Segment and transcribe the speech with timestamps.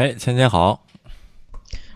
[0.00, 0.86] 哎，芊芊好，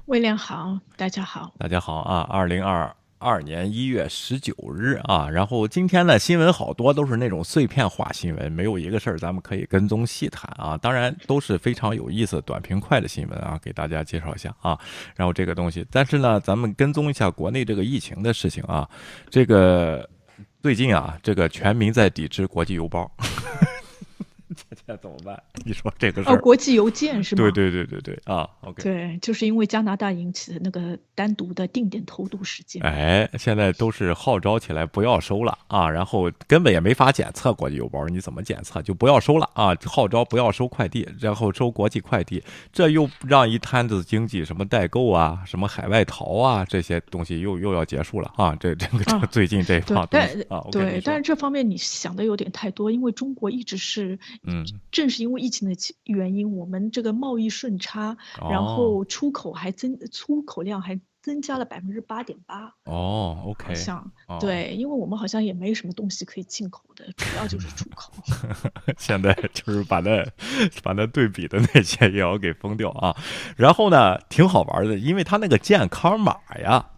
[0.05, 2.21] 威廉好，大家好，大家好啊！
[2.29, 10.77] 二零二二年一月十九日啊，然后今天呢新闻好多都是那种碎片化新闻，没有一个事儿咱们可以跟踪细谈啊。
[10.77, 14.79] 当然都是非常有意思、短平快的新闻啊，给大家介绍一下啊。
[15.17, 18.87] 然后这个东西，但是呢，咱们跟踪一下国内这个疫情的事情啊。
[19.31, 20.07] 这个
[20.63, 23.11] 最近啊，这个全民在抵制国际邮包。
[24.71, 25.43] 这这怎么办？
[25.65, 26.35] 你说这个事儿？
[26.35, 27.43] 哦，国际邮件是吗？
[27.43, 28.83] 对对对对对啊，OK。
[28.83, 32.83] 对，就是因为加拿大引起的那个单独的定点投毒事件。
[32.83, 38.81] 哎，现在都是号召起来不要收了啊，然后根本也没法检测国际邮包，你怎么检测？
[38.83, 39.75] 就不要收了啊！
[39.85, 48.55] 号召不要收快递，然后收国际快递，这又让一摊子经济，什么代购啊，什么海外淘啊，这些东西又又要结束了啊！
[48.61, 54.19] 这这个这个最近这一方对啊，对，但是这方面你想的有点太多，因为中国一直是。
[54.45, 58.17] 嗯，正是因为疫情的原因，我们这个贸易顺差，
[58.51, 62.75] 然后出口还增，出口量还增加了百分之八点八。
[62.85, 68.13] 哦，OK，好像对，因为我们好像也没什么东西可以进口的，主要就是出口。
[68.99, 70.23] 现在就是把那
[70.83, 73.17] 把那对比的那些也要给封掉啊。
[73.57, 76.91] 然后呢，挺好玩的，因为他那个健康码呀。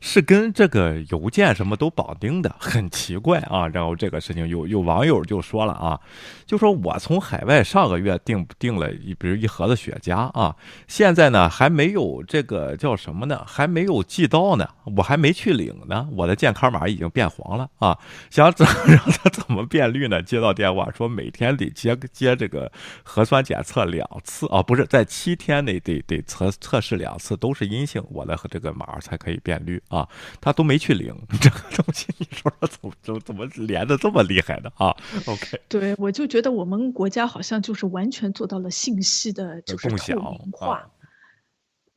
[0.00, 3.68] 是跟这个邮件什么都绑定的，很奇怪啊。
[3.68, 6.00] 然后这个事情有有网友就说了啊，
[6.46, 10.56] 就说我从海外上个月订订了一，比如一盒子雪茄啊，
[10.88, 13.44] 现在呢还没有这个叫什么呢？
[13.46, 17.98] 还没有寄到呢，我还没去领呢，我的健康码已经变黄了啊。
[18.30, 20.22] 想怎让他怎么变绿呢？
[20.22, 22.72] 接到电话说每天得接接这个
[23.02, 29.80] 核酸检测两次啊，不是在七天内得得测测试两次都是阴性，我的这个码才可以变绿。
[29.90, 30.08] 啊，
[30.40, 34.96] 他都没去领这个东西，你说说怎么怎么怎么连的这么厉害的啊
[35.26, 40.88] ？OK，对我就觉得我们国家好像就是完全做到了信息的就是透明化，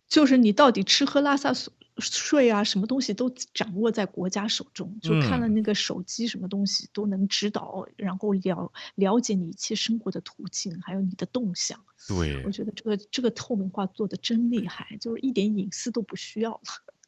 [0.08, 1.54] 就是你到底吃喝拉撒
[2.00, 11.80] 睡啊，什么东西都掌握在国家手中，就看了那个手机，什么东西都能指导，然后了了解你一切生活的途径，还有你的动向。
[12.08, 16.60] 对，我觉得这个这个透明化做的真厉害，就是一点隐私都不需要了。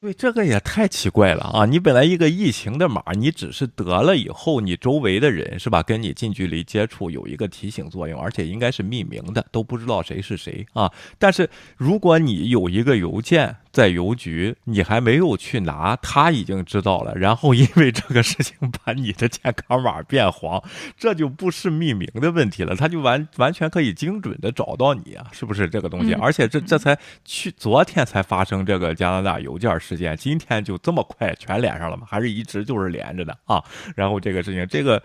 [0.05, 1.65] 对，这个也太奇怪了啊！
[1.65, 10.91] 你本来一个疫情的码，你只是得了以后，你周围的人是吧，跟你近距离接触有一个提醒作用，而且应该是匿名的，都不知道谁是谁啊。
[11.17, 20.63] 但是如果你有一个邮件在邮局，你还没有去拿，他已经知道了，然后因为这个事情把你的健康码变黄，
[20.97, 26.13] 这就不是匿名的问题了，他就完完全可以精准的找到你啊，是不是这个东西？
[26.13, 32.07] 而且这这才去昨天才发生这个加拿大邮件事件，今天就这么快全连上了吗？
[32.09, 33.61] 还是一直就是连着的啊？
[33.93, 35.03] 然后这个事情，这个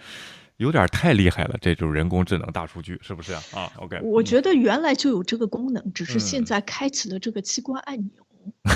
[0.59, 8.11] 有点太厉害了，这就是人工智能大数据，是不是啊？OK，我觉得原来就有这个功能，只是现在开启了这个机关按钮。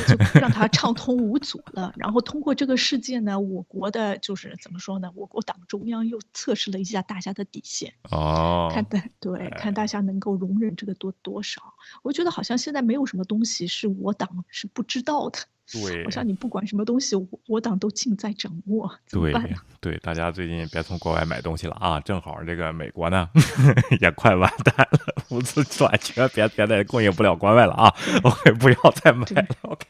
[0.07, 1.93] 就让它畅通无阻了。
[1.97, 5.11] 然后通过这个事件呢，我国的就是怎么说呢？
[5.15, 11.63] 我国党中央又测试了一下大家的底线哦，看大对，看大家能够容忍这个多多少。
[12.03, 15.39] 我觉得好像现在没有什么东西是我党是不知道的。
[15.73, 18.91] 对，好像你不管什么东西，我我党都尽在掌握。
[19.11, 19.33] 对
[19.81, 22.01] 对，大家最近别从国外买东西了啊！
[22.01, 23.29] 正好这个美国呢
[24.01, 29.47] 也快完蛋了，物资短缺，别别再供应不了国外了啊！OK，不要再买了。
[29.63, 29.87] OK，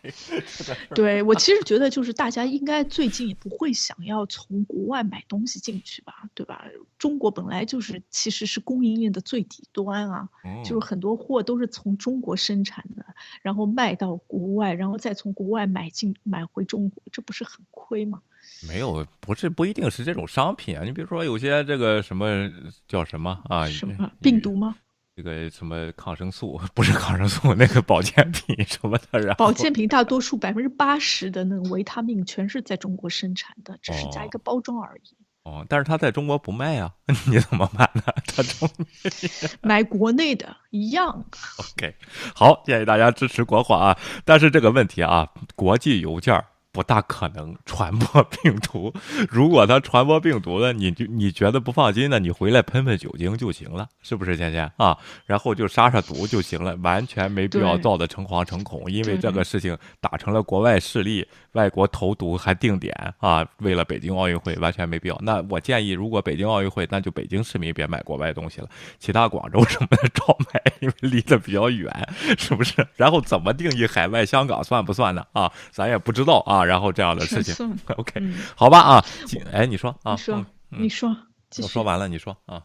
[0.95, 6.65] 对我其实觉得就是大家应该最近也不会想要从国外买东西进去吧，对吧？
[6.99, 10.29] 中国本来就是其实是供应链的最底端啊，
[10.65, 13.05] 就是很多货都是从中国生产的，
[13.43, 15.64] 然后卖到国外，然后再从国外。
[15.67, 18.21] 买进买回中国，这不是很亏吗？
[18.69, 20.85] 没有，不是不一定是这种商品啊。
[20.85, 22.51] 你比如说，有些这个什么
[22.87, 23.67] 叫什么啊？
[23.67, 24.77] 什么病毒吗？
[25.17, 26.61] 这个什么抗生素？
[26.75, 29.21] 不是抗生素，那个保健品 什么的。
[29.21, 35.17] 然后保健品大多数百分之八十的那个维他命全是在中国生产的，只是加一个包装而已。
[35.45, 36.91] 哦，但是他在中国不卖啊，
[37.29, 38.03] 你怎么办呢？
[38.27, 38.69] 他中
[39.61, 41.25] 买国内的一样。
[41.59, 41.95] OK，
[42.35, 43.97] 好，建议大家支持国货啊。
[44.25, 46.43] 但是这个问题啊，国际邮件
[46.75, 48.93] 不大可能传播病毒。
[49.31, 52.19] 如果它传播病毒了，你就你觉得不放心呢？
[52.19, 54.99] 你回来喷喷酒精就行了，是不是，芊芊啊？
[55.25, 58.91] 然后就杀杀毒就行了，完全没必要造的诚惶诚恐。
[58.91, 65.17] 因为这个事情打成了国外势力，外国投毒还定点啊，为了北京奥运会，完全没必要。
[65.23, 68.69] 那我建议，如果北京奥运会，那就北京市民别买国外东西了，
[68.99, 71.89] 其他广州什么的照买，因为离得比较远，
[72.37, 72.85] 是不是？
[72.97, 75.25] 然后怎么定义海外香港算不算呢？
[75.33, 76.64] 啊，咱也不知道啊。
[76.65, 78.21] 然后这样的事情， OK，
[78.55, 79.05] 好吧啊，
[79.53, 81.17] 哎，你说啊，你说，你说，
[81.63, 82.63] 我说完了，你说啊。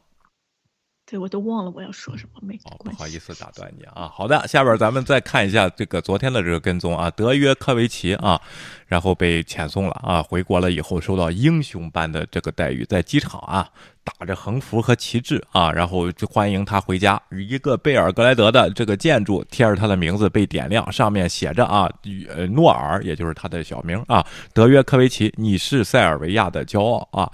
[1.10, 4.08] 对，我都忘了我要说什么，没哦，不好意思打断你啊。
[4.14, 8.40] 好的，下边咱们再看一下这个昨天的这个跟踪啊，德约科维奇啊，
[8.86, 13.68] 然后被遣送了啊，回国了以后受到英雄般的这个待遇，在机场啊
[14.04, 17.20] 打着横幅和旗帜啊，然后就欢迎他回家。
[17.32, 21.92] 一个贝尔格莱德的这个建筑贴着他的名字被点亮，上面写着啊，
[22.30, 24.24] 呃，诺尔，也就是他的小名啊，
[24.54, 27.32] 德约科维奇，你是塞尔维亚的骄傲啊。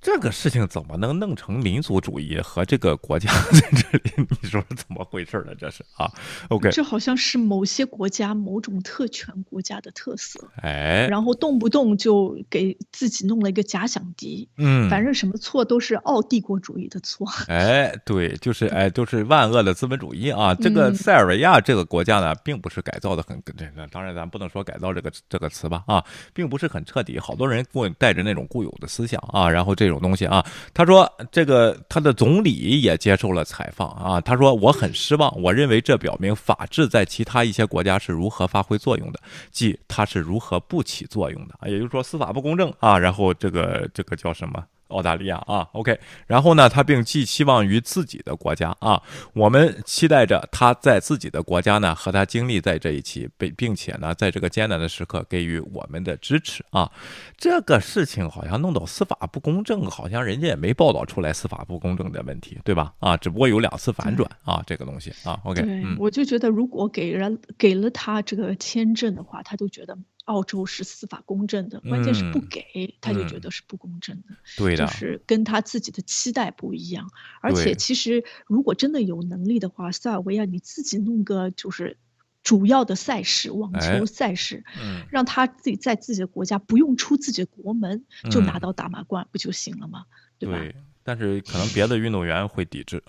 [0.00, 4.26] 这个事情怎么能弄成民族主义和这个国家 在这里？
[4.42, 5.54] 你说怎么回事呢？
[5.58, 6.10] 这是啊
[6.48, 20.54] ，OK，这好像是某些国家某种特权国家的特色，哎，然后动不动就给自己弄了一个假想敌，嗯，反正什么错都是奥帝国主义的错，哎，对，就是哎，都是万恶的资本主义啊！
[20.54, 26.02] 这个塞尔维亚这个国家呢，并不是改造的很，这当然咱不能说改造这个这个词吧啊，
[26.32, 29.89] 并不是很彻底，好多人过带着那种固有的思想啊，然后这。
[29.90, 39.18] 这种东西啊，他说这个他的总理也接受了采访啊，他说我很失望，我认为这表明法治在其他一些国家是如何发挥作用的，
[39.50, 44.62] 即它是如何不起作用的啊，也就是说司法不公正啊，然后这个这个叫什么？
[44.90, 49.02] 澳大利亚啊，OK，然后呢，他并寄期望于自己的国家啊，
[49.32, 56.90] 我们期待着他在自己的国家呢和他经历在这一起，并并且呢，在这个艰难的时刻给予我们的支持啊。
[57.36, 62.92] 这个事情好像弄到司法不公正，好像人家也没报道出来司法不公正的问题，对吧？
[62.98, 69.96] 啊，只不过有两次反转啊，这个东西啊，OK，对，我就觉得如果给人给了他这个签证的话，他就觉得。
[70.24, 77.10] 澳洲是司法公正的，关键是不给他就觉得是不公正的，对的，就是跟他自己的期待不一样。
[77.40, 81.96] 而且其实如果真的有能力的话，塞尔维亚你自己弄个就是
[82.42, 84.64] 主要的赛事，网球赛事，
[85.10, 90.04] 让他自己在自己的国家不用出自己的国门就拿到大满贯不就行了吗？
[90.38, 90.80] 对吧？
[91.02, 93.02] 但是可能别的运动员会抵制，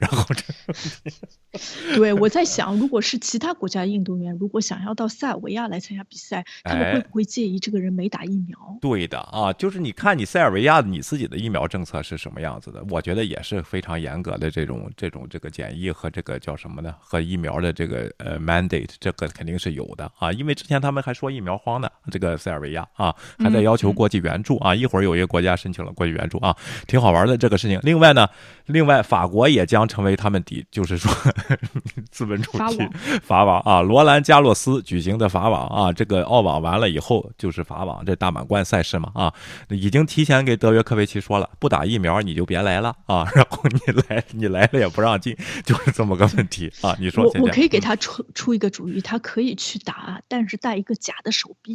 [0.00, 8.58] 然后这， 对我在想，如果是其他国家运动员，如果想要到塞尔维亚来参加比赛，他们会不会介意这个人没打疫苗？
[8.80, 12.82] 对的啊，就是你看你塞尔维亚你自己的疫苗政策是什么样子的？
[12.88, 16.94] 我觉得也是非常严格的这种这种这个检疫和这个叫什么呢？
[16.98, 26.56] 和疫苗的这个呃 mandate，这个肯定是有的啊，因为之前他们还说疫苗荒呢，这个塞尔维亚啊还在要求国际援助啊，一会儿有一个国家申请了国际援助啊，
[26.86, 27.33] 挺好玩的。
[27.36, 28.28] 这个事情，另外呢，
[28.66, 31.10] 另外法国也将成为他们底，就是说
[32.12, 32.88] 资本主义
[33.22, 39.32] 法网啊，罗兰加洛斯举行的法网啊，这个澳网完了以后就是法网这大满贯赛事嘛啊，
[39.70, 46.94] 已经提前给德约科维奇说了，不打疫苗你就别来了啊， 然后你来你来了也不让进，就是这么个问题啊。
[47.00, 51.74] 你说我我可以给他出出一个主意，他可以去打，但是带一个假的手臂。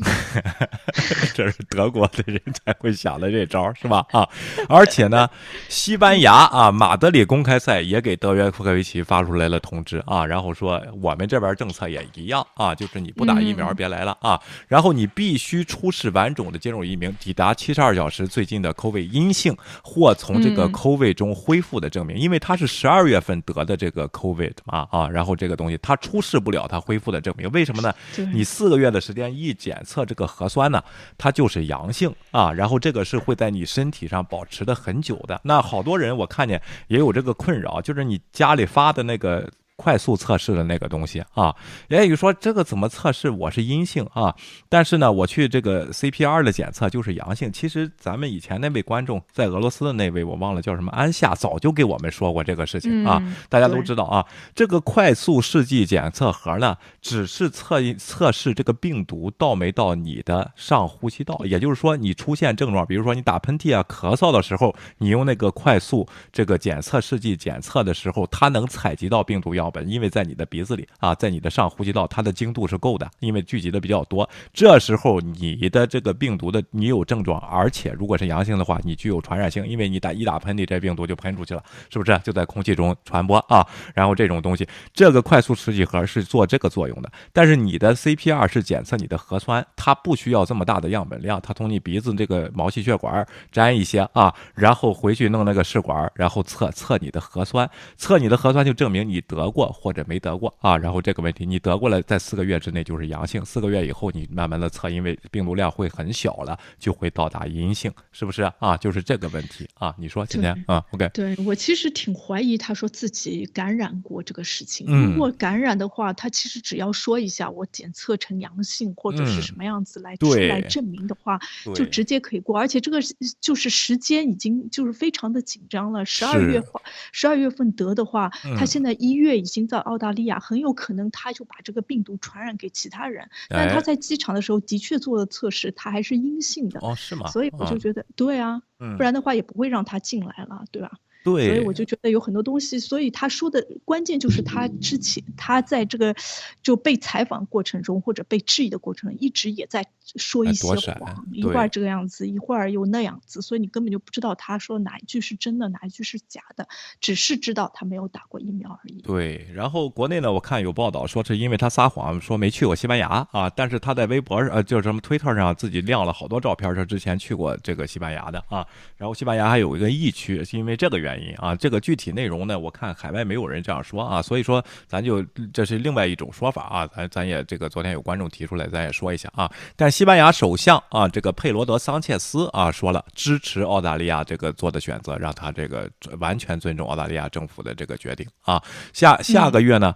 [1.36, 4.26] 这是德国的人才会想的这招是吧啊？
[4.70, 5.10] 而且。
[5.10, 5.28] 呢，
[5.68, 27.94] 西班牙啊，马德里公开赛也给德约科维奇发出来了通知啊，然后说我们这边政策也一样啊，就是你不打疫苗别来了啊，然后你必须出示完整的接种疫苗，抵达七十二小时最近的 COVID 阴性或从这个 COVID 中恢复的证明，因为他是十二月份得的这个 COVID 嘛啊，然后这个东西他出示不了他恢复的证明，为什么呢？
[28.32, 30.84] 你四个月的时间一检测这个核酸呢，
[31.18, 35.00] 它就是阳性啊，然后这个是会在你身体上保持的很。
[35.00, 39.50] 久的那好多人，我看见也有这个困扰，就是你家里发的那个。
[39.80, 41.56] 快速测试的那个东西啊，
[41.88, 43.30] 言语说这个怎么测试？
[43.30, 44.36] 我是阴性啊，
[44.68, 47.50] 但是呢，我去这个 CPR 的检测就是阳性。
[47.50, 54.26] 其实咱们以前那位观众在俄罗斯的那位，我忘了叫什么安夏，早就给我们说过这个事情啊，大家都知道啊。
[54.54, 69.72] 这个快速试剂检测盒呢，只是测一测试这个病毒到没到你的上呼吸道，也就是说你出现症状，比如说你打喷嚏啊、咳嗽的时候，你用那个快速这个检测试剂检测的时候，它能采集到病毒样。
[69.72, 74.28] 本，因为在你的鼻子里啊，在你的上呼吸道，它的精度是够的，因为聚集的比较多。
[74.54, 82.20] 这时候你的这个病毒的你有症状，而且如果是阳性的话，你具有传染性，因为你打一打喷嚏，这病毒就喷出去了，是不是？
[82.24, 83.66] 就在空气中传播啊。
[83.94, 87.12] 然后这种东西，这个快速试剂盒是做这个作用的。
[87.32, 99.59] 但是你的 CPR 是检测你的核酸，它不需要这么大的样本量，它从你鼻子这个毛细血管粘一些啊，然后回去弄那个试管，然后测测你的核酸，测你的核酸就证明你得过。
[99.60, 100.78] 过或者没得过啊。
[100.78, 108.78] 然后这个问题你得过了，在四个月之内就是阳性，四个月以后你慢慢的测，因为病毒量会很小了，就会到达阴性，是不是啊？
[108.78, 109.94] 就是这个问题啊。
[109.98, 114.88] 你说今天啊？OK，对我其实挺怀疑他说自己感染过这个事情。
[114.88, 121.40] 如果感染的话，他其实只要说一下我检测成阳性或者是什么样子来出来证明的话，
[121.76, 122.58] 就直接可以过。
[122.58, 123.00] 而且这个
[123.42, 126.06] 就是时间已经就是非常的紧张了。
[126.06, 133.28] 十二月话，十二月份得的话，他现在一月已经在澳大利亚，很有可能他就把这个病毒传染给其他人。
[133.50, 136.80] 但他在机场的时候的确做了测试，他还是阴性的。
[136.82, 137.28] 哦，是吗？
[137.32, 140.92] 所以我就觉得，对啊，不然的话也不会让他进来了，对吧？
[141.24, 146.16] 对，所以我就觉得有很多东西，所以他说的关键就是他之前他在这个
[146.64, 149.86] 就被采访过程中或者被质疑的过程，一直也在
[150.16, 156.68] 说一些谎，一会儿这个样子，一会儿又那样子，所以你根本就不知道他说哪一句是真的，哪一句是假的，
[157.02, 159.02] 只是知道他没有打过疫苗而已。
[159.02, 168.66] 对，然后国内呢，我看有报道说是因为他撒谎说没去过西班牙啊，但是他在微博上呃就是什么推特上自己亮了好多照片，说之前去过这个西班牙的啊，
[168.98, 179.52] 然后西班牙还有一个疫区，是因为这个原原因啊，这个具体内容呢，我看海外没有人这样说啊，所以说咱就这是另外一种说法啊，咱咱也这个昨天有观众提出来，咱也说一下啊。
[179.76, 185.90] 但西班牙首相啊，这个佩罗德桑切斯啊说了支持澳大利亚这个做的选择，让他这个
[186.20, 188.62] 完全尊重澳大利亚政府的这个决定啊。
[188.94, 189.96] 下下个月呢？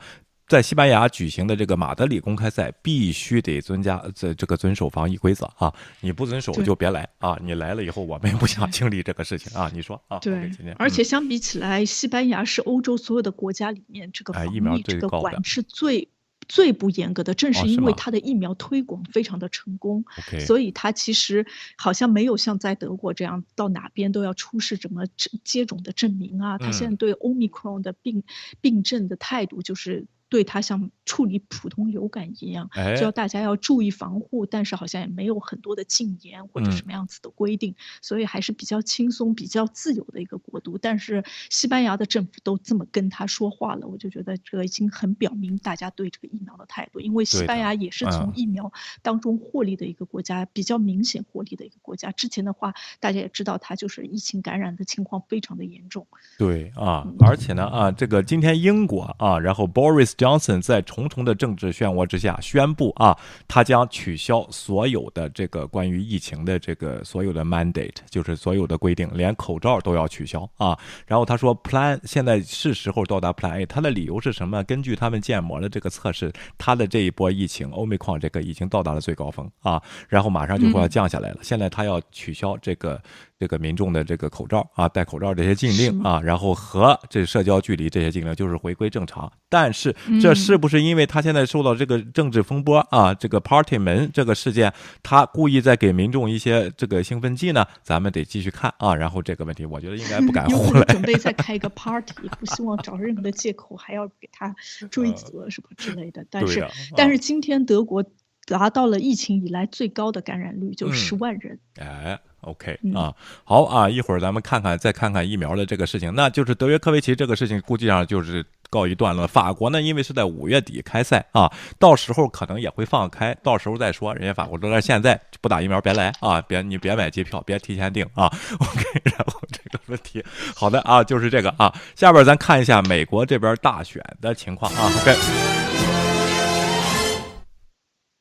[0.53, 5.73] 在西班牙举行的这个马德里公开赛，必须得遵加这这个遵守防疫规则啊！
[5.99, 7.35] 你不遵守就别来啊！
[7.41, 9.67] 你来了以后，我们也不想经历这个事情啊！
[9.73, 10.19] 你说啊？
[10.19, 14.45] 对，而且相比起来，西班牙是欧洲所有的国家里面这个防
[14.77, 16.07] 疫这个管制最
[16.47, 20.05] 最不严格的，正是因为它的疫苗推广非常的成功，
[20.45, 21.47] 所以它其实
[21.79, 25.07] 好像没有像在德国这样到哪边都要出示什么
[25.43, 26.59] 接种的证明啊。
[26.59, 28.21] 它现在对 Omicron 的病
[28.61, 30.05] 病症的态度就是。
[30.33, 40.79] 对他像处理普通流感一样，就要大家要注意防护，但是好像也没有很多的禁言或者什么样子的规定，所以还是比较轻松、比较自由的一个国度。
[40.79, 46.99] 但是西班牙的政府都这么跟他说话了，我就觉得这个已经很表明大家对这个疫苗的态度。
[46.99, 48.73] 因为西班牙也是从疫苗
[49.03, 52.11] 当中获利的一个国家，比较明显获利的一个国家。
[52.11, 56.07] 之前的话，大家也知道，它就是疫情感染的情况非常的严重。
[56.39, 60.22] 对啊，而且呢啊，这个今天英国啊，然后 Boris。
[60.23, 70.79] Johnson 在重重的政治漩涡之下宣布啊，他将取消所有的这个关于疫情的这个所有的 mandate，就是所有的规定，连口罩都要取消啊。
[71.05, 73.65] 然后他说，Plan 现在是时候到达 Plan A。
[73.65, 74.63] 他的理由是什么？
[74.63, 81.39] 根据他们建模的这个测试，他的这一波疫情 Omicron 这个已经到达了最高峰啊，然后马上就会要降下来了。
[81.41, 83.01] 现在他要取消这个。
[83.43, 89.29] 这个民众的这个口罩啊，戴口罩这些禁令啊，然后和这社交距离这些禁令，就是回归正常。
[89.49, 97.65] 但是这是不是因为他现在受到这个政治风波啊，这个 Party 门这个事件，他故意在给民众一些这个兴奋剂呢？
[97.81, 98.95] 咱们得继续看啊。
[98.95, 100.85] 然后这个问题，我觉得应该不敢胡来。
[100.85, 104.55] 准备再开一个 Party，不希望找任何的借口，还要给他
[104.89, 106.25] 追责什么之类的。
[106.29, 108.05] 但是，但是今天德国
[108.45, 111.59] 达到了疫情以来最高的感染率，就十万人。
[111.75, 112.17] 哎。
[112.43, 116.13] OK 啊，好啊，一会儿咱们看看，再看看疫苗的这个事情。
[116.15, 119.25] 那就是德约科维奇这个事情，估计上就是告一段落。
[119.27, 124.13] 法国呢，因为是在五月底开赛啊，到时候可能也会放开，到时候再说。
[124.15, 128.25] 人家法国说，现在不打疫苗别来啊，别你别买机票，别提前订啊。
[128.59, 130.23] OK， 然后这个问题，
[130.55, 131.73] 好的啊，就是这个啊。
[131.95, 134.91] 下边咱看一下美国这边大选的情况啊。
[135.01, 135.72] OK。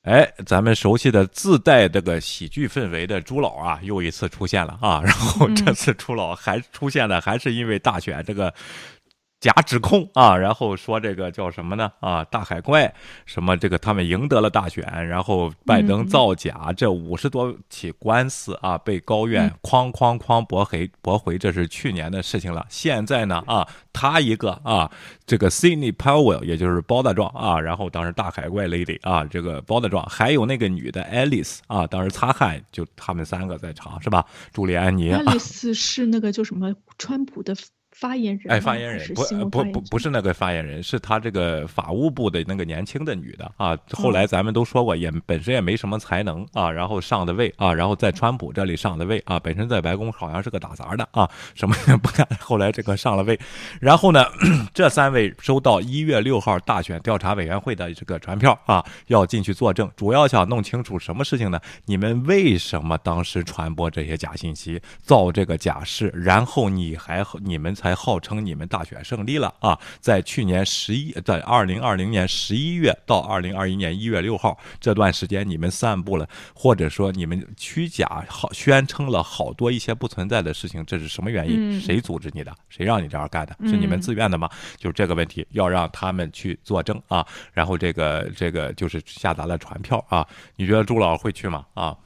[0.02, 5.00] 哎，咱们熟悉的自带这个喜剧氛围的朱老啊，又一次出现了啊！
[5.04, 8.52] 然后这次朱老还出现了还是因为大选这个。
[9.42, 11.90] 假指控啊，然后说这个叫什么呢？
[11.98, 12.94] 啊，大海怪，
[13.26, 22.64] 什么这个他们赢得了大选，然后拜登造假，这五十多起官司啊，被高院哐哐哐驳回，驳回，这是去年的事情了。
[22.68, 24.88] 现在呢，啊，他一个啊，
[25.26, 34.24] 这个 Sidney Powell，也就是包大壮啊，然后当时大海怪 Lady 啊，这个包大壮，还有那个女的 Alice 啊，当时擦汗，就他们三个在场是吧？
[34.52, 36.72] 朱利安妮，Alice 是那个叫什么？
[36.96, 37.56] 川普的。
[38.02, 43.78] 发言人哎，发言人不不不不是那个发言人，是他这个法务部的那个年轻的女的啊。
[43.92, 52.26] 后来咱们都说过，也本身也没什么才能啊，然后上的位啊，然后在川普这里上的位啊，本身在白宫好像是个打杂的啊，什么也 不干。
[52.40, 53.38] 后来这个上了位，
[53.80, 54.24] 然后呢，
[54.74, 61.60] 这三位收到一月六号大选调查委员会的这个传票啊，要进去作证，主要想弄清楚什么事情呢？
[61.84, 67.72] 你们为什么当时传播这些假信息，造这个假事，然后你还你们。
[67.82, 69.78] 才号称你们大选胜利了啊！
[70.00, 81.80] 在去年十一，在二零二零年十一月到二零二一年一月六号这段时间，你们散布了，或者说你们虚假好宣称了好多一些不存在的事情，这是什么原因？
[81.80, 82.54] 谁组织你的？
[82.68, 83.56] 谁让你这样干的？
[83.66, 84.48] 是你们自愿的吗？
[84.76, 87.26] 就是这个问题，要让他们去作证啊！
[87.52, 90.26] 然后这个这个就是下达了传票啊！
[90.56, 91.66] 你觉得朱老会去吗？
[91.74, 91.96] 啊？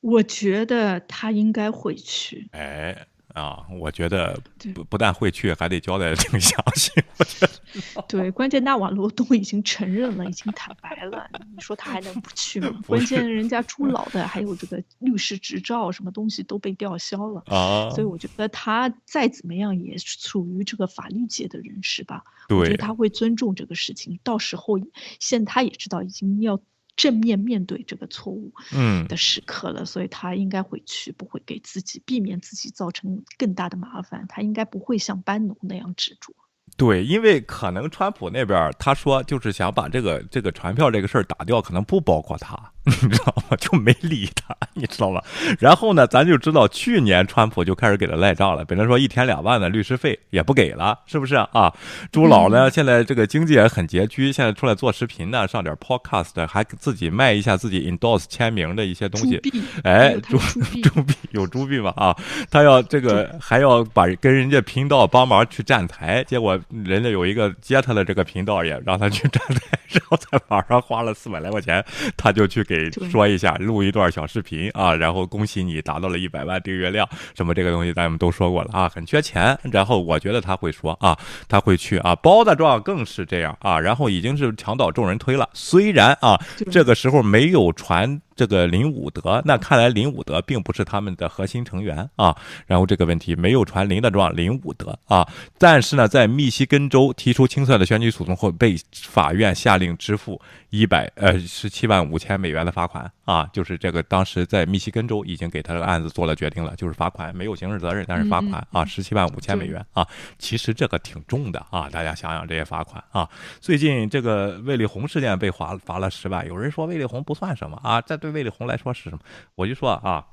[0.00, 2.48] 我觉得他应该会去。
[2.50, 4.38] 哎，啊，我觉得
[4.74, 6.90] 不不但会去，还得交代的挺详细。
[7.18, 12.82] 我觉得， 对，关键纳瓦罗都已经承认了，已经坦白了，你说他还能不去吗？
[12.86, 17.88] 关键人家朱老的还有这个律师执照，什么东西都被吊销了啊。
[17.90, 22.22] 所以我觉得他再怎么样也属于这个法律界的人士吧。
[22.50, 24.18] 我觉得他会尊重这个事情。
[24.22, 24.78] 到时候，
[25.20, 26.60] 现在他也知道已经要。
[26.96, 36.34] 正面面对这个错误，嗯的时刻了，所以他应该会去，不会给自己避免自己造成更大的麻烦，他应该不会像班农那样执着。
[36.76, 42.71] 对，因为可能川普那边他说就是想把这个这个传票这个事儿打掉，可能不包括他。
[43.02, 43.56] 你知道吗？
[43.60, 45.22] 就没理他， 你知道吗？
[45.60, 48.64] 然后呢，咱就知道去年川普就开始给他赖账了。
[48.64, 51.72] 本来说一天两万的律师费也不给了，是不是啊？
[52.10, 59.40] 朱老呢，现在这个经济也很拮据，现在出来做视频呢，上点 podcast，还自己卖一下自己 endorse 签名的一些东西。
[59.84, 60.36] 哎， 朱
[60.82, 61.92] 朱币有朱币吗？
[61.96, 62.16] 啊，
[62.50, 71.84] 他要这个还要把跟人家频道帮忙去站台，结果人家有一个接他的这个频道也让他去站台，然后在网上花了四百来块钱，
[72.16, 72.66] 他就去。
[72.72, 79.58] 给说一下，录一段小视频啊，然后恭喜你达到了一百万订阅量，什么这个东西咱们都说过了啊，很缺钱。
[79.70, 81.16] 然后我觉得他会说啊，
[81.48, 85.48] 他会去啊，包大壮更是这样啊，然后已经是墙倒众人推了。
[85.52, 88.20] 虽然啊，这个时候没有传。
[88.34, 92.36] 这个林伍德，那看来林伍德并不是他们的核心成员啊。
[92.66, 95.28] 然后这个问题没有传林的状，林伍德啊。
[95.58, 103.46] 但是呢，在密西根州提出清算的选举诉讼后，被法院下令支付一百呃十七万五千美元的罚款啊。
[103.52, 110.06] 就是这个当时在密西根州已经给他的案子做了决定了，就是罚款，没有刑事责任，但是罚款啊，十七万五千美元啊。
[110.38, 113.28] 其实这个挺重的啊，大家想想这些罚款啊。
[113.60, 118.21] 最近这个魏立红事件被罚罚了十万，有人说魏立红不算什么啊，这。
[118.22, 119.18] 对魏丽红来说是什么？
[119.54, 120.24] 我就说啊，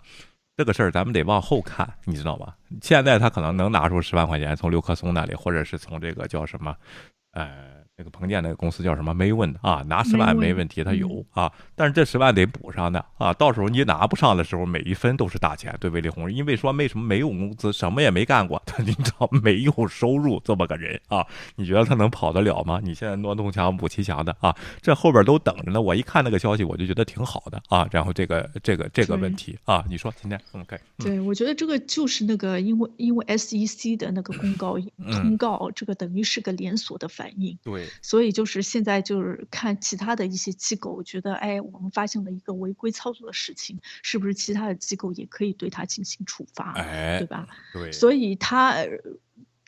[0.56, 2.56] 这个事儿咱们得往后看，你知道吧？
[2.82, 6.74] 现在他可能能拿出十万块钱从刘克松那里，或者是从这个叫什么，
[7.32, 7.79] 呃。
[8.00, 9.14] 那个彭建那个公司叫什么？
[9.14, 15.76] 没问啊，拿十万没问题，他有啊，但是这十万得补上的啊，到时候你拿不上的时候，每一分都是大钱。
[15.82, 21.28] 对魏立红，因为说为什么没有工资，什么也没干过，他 你知道没有收入这么个人啊？
[21.58, 22.80] 你觉得他能跑得了吗？
[22.82, 25.82] 你现在挪东墙补西墙的啊，这后边都等着呢。
[25.82, 27.86] 我一看那个消息，我就觉得挺好的啊。
[27.92, 30.80] 然后这个这个这个问题啊，你说今天 OK？
[31.00, 34.78] 对，我觉得这个就是那个因为因为 SEC 的那个公告
[35.12, 37.58] 通告，这个等于是个连锁的反应。
[37.62, 37.89] 对。
[38.02, 46.74] 所以就是现在就是看其他的一些机构，我觉得哎，我们发现了一个违规操作的事情，是不是其他的机构也可以对他进行处罚？
[46.74, 47.48] 哎，对吧？
[47.74, 48.76] 对，所以他。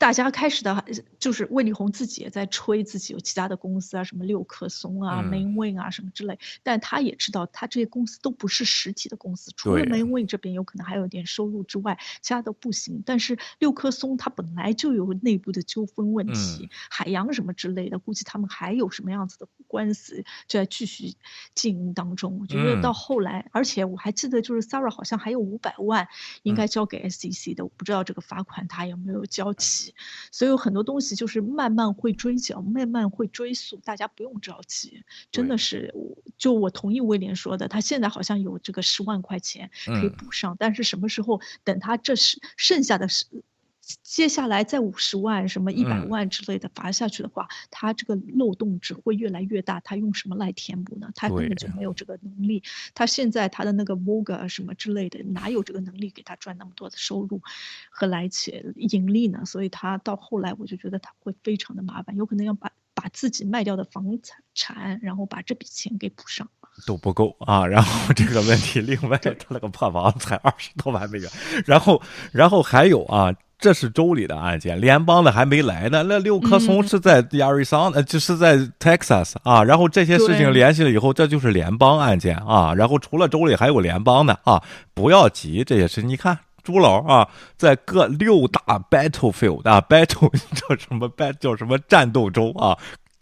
[0.01, 0.83] 大家开始的，
[1.19, 13.03] 就是魏丽红自己也在吹自己有其他的公司啊，什么六棵松啊、Mainwing 啊什么之类，但他也知道他这些公司都不是实体的公司，除了 Mainwing 这边有可能还有点收入之外，其他都不行。
[13.05, 21.13] 但是六棵松它本来就有内部的纠纷问题，海洋什么之类的，估计他们还有什么样子的官司就在继续
[21.53, 22.39] 经营当中。
[22.39, 26.07] 我觉得到后来，而且我还记得就是 Sarah 好像还有五百万
[26.41, 29.90] 应该交给 SEC 的，我不知道这个罚款他有没有交齐。
[30.31, 35.03] 所以有很多东西就是慢慢会追缴，慢慢会追溯，大家不用着急。
[35.31, 35.93] 真的是，
[36.37, 43.25] 就我同意威廉说的，他现在好像有这个十万块钱可以补上，但是什么时候等他这是剩下的是。
[44.03, 49.79] 接下来再五十万、什么一百万之类的罚下去的话，他这个漏洞只会越来越大。
[49.79, 51.09] 他用什么来填补呢？
[51.15, 52.63] 他根本就没有这个能力。
[52.93, 57.41] 他现在他的那个 Vogue 什么之类的，哪有这个能力给他赚那么多的收入
[57.89, 59.43] 和来钱盈利呢？
[59.45, 64.19] 所以他到后来我就觉得他会非常的麻烦，有可能要把把自己卖掉的房
[64.53, 66.49] 产，然后把这笔钱给补上。
[66.87, 67.67] 都不够啊！
[67.67, 71.29] 然后这个问题，另外他那个破房才二十多万美元，
[71.65, 72.01] 然后
[72.31, 73.35] 然后还有啊。
[73.61, 76.03] 这是州里的案件，联邦的还没来呢。
[76.09, 79.63] 那六棵松是在亚利桑呃，就是在 Texas 啊。
[79.63, 82.73] 然后这些事情联系了以后，这就是联邦案件啊。
[82.73, 84.61] 然后除了州里还有联邦的啊，
[84.95, 92.75] 不要急，这些事你看朱老啊，在各六大 battlefield 啊 battle 叫什么 battle 叫什么战斗州啊。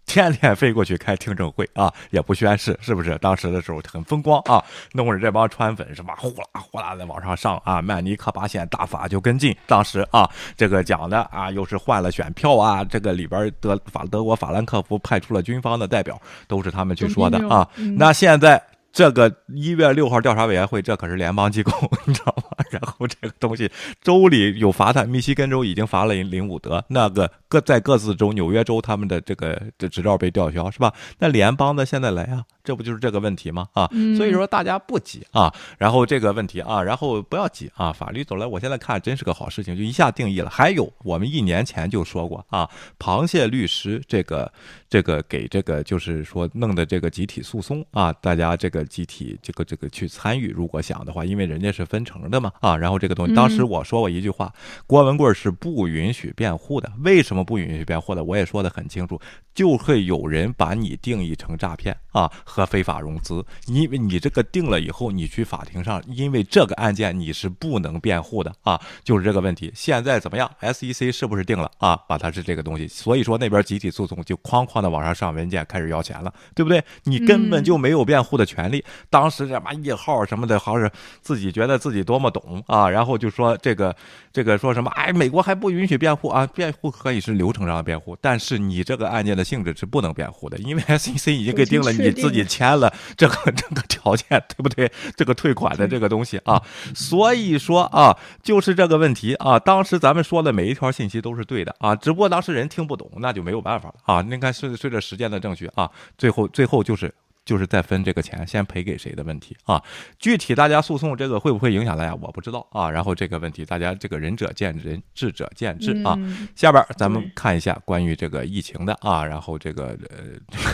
[0.10, 3.16] 天天飞过去开听证会啊， 也不宣誓，是不是？
[3.20, 4.62] 当时的时候很风光啊，
[4.94, 6.12] 弄着这帮川粉什么？
[6.18, 9.56] 呼啦呼啦的往上上啊，曼尼克巴县大法就跟进。
[9.68, 17.70] 当时啊，这个讲的啊，又是换了选票啊，这个里边德法德国法兰克福派出了军方的代表，都是他们去说的啊。
[17.96, 18.62] 那现在。
[18.92, 21.72] 这个一月六号调查委员会，这可是联邦机构，
[22.06, 22.66] 你知道吗？
[22.72, 30.94] 然后这个东西州里有罚他，密西根州已经罚了林伍德，那个各在各自州，纽约州他们的这个这执照被吊销，是吧？
[31.18, 33.68] 那联邦的现在来啊，这不就是这个问题吗？
[33.74, 40.50] 啊，所以说大家不急啊，然后这个问题啊，然后不要急啊，法律走来，我现在看真是个好事情，就一下定义了。
[40.50, 44.52] 还有我们一年前就说过啊，螃蟹律师这个
[44.90, 48.80] 这个给这个就是说弄的这个集体诉讼啊，大家这个。
[48.90, 54.52] 集体这个这个去参与，如果想的话，因为人家是分成的嘛啊，然后这个东西，当时我说过一句话，
[54.88, 56.92] 郭文贵是不允许辩护的。
[57.04, 58.24] 为什么不允许辩护的？
[58.24, 59.20] 我也说的很清楚，
[59.54, 69.72] 就会有人把你定义成诈骗啊和非法融资，因为你这个定了以后，你去法庭上，因为这个案件你是不能辩护的啊，就是这个问题。
[69.76, 71.96] 现在怎么样？SEC 是不是定了啊？
[72.08, 76.84] 把它是这个东西，所以说那边集体诉讼就哐哐的往上上文件，开始要钱了，对不对？
[77.04, 78.84] 你根本就没有辩护的权利。
[79.10, 83.96] 当时这嘛一号什么的，好像是自己觉得自己多么懂啊，然后就说这个
[84.32, 94.92] 这个说什么哎，美国还不允许辩护啊，辩护可以是流程上的辩护，但是你这个案件的性质是不能辩护的，因为 SEC 已经给定了，你自己签了这个 这个条件，对不对？
[95.16, 96.62] 这个退款的这个东西啊，
[96.96, 99.60] 所以说啊，就是这个问题啊。
[99.60, 104.22] 当时咱们说的每一条信息都是对的啊，只不过当事人听不懂，那就没有办法了啊。
[104.22, 107.14] 你看，随随着时间的证据啊，最后最后就是。
[107.46, 109.82] 就是再分这个钱，先赔给谁的问题啊？
[110.20, 112.90] 具体大家诉讼这个会不会影响大家，我不知道啊。
[112.90, 116.18] 然后这个问题，大家这个仁者见仁，智者见智啊。
[116.56, 120.18] 下边咱们看一下关于这个疫情的啊，然后这个呃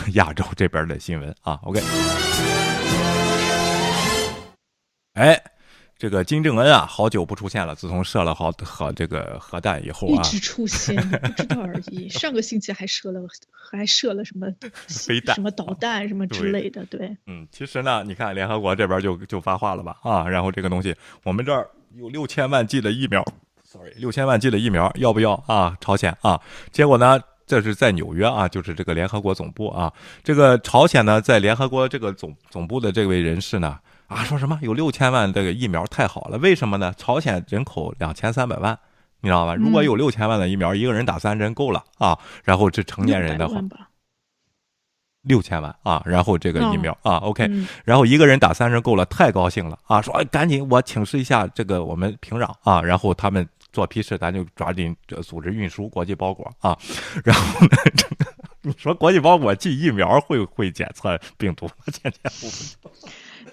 [0.14, 1.58] 亚洲这边的新闻啊。
[1.62, 1.80] OK，
[5.14, 5.55] 哎。
[5.98, 7.74] 这个金正恩啊，好久不出现了。
[7.74, 12.06] 自从射了好好这个核弹以后啊，一直出现，不知道而已。
[12.12, 14.46] 上个星期还射了，还射了什么
[14.88, 16.84] 飞弹、什么导弹、什么之类的。
[16.86, 23.24] 对，嗯，其实呢，你看联合国这边就就发话了吧啊，然后这个东西，我们这儿有六千万剂的疫苗
[23.64, 25.74] ，sorry，六千万剂的疫苗要不要啊？
[25.80, 26.38] 朝鲜啊，
[26.70, 29.90] 结果呢，这是在纽约啊，就是这个联合国总部啊，
[30.22, 33.78] 这个朝鲜呢，在联合国这个总总部的这位人士呢。
[34.08, 36.38] 啊，说什么有六千万这个疫苗太好了？
[36.38, 36.94] 为什么呢？
[36.96, 38.78] 朝鲜人口两千三百万，
[39.20, 39.54] 你知道吧？
[39.54, 42.16] 如果有六千万的疫苗，一个人打三针够了啊。
[42.44, 43.60] 然后这成年人的话，
[45.22, 46.00] 六千万啊。
[46.06, 47.50] 然后这个疫苗啊，OK。
[47.84, 50.00] 然后一个人打三针够了，太高兴了啊！
[50.00, 52.80] 说赶紧我请示一下这个我们平壤啊。
[52.80, 56.78] 然后他们做批示，咱就抓紧组织运输国际包裹啊。
[57.24, 61.72] 然后呢， 这个你说国际包裹寄疫苗会会检测病毒吗？
[61.86, 62.90] 天天不知道。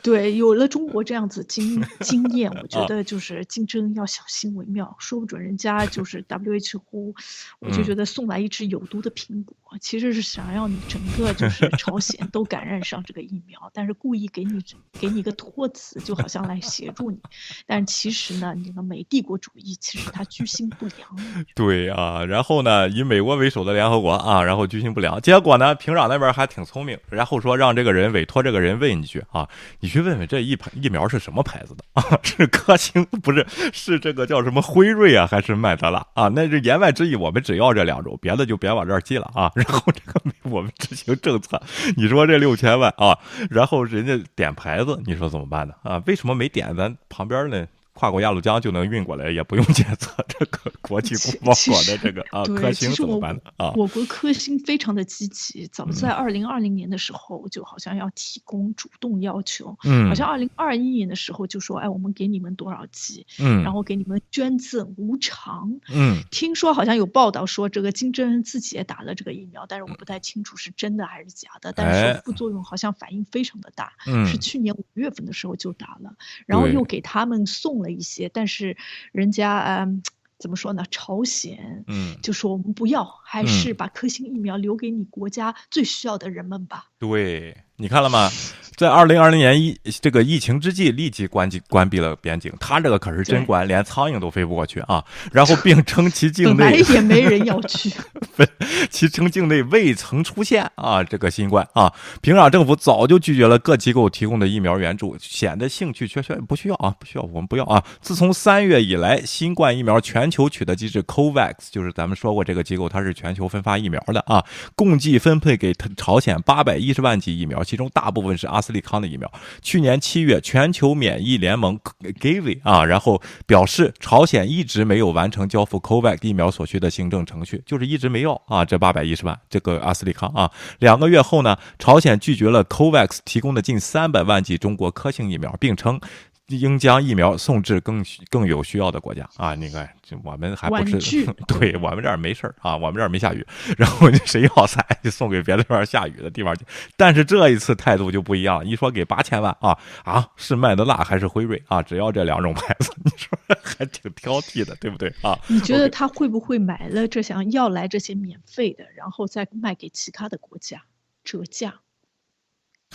[0.04, 7.16] 对，有了中国这样子经经验，我觉得就是竞争要小心为妙，说不准人家就是 WHO，
[7.60, 14.62] 我就觉得送来一只有毒的苹果，其实是想要你整个就是朝鲜都感染上这个疫苗，但是故意给你
[15.00, 17.18] 给你一个托词，就好像来协助你，
[17.66, 21.48] 但其实呢，你个美帝国主义其实他居心不良。
[21.56, 29.48] 对啊，然后呢，以美国为首的联合国啊，然后居心不良，结果呢，平壤那边还挺聪明，然后说让这个人委托这个人问一句啊，
[29.80, 29.94] 你。
[29.94, 32.18] 去问问这一牌疫苗是什么牌子的 啊？
[32.24, 33.46] 是科兴不是？
[33.72, 36.28] 是这个叫什么辉瑞啊，还是麦德拉啊？
[36.30, 39.52] 那是言外之意，我们只要这两种，别的就别往这儿寄了啊。
[39.68, 41.62] 然后这个没我们执行政策，
[41.98, 43.18] 你说这六千万啊，
[43.50, 45.74] 然后人家点牌子，你说怎么办呢？
[45.84, 46.02] 啊？
[46.06, 47.68] 为什么没点咱旁边呢？
[47.94, 53.42] 跨过鸭绿江就能运过来，也不用检测这个国际包裹的这个啊，科兴怎么办呢？
[53.58, 76.16] 啊，我国科兴非常的积极，早在二零二零年的时候就好像要提供主动要求，嗯，好像二零二一年的时候就说，哎，我们给你们多少剂，嗯，然后给你们捐赠无偿，嗯，听说好像有报道说这个金正恩自己也打了这个疫苗，但是我不太清楚是真的还是假的，但是副作用好像反应非常的大，嗯，是去年五月份的时候就打了，
[76.48, 77.83] 然后又给他们送。
[77.84, 78.76] 了一些，但是
[79.12, 80.02] 人家嗯，
[80.40, 80.84] 怎么说呢？
[80.90, 86.90] 朝鲜嗯，就说我们不要，还是把科兴疫苗留给你国家最需要的人们吧。
[86.98, 87.56] 对。
[87.84, 88.32] 你看了吗？
[88.76, 92.52] 在二零二零年疫这个疫情之际，立即关机关闭了边境。
[92.60, 95.04] 他这个可是真关，连苍蝇都飞不过去啊！
[95.32, 97.92] 然后并称其境内 也没人要去，
[98.90, 101.94] 其称境内未曾出现啊这个新冠啊。
[102.22, 107.84] 平壤政府早就拒绝了各机构提供的疫苗援助，显得兴趣缺缺，不需要啊，不需要，我们不要啊。
[108.02, 114.44] 自从三月以来，新冠疫苗全球取得机制 COVAX，就是咱们说过这个机构，它是全球分发疫苗的啊，
[114.76, 118.64] 共计分配给朝鲜八百一十万剂疫苗，其中大部分是阿。
[118.64, 119.30] 斯利康的疫苗，
[119.62, 121.78] 去年七月，全球免疫联盟
[122.22, 136.00] Gavi 啊，然后表示朝鲜一直没有完成交付 COVAX 疫苗所需的行政程序，就是一直没要啊，这八百一十万这个阿斯利康啊，两个月后呢，朝鲜拒绝了 COVAX 提供的近三百万剂中国科兴疫苗，并称。
[136.48, 139.56] 应将疫苗送至更更有需要的国家啊！
[139.56, 139.90] 你看，
[140.24, 143.46] 我们还不是 对我们这儿没事儿啊，我们这儿没下雨，
[143.78, 146.66] 然后谁要塞就送给别的地方下雨的地方去。
[146.98, 151.82] 但是这一次态度就不一样，一说给八千万啊啊，是麦德纳还是辉瑞啊？
[151.82, 155.40] 只要这两种牌子， 你说还挺挑剔的，对不对啊？
[155.48, 160.82] 你觉得他会不会买了这想要来这些免费的，然后再卖给其他的国家
[161.24, 161.74] 折价？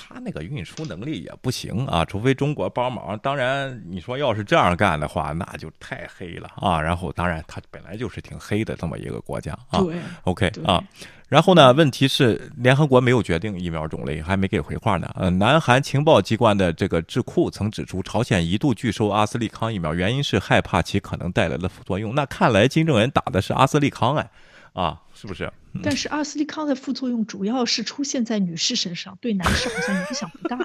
[0.00, 3.18] 他那个运输能力也不行啊，除非中国帮忙。
[3.18, 6.80] 当然，你说要是这样干的话，那就太黑了啊。
[6.80, 9.80] 然后，当然，他本来就是挺黑的这么一个国家啊。
[9.80, 10.80] 对，OK 啊。
[11.28, 15.10] 然后呢，问题是联合国没有决定疫苗种类，还没给回话呢。
[15.14, 22.14] 呃，南韩情报机关的这个智库曾指出，朝鲜一度拒收阿斯利康疫苗，原因是害怕其可能带来的副作用。
[22.14, 24.30] 那看来金正恩打的是阿斯利康哎。
[24.74, 25.50] 啊，是不是？
[25.82, 30.58] 但是阿斯利康的副作用主要是出现在女士身上，对男士好像影响不大。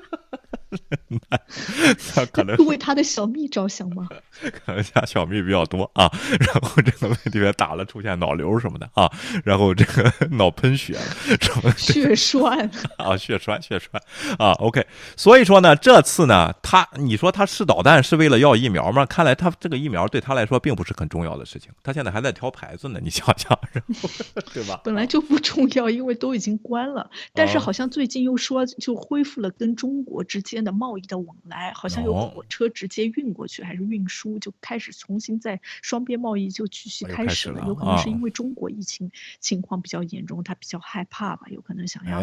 [2.14, 4.08] 他可能为他的小蜜着想吗？
[4.66, 9.12] 可能家小蜜比较多啊， 然后这个问题也打了，出现脑瘤什么的啊，
[9.44, 10.94] 然后这个脑喷血
[11.40, 14.02] 什么 血栓啊，血栓血栓
[14.38, 14.52] 啊。
[14.54, 19.06] OK，所以说呢，这次呢，他你说他试导弹是为了要疫苗吗？
[19.06, 23.00] 看来他这个疫苗对他来说并不是很重要的事情，他现在还在挑牌子呢。
[23.04, 24.10] 你想想，然后
[24.54, 24.82] 对吧？
[24.84, 30.63] 本来就不重要，因为都已经关了，但是好像最近又说就恢复了跟中国之间。
[30.64, 37.64] 的贸易的往来好像有火车直接运过去，还是运输就开始重新在双边贸易就继续开始了。
[37.68, 41.48] 有可能是因为中国疫情情况比较严重，他比较害怕吧？
[41.50, 42.22] 有可能想要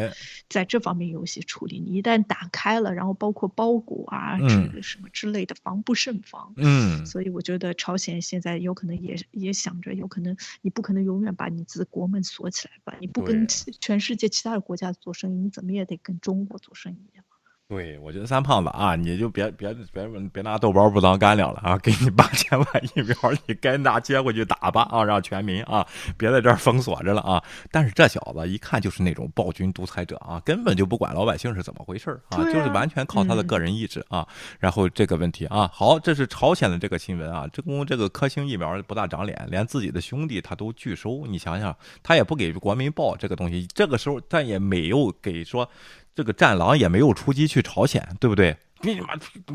[0.48, 1.80] 在这方面有一些处理。
[1.80, 6.52] 你一旦打开了，然后包括包裹啊，这什么之类的，防不胜防。
[6.56, 12.96] 嗯，所以我觉得朝鲜现在有可能也也想着，有可能你不可能永远把你自国门锁起来吧？
[13.00, 17.22] 你不跟全世界其他的国家做生意，你怎么也得跟中国做生意呀？
[17.70, 21.78] 对，我觉得三胖子啊，你就别别别别拿豆包不当干粮了啊！
[21.78, 23.14] 给你八千万疫苗，
[23.46, 25.04] 你该拿接回去打吧啊！
[25.04, 25.86] 让全民啊，
[26.18, 27.40] 别在这儿封锁着了啊！
[27.70, 34.26] 但是这小子一看就是那种暴君独裁者啊，根本就不管老百姓是怎么回事啊，就是完全靠他的个人意志啊。
[34.58, 45.70] 然后这个问题啊，好，这是朝鲜的这个新闻啊，这公这个科兴疫苗不大长脸，连自己的兄弟他都拒收，你想想，他也不给国民报这个东西，这个时候但也没有给说。
[46.14, 48.56] 这个战狼也没有出击去朝鲜，对不对？
[48.82, 49.08] 你妈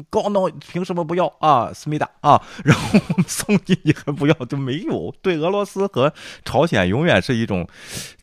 [0.09, 1.73] 高能，凭什么不要啊？
[1.73, 6.13] 思密达啊， 然后送你你还不要，就没有对俄罗斯和
[6.43, 7.67] 朝鲜永远是一种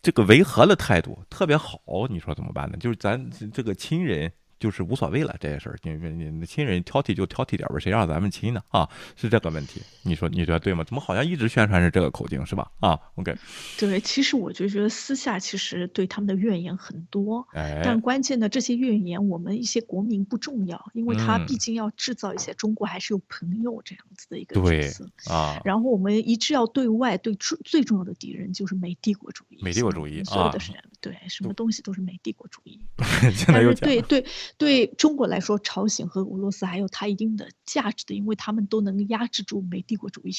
[0.00, 1.80] 这个维和的态度，特别好。
[2.08, 2.76] 你说怎么办呢？
[2.78, 4.32] 就是咱这个亲人。
[4.62, 8.62] 就是无所谓了这些事儿，你你你亲人挑剔就挑剔点呗，谁让咱们亲呢？
[8.68, 10.84] 啊，是这个问题，你说你觉得对吗？
[10.84, 12.70] 怎么好像一直宣传是这个口径是吧？
[12.78, 13.34] 啊，OK，
[13.76, 17.44] 对，其实我就觉得私下其实对他们的怨言很多，
[17.82, 25.60] 但关键的这些怨言我们一些国民不重要，因为他毕竟要制造一些中国还是有朋友这样子的一个角色啊。
[25.64, 30.72] 然后我们一致要对外对最最重要的敌人就是美帝国主义，美帝国主义，所有的是
[31.02, 32.80] 对什么东西都是美帝国主义
[33.46, 34.24] 但是对对。
[34.56, 40.32] 对中国来说，朝鲜和俄罗斯还有它一定的价值的，因为他们都能压制住美帝国主义。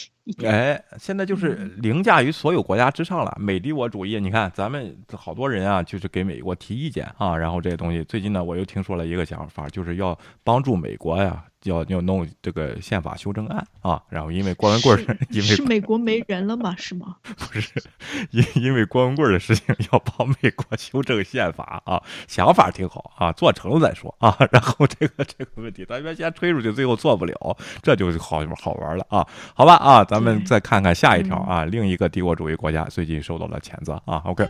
[0.46, 3.36] 哎，现在就是凌驾于所有国家之上了。
[3.38, 11.46] 美帝国主义，你看咱们好多人啊，就是给美国提意见啊，然后这些东西，最近呢，我又听说了一个想法，就是要帮助美国呀。
[11.64, 14.96] 要要弄这个宪法修正案啊，然后因为郭文贵
[15.30, 16.76] 因为是美国没人了吗？
[16.78, 17.18] 是吗？
[17.38, 17.84] 不是，
[18.32, 24.36] 因因为郭文贵的事情要帮美国修正宪法啊，想法挺好啊，做成了再说啊。
[24.52, 29.28] 然后这个这个问题，咱原先推出去，最后做不了，这就好好玩了啊。
[29.54, 34.22] 好吧啊，咱们再看看下一条啊，另一个帝国主义国家最近受到了谴责啊。
[34.26, 34.48] OK。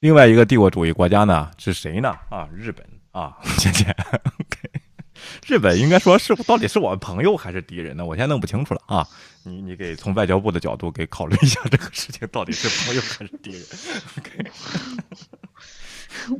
[0.00, 2.14] 另外一个帝国主义国家呢是谁呢？
[2.30, 3.94] 啊，日本啊， 谢谢。
[5.46, 8.04] 日本应该说是到底是我朋友还是敌人呢？
[8.04, 9.06] 我现在弄不清楚了啊！
[9.42, 13.62] 你你给从外交部的角度给考虑一下这个事情到底是朋友还是敌人
[14.18, 14.50] ？OK。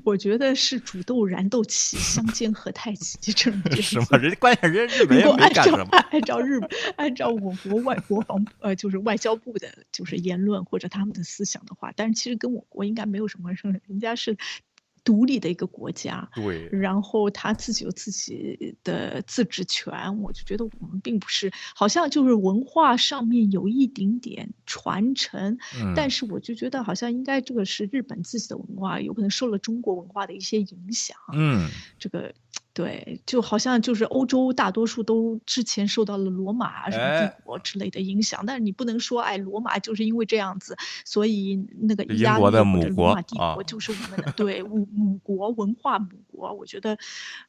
[0.04, 4.06] 我觉得是煮豆燃豆萁，相煎何太急这种 是吗？
[4.18, 5.84] 人关键人日 本人没干什么。
[6.10, 6.58] 按照日
[6.96, 14.36] 按照我国外国防呃就是外交部的，就是言论或者他们的思想的话，但是其实跟我国应该没有什么事，人家是。
[15.04, 25.58] 独立的一个国家，对，然后他自己有自己的自治权，我就觉得我们并不是，好像就是文化上面有一点点传承，
[25.94, 32.34] 但是我就觉得好像应该这个是日本自己的文化，有可能受了中国文化的一些影响，嗯，这个。
[32.78, 46.52] 对，就好像就是欧洲大多数都之前受到了罗马什么帝国之类的影响，但是你不能说，哎，罗马就是因为这样子，所以那个英国的母国罗马帝国就是我们的对母母国文化母国。
[46.52, 46.96] 我觉得，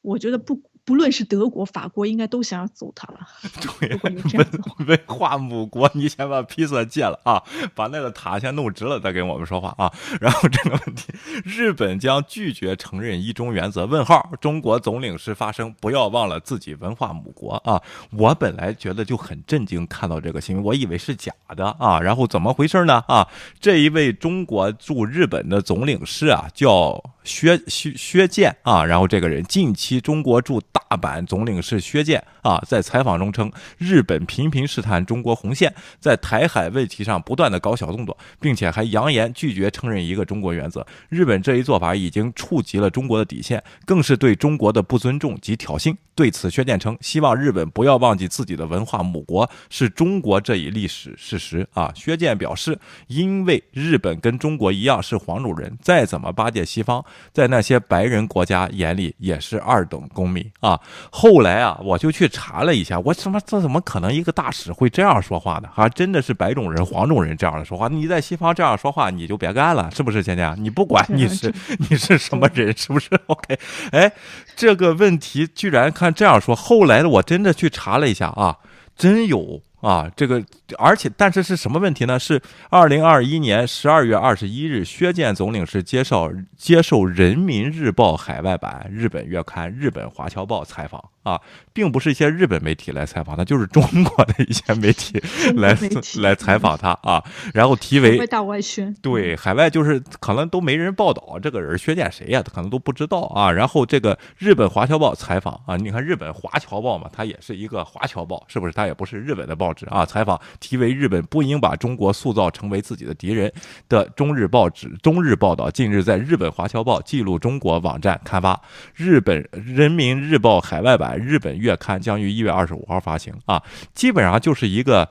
[0.02, 0.60] 我觉得不。
[0.90, 3.20] 不论是德国、法国，应该都想要揍他了。
[3.80, 7.44] 对，文文化母国，你先把披萨戒了啊，
[7.76, 9.94] 把那个塔先弄直了，再跟我们说话啊。
[10.20, 13.86] 然后这个问题，日本将拒绝承认一中原则？
[13.86, 17.80] 问号，中国总领事发声，不要忘了自己文化母国啊。
[18.12, 22.00] 我本来觉得就很震惊，看到这个新闻，我以为是假的啊。
[22.00, 23.04] 然后怎么回事呢？
[23.08, 23.28] 啊，
[23.60, 27.00] 这一位中国驻日本的总领事啊，叫。
[27.30, 40.86] 薛薛薛建啊，然后这个人近期中国驻大阪总领事薛建啊，在采访中称，日本频频试探中国红线，在台海问题上不断的搞小动作，并且还扬言拒绝承认一个中国原则。
[41.08, 45.96] 日本这一做法已经触及了中国的底线，更是对中国的不尊重及挑衅。
[46.20, 51.94] 对此，薛建称，希望日本不要忘记自己的文化母国是中国这一历史事实啊。
[51.96, 52.78] 薛建表示，
[53.08, 57.02] 因为日本跟中国一样是黄种人，再怎么巴结西方。
[57.32, 60.78] 在那些白人国家眼里也是二等公民啊！
[61.10, 65.70] 后来啊，我就去查了一下，我什么这怎么可能一个大使会这样说话呢？
[65.74, 67.88] 还真的是白种人、黄种人这样的说话。
[67.88, 70.54] 你在西方这样说话，你就别干了，是不是，倩倩？
[70.58, 71.54] 你不管你是
[71.90, 73.58] 你是什么人，是不是？OK？
[73.92, 74.12] 哎，
[74.58, 76.56] 这个问题居然看这样说。
[76.56, 78.58] 后来的我真的去查了一下啊，
[78.96, 79.62] 真有。
[79.82, 80.44] 啊，这个，
[80.78, 82.20] 而且，但是是什么问题呢？
[82.20, 91.02] 是二零二一年十二月二十一日，薛建总领事接受接受《人民日报》海外版、日本月刊、日本华侨报采访。
[91.30, 91.40] 啊，
[91.74, 95.22] 并不是一些日本媒体来采访他，就是中国的一些媒体
[95.56, 95.78] 来
[96.22, 97.24] 来采访他啊。
[97.54, 103.52] 然后题为大外宣，对，海外就是可能都没人报道这个人薛建谁呀，可能都不知道啊。
[103.52, 108.74] 然后这个日本华侨报采访啊，你看日本华侨报嘛，它也是一个华侨报，是不是？
[108.74, 110.06] 它也不是日本的报纸啊。
[110.06, 113.52] 采访题为“日本不应把中国塑造成为自己的敌人”
[113.88, 118.60] 的中日报纸中日报道，近日在日本华侨报记录中国网站刊发，
[118.96, 121.19] 日本人民日报海外版。
[121.20, 123.62] 日本月刊将于一月二十五号发行啊，
[123.94, 125.10] 基本上就是一个。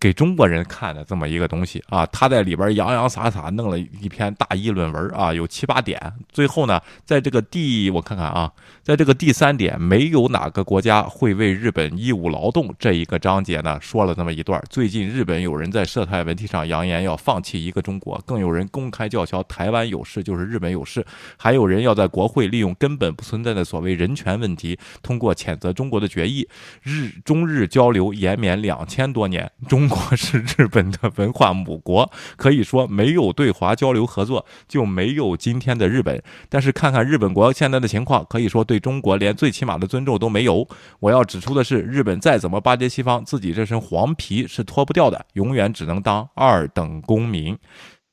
[0.00, 5.98] 给中国人看的这么一个东西啊，他在里边洋洋洒洒弄了一篇大议论文啊，有七八点。
[6.28, 8.52] 最后呢，在这个第我看看啊，
[8.84, 14.62] 在这个第三点，没有哪个国家会为日本义务劳动这一个章节呢，说了这么一段。
[14.68, 21.02] 最近日本有人在涉台问题上扬言要放弃一个中国，更有人公开叫嚣台湾有事就是日本有事，
[21.38, 26.46] 还有人要在国会利用根本不存在的所谓人权问题，通过谴责中国的决议。
[26.82, 29.88] 日中日交流延绵两千多年，中。
[29.88, 36.20] 国是日本的文化母国，可以说没有对华交流合作就没有今天的日本。
[36.48, 40.66] 但是看看日本国现在的情况，可以说对中国连最起码的尊重都没有。
[41.00, 47.58] 我要指出的是，日本再怎么巴结西方，自己这身黄皮是脱不掉的，永远只能当二等公民。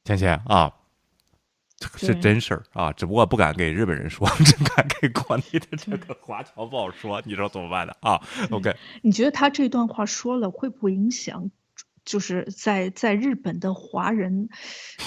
[0.03, 0.71] 芊芊啊。
[1.83, 7.19] 这个是真事儿啊，只不过不敢给日本人说， 只敢给国内的这个华侨报说。
[7.25, 7.93] 你说怎么办呢？
[8.01, 8.21] 啊
[8.51, 8.75] ？OK？
[9.01, 11.49] 你觉得他这段话说了会不会影响？
[12.03, 14.49] 就是在在日本的华人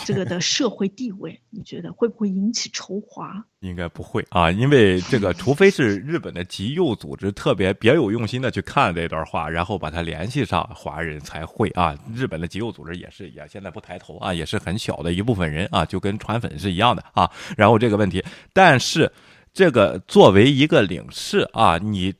[0.04, 3.44] 这个的社会地位，你觉得会不会引起仇华？
[3.60, 11.98] 应该不会啊，因为这个，除非是日本的极右组织特别别有用心的去看这段话，然后把它联系上华人才会啊。
[12.14, 17.30] 日本的极右组织也是也现在不抬头啊，也是很小的一部分人啊，就跟传粉是一样的啊。
[17.56, 19.10] 然后这个问题，但是
[19.52, 22.14] 这个作为一个领事啊，你。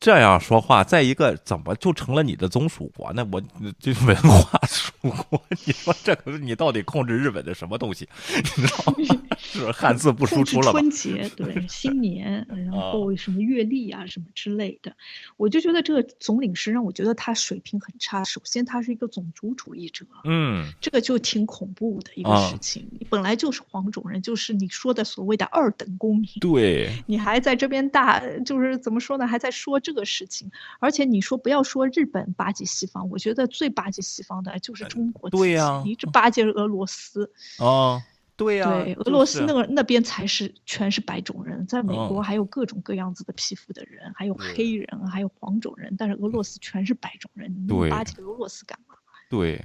[0.00, 3.26] 这样说话，再一个怎么就成了你的宗属国呢？
[3.32, 3.42] 我
[3.80, 8.08] 这文化属国，你说这可是你到底控制日本的什么东西？
[8.32, 9.26] 你知道吗？
[9.36, 14.92] 是汉字不输出了 春节对新年，然后什么月历啊什么之类的，
[15.36, 18.22] 我就觉得这个总领事让我觉得他水平很差。
[18.22, 22.86] 首先，他是一个种族主义者，嗯，这个就挺恐怖的一个事情。
[22.92, 29.26] 你本来就是黄种人，就是你说的所谓的二等公民，对，你还在这边大，就是怎么说呢？
[29.26, 29.80] 还在说。
[29.88, 30.50] 这个事情。
[30.80, 35.30] 而且你说不要说日本巴结西方，我觉得最巴结西方的就是中国。
[35.30, 37.32] 对呀，你这巴结俄罗斯。
[37.58, 38.02] 哦，
[38.36, 38.70] 对呀。
[38.70, 48.94] 对，俄罗斯那个那边才是全是白种人，在美国还有各种各样子的皮肤的人，还有黑人，还有黄种人，但是俄罗斯全是白种人，你巴结俄罗斯干嘛？
[49.30, 49.62] 对，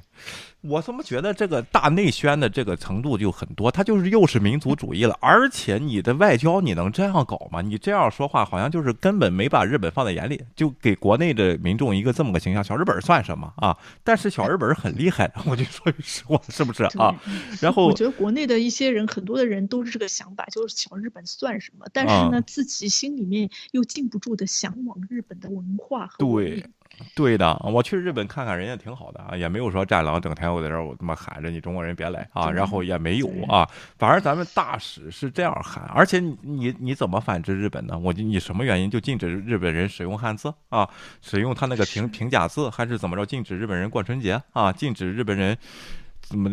[0.60, 3.72] 我怎么觉得这个大内宣的这个程度就很多？
[3.72, 7.62] 他就是又是民族主义了，而且你的外交你能这样搞吗？
[7.62, 12.62] 你这样说话好像就是根本没把日本放在眼里，就给国内的民众一个这么个形象。
[12.62, 13.78] 小日本算什么啊？
[14.04, 17.16] 但是小日本很厉害，我就说句实话，是不是啊？
[17.62, 21.86] 然后我觉得国内的一些人，很多的人都是这个想法，就是小日本算什么？
[21.94, 26.66] 但是呢，自己心里面又禁不住的向往日本的文化和对。
[27.16, 37.98] 对的，我去日本看看，人家挺好的啊，也没有说战狼整天我在这儿我他妈喊着你中国人别来啊，然后也没有啊，反而咱们大使是这样喊，而且你你你怎么反制日本呢？
[37.98, 40.90] 我你什么原因就禁止日本人使用汉字啊，
[41.22, 43.26] 使用他那个平平假字，还是怎么着？
[43.26, 45.58] 禁止日本人过春节啊，禁止日本人。
[46.28, 46.50] 怎么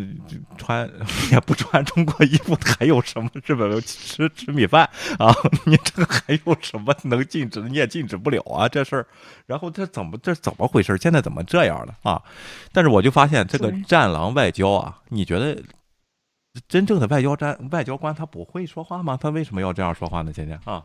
[0.57, 0.89] 穿
[1.31, 2.55] 也不穿中国衣服？
[2.77, 4.83] 还有什么日本人吃吃米饭
[5.17, 5.33] 啊？
[5.65, 7.59] 你这个还有什么能禁止？
[7.61, 9.07] 你也禁止不了啊，这事儿。
[9.47, 10.95] 然后这怎么这怎么回事？
[10.97, 12.21] 现在怎么这样了啊？
[12.71, 15.61] 但是我就发现这个战狼外交啊，你觉得
[16.67, 19.17] 真正的外交战外交官他不会说话吗？
[19.19, 20.31] 他为什么要这样说话呢？
[20.33, 20.83] 今天啊？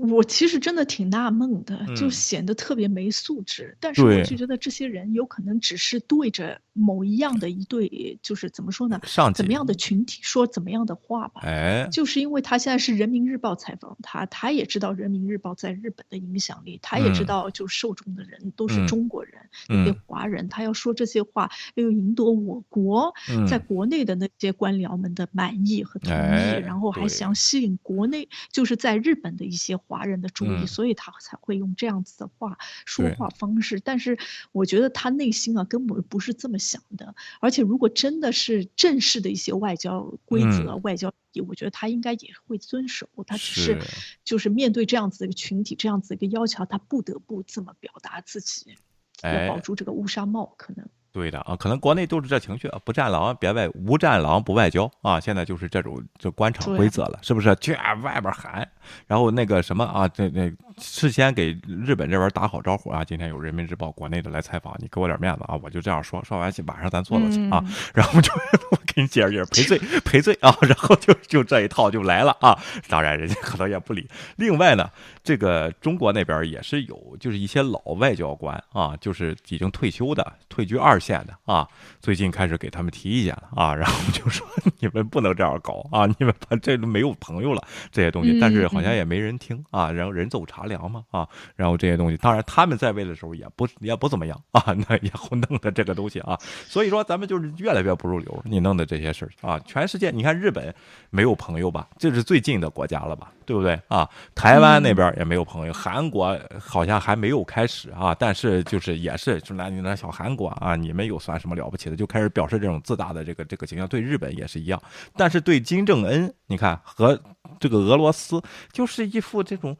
[0.00, 3.76] 我其实真的挺纳闷的，就显得特别没素质。
[3.80, 9.00] 但是我就觉得这些人有可能只是对着某一样的一对，就是怎么说呢？
[9.34, 11.40] 怎么样的群体说怎么样的话吧。
[11.44, 19.34] 哎，就是因为他现在是人民日报采访他，他也知道人民日报在日本的影响力，他也知道就受众的人都是中国人，
[19.68, 23.14] 那些华人，他要说这些话，又赢得我国
[23.48, 29.74] 在国内的那些官僚们的满意和同意，然后还想吸引国内就是在日本的一些。
[29.88, 33.78] 华人的注意，所以他才会用这样子的话说话方式。
[33.78, 34.18] 但是
[34.50, 37.14] 我觉得他内心啊根本不是这么想的。
[37.40, 41.12] 而且如果真的是正式的一些外交规则、外交
[41.46, 43.08] 我觉得他应该也会遵守。
[43.26, 43.78] 他只是
[44.24, 48.74] 就是面对这样子的一个群体、这样子一个要求，他不得不这么表达自己，
[49.22, 50.86] 要保住这个乌纱帽，可能。
[51.12, 57.56] 对的啊，可能国内都是这情绪啊，不战狼别外，无战狼不外交啊，现在就是这种这官场规则了，是不是？
[57.56, 58.70] 去外边喊，
[59.06, 60.50] 然后那个什么啊，这那
[60.82, 67.64] 事先给日本这边打好招呼啊，今天有人民日报国内的来采访，你给我点面子啊，我就这样说，说完晚上咱坐坐去啊，
[67.94, 68.30] 然后就
[68.70, 72.58] 我给你解释解释赔罪赔罪啊，然后就就这一套就来了啊，
[72.88, 74.06] 当然人家可能也不理。
[74.36, 74.90] 另外呢，
[75.24, 80.96] 这个中国那边也是有，就是一些老外交官啊，就是已经退休的，退居二。
[81.06, 81.68] 线的啊，
[82.00, 84.44] 最近开始给他们提意见了啊，然后就说
[84.80, 87.62] 你们不能这样搞啊，你们把这都没有朋友了
[87.92, 96.36] 这些东西，但是好像也没人听啊，然后人走茶凉嘛啊，然后这些东西，当然他们在位的时候也不也不怎么样啊， 那以后弄的这个东西啊，
[96.66, 100.74] 所以说咱们就是越来越不入流，你弄的这些事儿啊，全世界你看日本
[101.10, 104.10] 没有朋友吧，这是最近的国家了吧，对不对啊？
[104.34, 110.96] 台湾那边也没有朋友，韩国好像还没有开始啊，但是就是也是就拿你那小韩国啊，你。
[110.96, 113.86] 们有算什么了不起的，就开始表示这种自大的这个这个形象。
[113.86, 114.82] 对日本也是一样，
[115.14, 117.20] 但是对金正恩，你看和
[117.60, 118.40] 这个俄罗斯，
[118.72, 119.76] 就是一副这种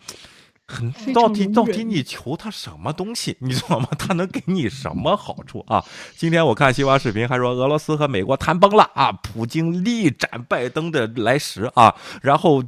[0.68, 3.36] 很到底到底你求他什么东西？
[3.38, 3.88] 你知道吗？
[3.98, 5.84] 他能给你什么好处啊？
[6.16, 12.64] 今天我看西瓜视频还说俄罗斯和美国谈崩了啊，普京力斩拜登的来时啊，然后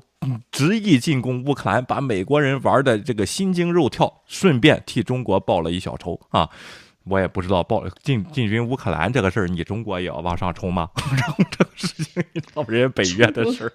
[0.52, 6.48] 执意进攻乌克兰，把美国人玩的这个心惊肉跳，顺便替中国报了一小仇啊。
[7.04, 10.90] 我也不知道报进进军乌克兰这个事儿，你中国也要往上冲吗？
[11.16, 12.22] 然后这个事情，
[12.52, 13.72] 到人家北约的事儿。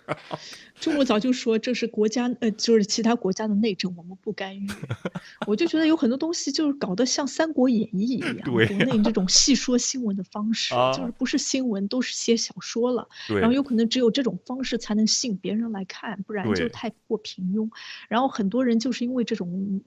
[0.80, 4.68] 中国早就说这是国家呃，就是其他国家的内政，我们不干预。
[5.48, 13.08] 我就觉得有很多东西就是搞得像《三国演义》一样，国内这种细说新闻的方式， 就是不是新闻都是写小说了。
[13.30, 17.70] 然后有可能只有这种方式才能吸引别人来看，不然就太过平庸。
[18.10, 19.82] 然后很多人就是因为这种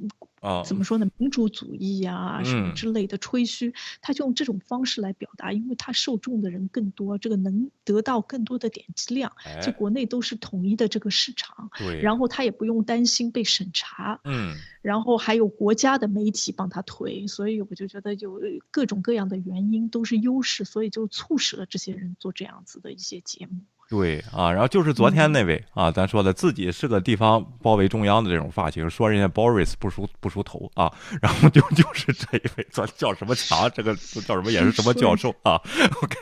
[0.64, 9.30] 怎么说呢，民主主义呀什么之类的吹嘘，他就用这种方式来表达，因为他受众的人更多，这个能得到更多的点击量。
[9.62, 10.85] 就国内都是统一的。
[10.88, 23.60] 这个市场，对，然后他也不用担心被审查，嗯，然后还有国家的媒体帮他推，所以我就觉得有各种各样的原因都是优势，所以就促使了这些人做这样子的一些节目。
[23.88, 35.60] 对啊，然后就是昨天那位啊，咱说的自己是个地方包围中央的这种发型，说人家 Boris 不梳不梳头啊，然后就就是这一位，叫叫什么强，这个叫什么也是什么教授啊
[36.02, 36.18] ？OK，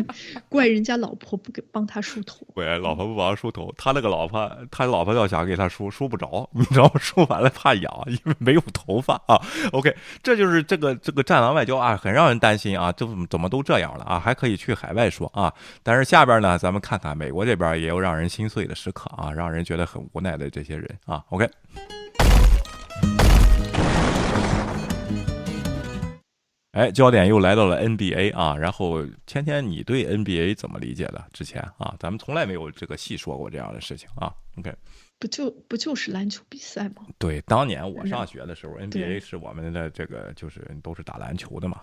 [0.48, 6.92] 怪人家老婆不给帮他梳头，对老婆不帮他梳头，他那个老婆，他老婆要想给他梳梳不着，你知道吗？
[6.98, 9.38] 梳完了怕痒，因为没有头发啊。
[9.72, 14.18] OK，这就是这个这个战狼外交啊，很让人担心啊，这怎么都这样了啊？
[14.18, 15.52] 还可以去海外说啊，
[15.82, 17.01] 但是下边呢，咱们看。
[17.02, 21.24] 看美国这边也有让人心碎的时刻啊，让人觉得很无奈的这些人啊。
[21.30, 21.50] OK，
[26.70, 28.56] 哎，焦点又来到了 NBA 啊。
[28.56, 31.24] 然后天天，你对 NBA 怎么理解的？
[31.32, 34.32] 之前啊，咱们从来没有这个细说过这样的事情啊。
[34.58, 34.72] OK，
[35.18, 37.04] 不就不就是篮球比赛吗？
[37.18, 41.80] 对，当年我上学的时候，NBA 是我们的这个就是都是打篮球的嘛。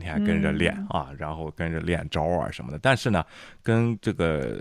[0.00, 2.78] 天天跟着练啊，然后跟着练招啊什么的。
[2.80, 3.24] 但是呢，
[3.62, 4.58] 跟这个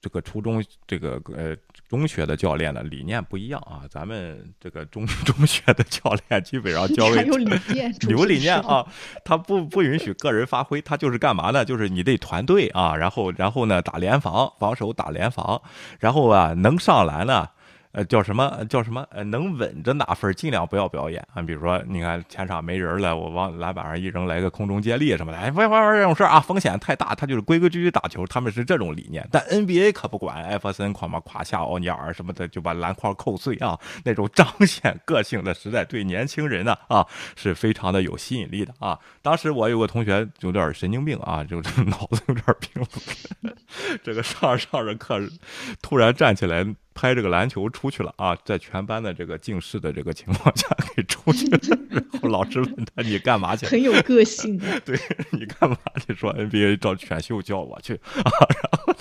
[0.00, 1.56] 这个初中这个呃
[1.88, 3.82] 中学的教练的理念不一样啊。
[3.88, 8.86] 咱们这个中 中学的教练基本上教有理 念，有理念啊。
[9.24, 11.64] 他不不允许个人发挥，他就是干嘛呢？
[11.64, 15.60] 就是你得团队啊，然后然后呢打联防，防守打联防，
[15.98, 17.48] 然后啊能上篮呢。
[17.94, 18.58] 呃，叫什么？
[18.68, 19.06] 叫什么？
[19.10, 21.40] 呃，能稳着拿分，尽量不要表演啊。
[21.40, 27.14] 比如说，你看前场没人了，我往篮板上一扔，来个空中接力什么的，哎，不要玩这种事儿啊，风险太大。
[27.14, 29.24] 他就是规规矩矩打球，他们是这种理念。
[29.30, 38.98] 但 NBA 可不管，艾弗森狂嘛胯下奥尼尔什么的，就把篮筐扣碎啊，那种彰显个性的时代，对年轻人呢啊是非常的有吸引力的啊。
[39.22, 42.84] 当时我有个同学有点神经病啊，就是 脑子有点病，
[44.02, 45.20] 这个上着上着课，
[45.80, 46.66] 突然站起来。
[46.94, 51.58] 拍这个篮球出去了啊，在全班的这个近视的这个情况下给出去了。
[51.90, 54.58] 然后老师问他：“你干嘛去？”很有个性。
[54.86, 54.98] 对
[55.30, 55.76] 你干嘛
[56.06, 56.14] 去？
[56.14, 58.30] 说 NBA 找选秀叫我去啊，
[58.70, 58.92] 然后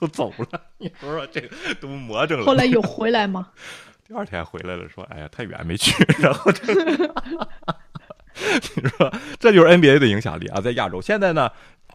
[0.00, 0.60] 就走了。
[0.78, 1.48] 你说说这个
[1.80, 2.44] 都魔怔了。
[2.44, 3.50] 后来有回来吗？
[4.08, 6.74] 第二天回来了，说：“哎呀，太远没去。”然后这，
[8.34, 11.00] 你说这就是 NBA 的影响力啊，在亚洲。
[11.00, 11.50] 现在呢？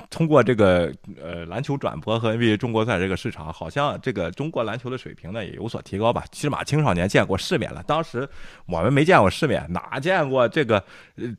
[0.10, 6.24] 通过这个呃篮球转播和 NBA 中国赛这个市场，好像这个中国篮球的水平呢也有所提高吧。
[6.32, 7.84] 起码青少年见过世面了。
[7.84, 8.28] 当时
[8.66, 10.84] 我们没见过世面，哪见过这个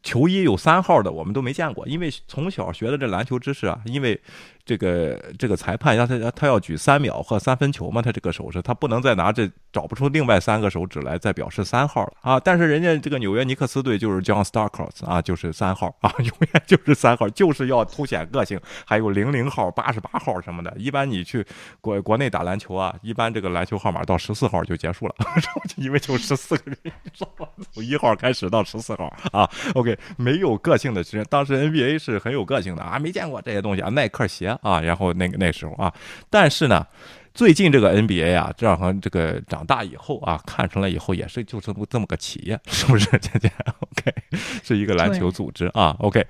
[0.03, 1.87] 球衣有三号的，我们都没见过。
[1.89, 4.21] 因为从小学的这篮球知识啊，因为。
[4.69, 12.39] 这个这个裁判让他他要举三秒和三分球嘛，他这个手势他不能再拿这找不出另外三个手指来再表示三号了啊！
[12.39, 18.61] 但是人家这个纽约尼克斯队就是 John Starks 啊，就是三号啊， 永远就是三号，就是要凸显个性。
[18.85, 21.47] 还有零零号、八十八号什么的，一般你去
[21.81, 25.15] 国国内打篮球啊，一般这个篮球号码到十四号就结束了，
[25.79, 29.49] 因为就十四个人，从一号开始到十四号啊。
[29.75, 34.58] OK，没有个性的其实当时 NBA 是很有个性的啊，没见过这些东西啊，耐克鞋。
[34.63, 35.93] 啊，然后那个那时候啊，
[36.31, 36.87] 但是呢，
[37.35, 43.07] 最近这个 NBA 啊，这好像这个长大以后啊，看出来以后也是就这么这么个企业，是不是？
[43.19, 43.51] 姐姐
[43.81, 44.15] ，OK，
[44.63, 46.27] 是一个篮球组织啊，OK。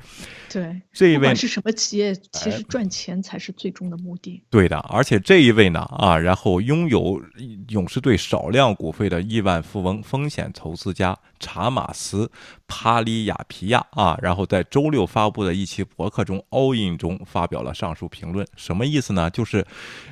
[0.50, 2.14] 对，这一位是什么企业？
[2.32, 4.42] 其实赚钱才是最终的目的。
[4.48, 7.20] 对的，而且这一位呢，啊，然后拥有
[7.68, 12.24] 勇士队少量股份的亿万富翁、风险投资家查马斯·
[12.66, 18.46] 帕里亚皮亚啊，然后在周六发布的一期博客中，all in 中发表了上述评论。
[18.56, 19.28] 什么意思呢？
[19.28, 19.62] 就是，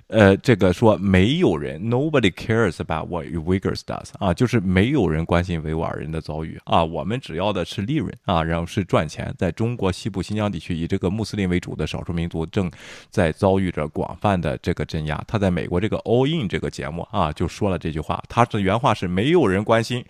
[0.09, 9.35] 呃，这个说没有人，nobody cares about what Uyghurs does 啊，就是没有人关心维吾尔人的遭遇啊，我们只要的是利润啊，然后是赚钱。
[9.39, 10.27] 在中国西部。
[10.27, 12.69] 新疆地区以这个穆斯林为主的少数民族正
[13.11, 15.23] 在遭遇着广泛的这个镇压。
[15.25, 18.21] 他在美国这个 All In 这个节目啊，就说了这句话。
[18.29, 20.05] 他是原话是：没有人关心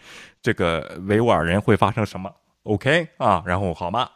[0.47, 2.33] 这个维吾尔人会发生什么。
[2.63, 4.09] OK 啊，然后好吗？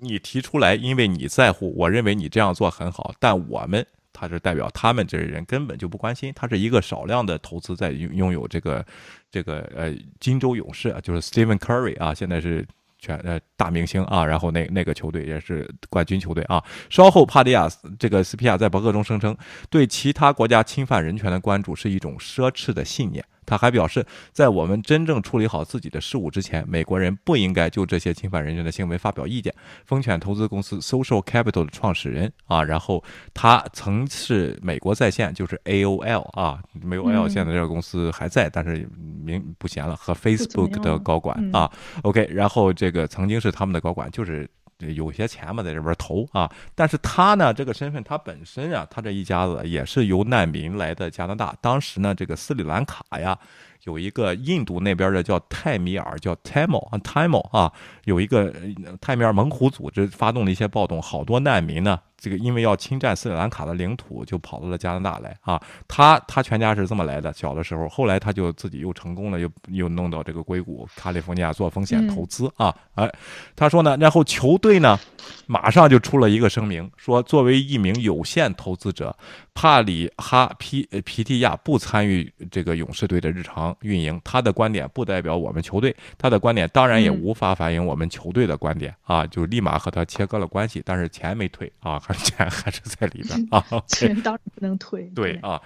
[0.00, 1.72] 你提出来，因为你在乎。
[1.76, 6.32] 我认为你这样做很好，但我们他是代表他们这些人根本就不关心。
[6.34, 8.84] 他是一个少量的投资在拥拥有这个
[9.30, 12.66] 这个呃金州勇士啊，就是 Stephen Curry 啊，现在是。
[12.98, 16.64] 全呃大明星啊，然后那那个球队也是冠军球队啊。
[16.88, 17.68] 稍后，帕迪亚
[17.98, 19.36] 这个斯皮亚在博客中声称，
[19.68, 23.22] 对其他国家侵犯人权的关注是一种奢侈的信念。
[23.46, 29.54] 他还表示，在我们真正处理好自己的事务之前，美国人不应该就这些侵犯人权的行为发表意见。
[29.84, 38.88] 风犬投资公司 Social Capital 的创始人啊，然后他曾是美国在线，就是 AOL 啊，没有 L 现在这个公司还在，但是
[39.22, 41.70] 名不闲了，和 Facebook 的高管啊。
[42.02, 44.48] OK，然后这个曾经是他们的高管，就是。
[44.80, 51.56] 有些钱嘛，在这边投啊，但是他呢，这个身份他本身啊，他这一家子也是由难民来的加拿大。
[51.60, 53.38] 当时呢，这个斯里兰卡呀，
[53.86, 57.72] 有一个印度那边的叫泰米尔，叫 Tamil 啊 Tamil 啊，
[58.04, 58.52] 有一个
[59.00, 61.98] 泰米尔猛虎组织发动了一些暴动，好多难民呢。
[62.18, 65.60] 这个因为要侵占斯里兰卡的领土，就跑到了加拿大来啊。
[65.86, 72.74] 他他全家是这么来的，小的时候，后来他就自己又成功了，又又弄到这个硅谷、卡利福尼亚做风险投资啊。
[72.94, 73.08] 哎，
[73.54, 74.98] 他说呢，然后球队呢，
[75.46, 79.14] 马上就出了一个声明，说作为一名有限投资者，
[79.56, 84.20] 帕里哈皮皮蒂亚不参与这个勇士队的日常运营。
[84.22, 91.98] 他的观点不代表我们球队，他的观点当然也无法反映我们球队的观点啊，就立马和他切割了关系，但是钱没退啊。
[91.98, 95.10] 还钱 还是在里边啊，钱当然不能退。
[95.14, 95.58] 对啊，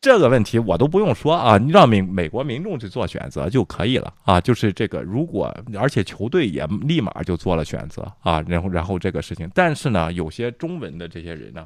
[0.00, 4.40] 这个问题我都不用说啊，你让美美国民众去做选择就可以了啊。
[4.40, 11.64] 就是这个，如果而且球队也立马就做了选择啊，然后然后这个事情，但是呢，有些中文的这些人呢，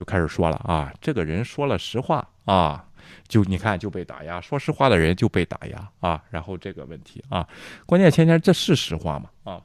[0.00, 2.88] 就开始说了啊，这个人说了实话啊，
[3.28, 7.46] 就你看就被打压，说实话的人就被打压啊，然后这个问题啊，
[7.84, 9.28] 关键，芊芊这是实话吗？
[9.44, 9.62] 啊？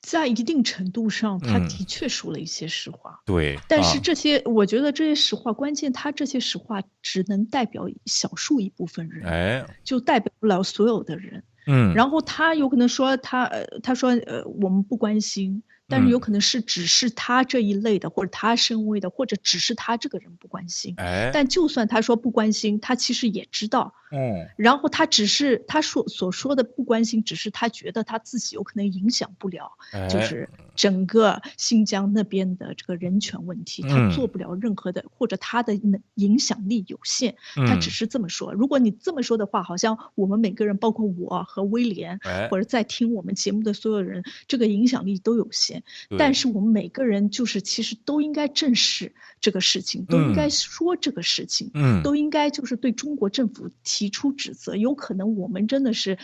[0.00, 3.20] 在一定程度上，他的确说了一些实话。
[3.26, 11.42] 对，但是这些，我觉得这些实话，关键他这些实话只能代表小数一部分人，哎，就代表不了所有的人。
[11.66, 15.64] 嗯，然后他有可能说他，呃，他说，呃，我们不关心。
[15.88, 20.94] 但是有可能是只是他这一类的，或者他身位的，或者只是他这个人不关心。
[20.96, 23.94] 哎，但就算他说不关心，他其实也知道。
[24.12, 29.72] 嗯，然后他只是他说所说的不关心，只是他觉得他自己有可能影响不了，
[30.08, 35.76] 就是整个新疆那边的这个人权问题，他做不了任何的，或者他的
[36.14, 37.34] 影响力有限，
[37.66, 38.52] 他只是这么说。
[38.52, 45.75] 如果你这么说的话，好像我们每个人，包括我和威廉，或者在听我们节目的所有人，这个影响力都有限。
[46.18, 54.76] 但是我们每个人就是其实都应该正视这个事情，都应该说这个事情，嗯，都应该就是对中国政府提出指责。
[54.76, 56.18] 有可能我们真的是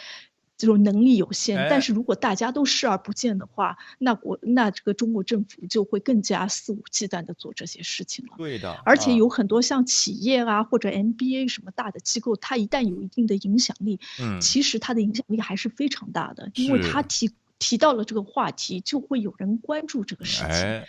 [0.57, 8.35] 这种能力有限，但是如果大家都视而不见的话，那国那这个中国政府就会更加肆无忌惮的做这些事情了。
[8.37, 17.31] 对的，而且有很多像企业啊或者 NBA 什么大的机构，它一旦有一定的影响力，嗯，其实它的影响力还是非常大的，因为它提。
[17.63, 20.83] 提到了这个话题，就会有人关注这个事情。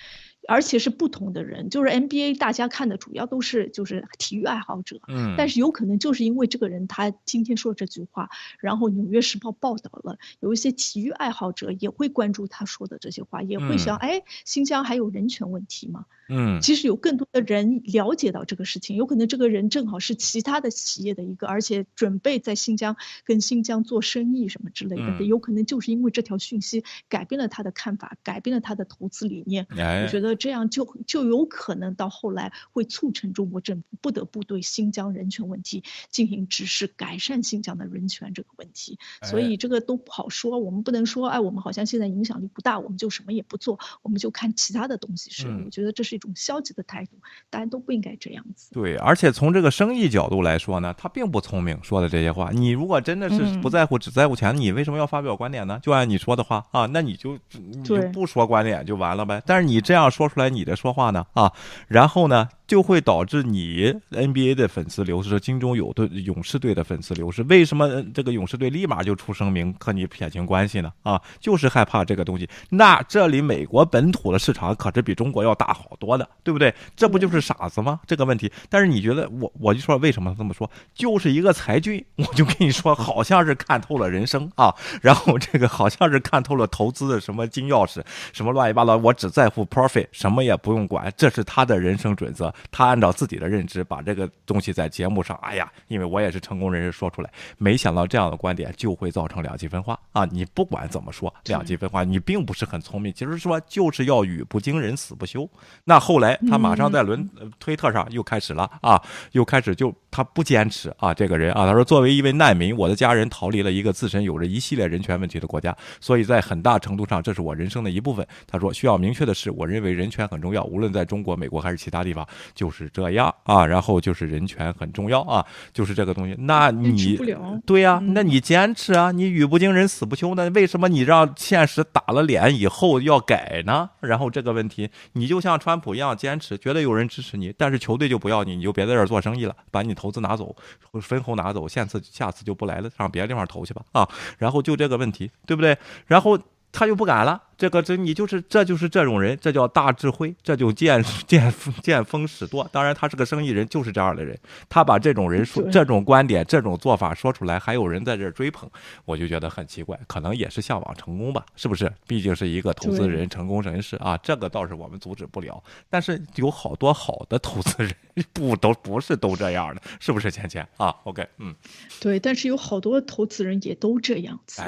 [0.47, 8.29] 而且是不同的人，就是 NBA，大家看的主要都是就是体育爱好者，嗯，但是有可能就是因为这个人他今天说这句话，
[8.59, 16.05] 然后《纽约时报》报道了，有一些体育爱好者也会关注他说的这些话，也会想，哎，新疆还有人权问题吗？
[16.27, 29.65] 嗯，其实有更多的人了解到这个事情，有可能这个人正好是其他的企业的一个，而且准备在新疆跟新疆做生意什么之类的，有可能就是因为这条讯息改变了他的看法，改变了他的投资理念。
[29.69, 30.32] 我觉得。
[30.35, 38.97] 这样就就有可能到后来会促成中国政府不得不对新疆人权问题进行指示，改善新疆的人权这个问题。
[39.23, 45.47] 所以这个都不好说，我们不能说，哎，我们好像现在影响力不大，我们就什么也不做，我们就看其他的东西是。
[45.63, 47.11] 我觉得这是一种消极的态度，
[47.49, 48.71] 大家都不应该这样子。
[48.73, 52.49] 对，而且从这个生意角度来说呢，他并不聪明说的这些话。
[52.51, 55.79] 你如果真的是不在乎，只在乎钱，你为什么要发表观点呢？
[55.83, 59.41] 就按你说的话啊，那你就你就不说观点就完了呗。
[59.45, 60.22] 但是你这样说。
[60.23, 61.51] 说出来你的说话呢啊，
[61.87, 62.47] 然后呢？
[62.65, 67.43] 就会导致你 NBA 的粉丝流失，金州勇队勇士队的粉丝流失。
[67.43, 70.91] 为什么这个勇士队立马就出声明和你撇清关系呢？
[71.03, 72.49] 啊，就是害怕这个东西。
[72.69, 76.73] 那这里美国本土的市场可是比中国要大好多的，对不对？
[76.95, 77.99] 这不就是傻子吗？
[78.07, 78.51] 这个问题。
[78.69, 80.67] 但是你觉得我我就说为什么这么说？
[80.95, 88.01] 就是一个才俊，我就跟你说，好像是看透了人生啊，然后这个好像是看透了投资的什么金钥匙，
[88.31, 92.53] 什么乱七八糟，我只在乎 profit，什么也不用管，这是他的人生准则。
[92.71, 100.23] 他按照自己的认知把这个东西在节目上，哎呀，因为我也是成功人士说出来，没想到这样的观点就会造成两极分化啊！
[100.31, 103.11] 你不管怎么说，两极分化，你并不是很聪明。
[103.13, 105.49] 其实说就是要语不惊人死不休。
[105.83, 107.27] 那后来他马上在轮
[107.59, 109.01] 推特上又开始了啊，
[109.31, 118.25] 又开始就他不坚持啊，这个人啊，他说作为一位难民，我的家人逃离了一个自身有着一系列人权问题的国家，所以在很大程度上这是我人生的一部分。
[118.45, 122.27] 他说需要明确的是，我认为人权很重要，无论在中国、美国还是其他地方。
[122.53, 126.35] 就是这样啊，然后就是人权很重要啊，就是这个东西。
[126.39, 127.17] 那你
[127.65, 130.49] 对呀，那你坚持啊，你语不惊人死不休呢？
[130.51, 133.89] 为什么你让现实打了脸以后要改呢？
[133.99, 140.55] 然后这个问题，你就像川普一样坚持，觉得有人支持你，但是球队就不要你，你就别在这儿做生意了，把你投资拿走，
[141.01, 144.07] 分红拿走，下次下次就不来了，上别的地方投去吧啊。
[144.37, 145.77] 然后就这个问题，对不对？
[146.05, 146.37] 然后
[146.71, 147.41] 他就不敢了。
[147.63, 152.67] 这个这你就是这就是这种人，这叫大智慧，这就见见见风使舵。
[152.73, 154.37] 当然，他是个生意人，就是这样的人。
[154.67, 158.69] 他把这种人说这种观点、这种做法说出来，还有人在这追捧，
[159.05, 159.97] 我就觉得很奇怪。
[160.07, 161.89] 可能也是向往成功吧，是不是？
[162.05, 165.63] 毕竟是一个投资人、成功人士啊，这个倒是我们阻止不了。
[165.89, 167.95] 但是有好多好的投资人，
[168.33, 170.29] 不都不是都这样的，是不是？
[170.29, 171.55] 钱钱啊，OK，嗯，
[172.01, 172.19] 对。
[172.19, 174.61] 但是有好多投资人也都这样子，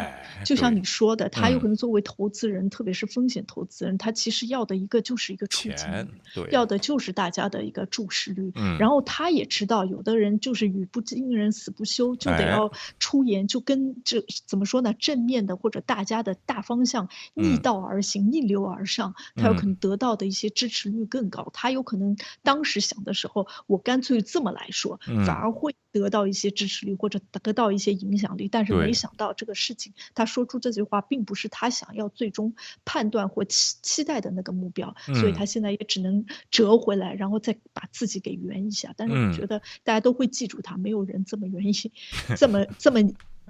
[0.46, 6.08] 就像你说的，他有可能作为投资人，特别是风险投资人，他其实要的一个就是一个出金率，
[6.52, 8.54] 要的就是大家的一个注视率。
[8.80, 14.94] 然后他也知道，有的人就是语不惊人死不休，就得要出言，就跟这怎么说呢？
[14.94, 21.50] 正面的或者大家的大方向逆道而行、逆流而上，他有可能得到的一些支持率更高。
[21.52, 28.50] 他有可能当时想的时候，我干脆这么来说，反而会得到一些支持率或者得到一些影响力。
[28.50, 38.94] 但是没想到这个事情，他说出这句话，并不是他想要最终判断或期期待的那个目标，所以他现在也只能折回来，然后再把自己给圆一下。
[38.98, 41.92] 但是我觉得大家都会记住他，没有人这么愿意，
[42.36, 43.00] 这么 这么。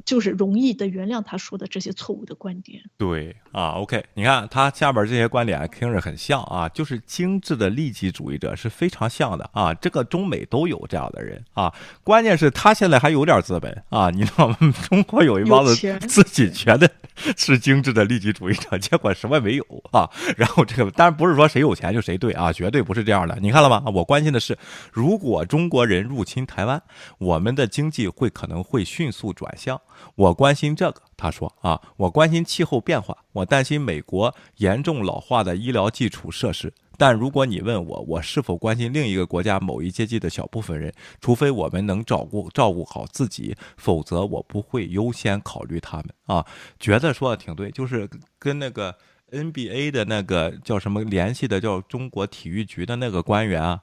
[0.04, 2.82] 就是容易的原谅他说的这些错误的观点。
[2.98, 9.74] 对啊，OK，你看他下边这些观点听着很像啊，就是精致的利己主义者是非常像的啊。
[9.74, 11.74] 这个中美都有这样的人啊，
[12.04, 14.58] 关键是他现在还有点资本啊，你知道吗？
[14.89, 16.89] 中国有一帮子自己觉得
[17.38, 20.10] 是精致的利己主义者，结果什么没有啊。
[20.36, 23.38] 然后这个当然不是说谁有钱就谁对啊，绝对不是这样的。
[23.41, 23.84] 你看了吗？
[23.93, 24.58] 我关心的是，
[24.91, 26.82] 如果中国人入侵台湾，
[27.18, 29.80] 我们的经济会可能会迅速转向。
[30.16, 36.74] 我关心这个，他说啊，我关心气候变化，我担心美国严重老化的医疗基础设施。
[36.98, 46.46] 但如果你问我，我是否关心另一个国家某一阶级的小部分人，除非我们能照顾照顾好自己，否则我不会优先考虑他们啊。
[46.80, 48.96] 觉得说的挺对，就是跟那个
[49.30, 53.82] NBA 的那个叫什么联系的，叫中国体育局的那个官员啊，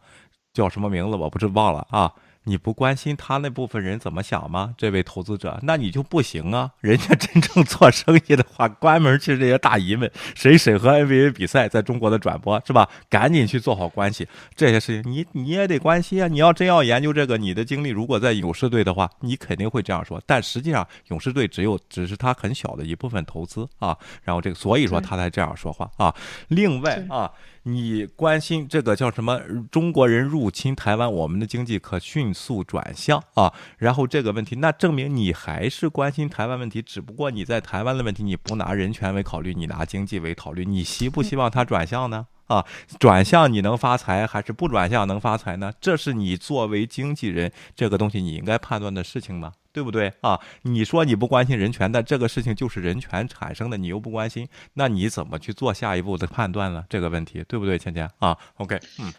[0.54, 2.10] 叫什么名字我不是忘了啊。
[2.44, 4.74] 你不关心他那部分人怎么想吗？
[4.76, 6.72] 这位投资者，那你就不行啊！
[6.80, 12.88] 人家真正做生意的话，关门去这些大姨们，谁审核 NBA 比赛在中国的转播是吧？
[13.08, 14.26] 赶紧去做好关系，
[14.56, 16.26] 这些事情你你也得关心啊！
[16.26, 20.20] 你要真要研究这个，你的经历如果在勇士队的话，你肯定会这样说。
[20.26, 23.96] 但实际上，勇士队只有只是他很小的一部分投资啊。
[24.24, 26.14] 然后这个，所以说他才这样说话啊。
[26.48, 27.30] 另外啊。
[27.64, 29.40] 你关心这个叫什么？
[29.70, 33.52] 中国人入侵台湾，我们的经济可迅速转向啊！
[33.78, 40.64] 然后这个问题，那证明你还是关心台湾问题，只不过你在台湾的问题，你不拿人权为考虑，你拿经济为考虑。
[40.64, 42.26] 你希不希望它转向呢？
[42.46, 42.64] 啊，
[42.98, 45.72] 转向你能发财，还是不转向能发财呢？
[45.80, 49.52] 这是你作为经纪人，这个东西你应该判断的事情吗？
[49.72, 50.38] 对不对啊？
[50.62, 56.84] 你说你不关心人权，但这个事情就是人权产生的，你又不关心，那你怎么去做下一步的判断呢？
[56.90, 59.10] 这个问题对不对，芊芊啊？OK，嗯。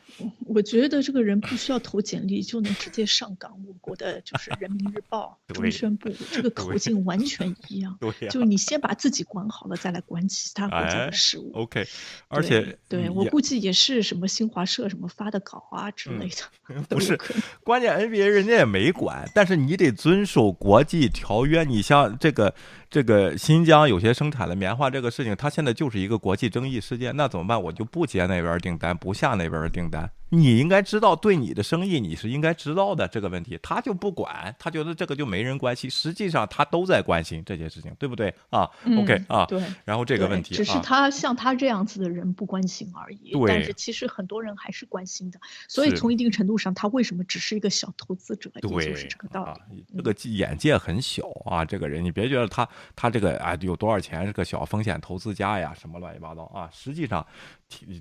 [0.45, 7.97] 我觉得这个人不需要投简历就能直接上岗，我国的就是《人民日报 》、中宣部，这个口径完全 一样。
[7.99, 11.51] 对，就你先把自己管好了，再来管其他国家的事务。
[11.55, 11.83] OK，
[12.27, 16.83] 而且对我估计也是什么新华社什么发的稿啊之类的。
[16.89, 17.19] 不是，
[17.63, 21.63] 关键 NBA 人家也没管，但是你得遵守国际条约。
[21.63, 22.53] 你像这个。
[22.93, 27.59] 这个新疆有些生产的棉花这个事情，它现在就是一个国际争议事件，那怎么办？
[27.59, 30.07] 我就不接那边订单，不下那边的订单。
[30.29, 35.89] 你应该知道，对你的生意你是应该知道的这个问题，他就不管，他觉得这个就没人关心。
[35.89, 39.59] 实际上他都在关心这些事情，对不对啊？OK 啊，对。
[39.85, 43.31] 然后这个问题，只是他像他这样子的人不关心而已。
[43.31, 43.47] 对。
[43.47, 49.85] 但是其实很多人还是关心的，所以从一定程度上，他为什么只是一个小投资者，也，就是这个道理。
[49.95, 57.25] 这个眼界很小啊，这个人，你别觉得他他这个啊有多少钱，是个小风险投资家呀，什么乱七八糟啊，实际上。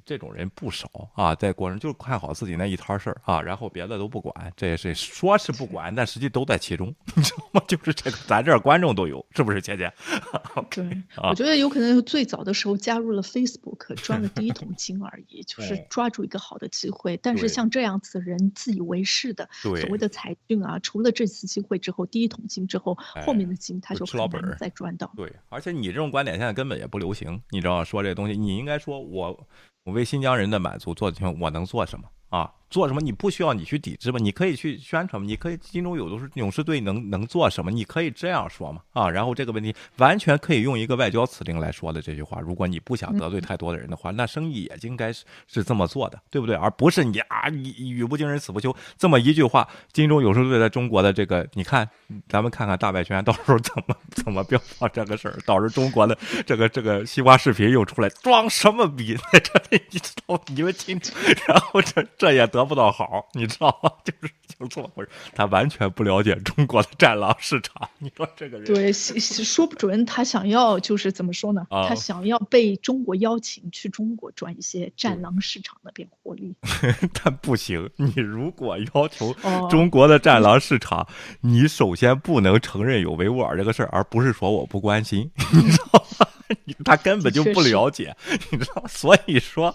[0.04, 7.62] 这种人不少啊，在国人就是看好自己那一摊事儿啊，然后别的都不管，这也是说是不管，但实际都在其中， 你知道吗？
[7.66, 9.92] 就是这个，咱这儿观众都有，是不是，姐姐？
[10.70, 10.84] 对，
[11.22, 17.16] 我觉得有可能最早的时候加入了 Facebook， 赚了第一桶金而已，就是抓住一个好的机会。
[17.18, 25.12] 但是像这样子人自以为是的，所谓的才俊啊，除了这次机会之后，第一桶金之后，后面的金他就吃老本再赚到。
[25.16, 29.46] 对，而且你这种观点现在根本也不流行，你知道说这东西，你应该说我。
[29.84, 32.52] 我为新疆人的满足做的，我能做什么啊？
[32.72, 33.00] 做什么？
[33.02, 34.18] 你不需要你去抵制吧？
[34.18, 35.26] 你可以去宣传嘛？
[35.28, 37.70] 你可以金州有的是勇士队能能做什么？
[37.70, 38.80] 你可以这样说嘛？
[38.94, 42.40] 啊，然后这个问题完全可以用一个外交辞令来说的这句话。
[42.40, 46.56] 如果你不想得罪太多的人的话，那生意也应该是是这么做的，对不对？
[46.56, 49.68] 而不是你啊，你语不惊人死不休这么一句话。
[49.92, 51.86] 金州勇士队在中国的这个，你看，
[52.26, 56.16] 咱们看看大外圈到时候怎么怎么标榜这个事儿，到时候中国的
[56.46, 59.82] 这个这个西瓜视频又出来装什么逼在这里？
[59.92, 60.98] 你知道你们听，
[61.46, 62.61] 然后这这也得。
[62.62, 63.90] 得不到好，你知道吗？
[64.04, 67.88] 就是就这么回事，他完全不了解中国的战狼市场。
[67.98, 71.66] 你说这个人，对，说不准他想要就是怎么说呢？
[71.70, 76.54] 他想要被中国邀请去中国赚一些战狼市场那边获利。
[77.22, 79.34] 但不行，你如果要求
[79.68, 81.06] 中国的战狼市场，
[81.40, 86.26] 你首先不能承认有维吾尔这个事儿，而不是说我不关心，你知道吗？
[86.84, 88.14] 他根本就不了解，
[88.50, 89.74] 你知道，所以说。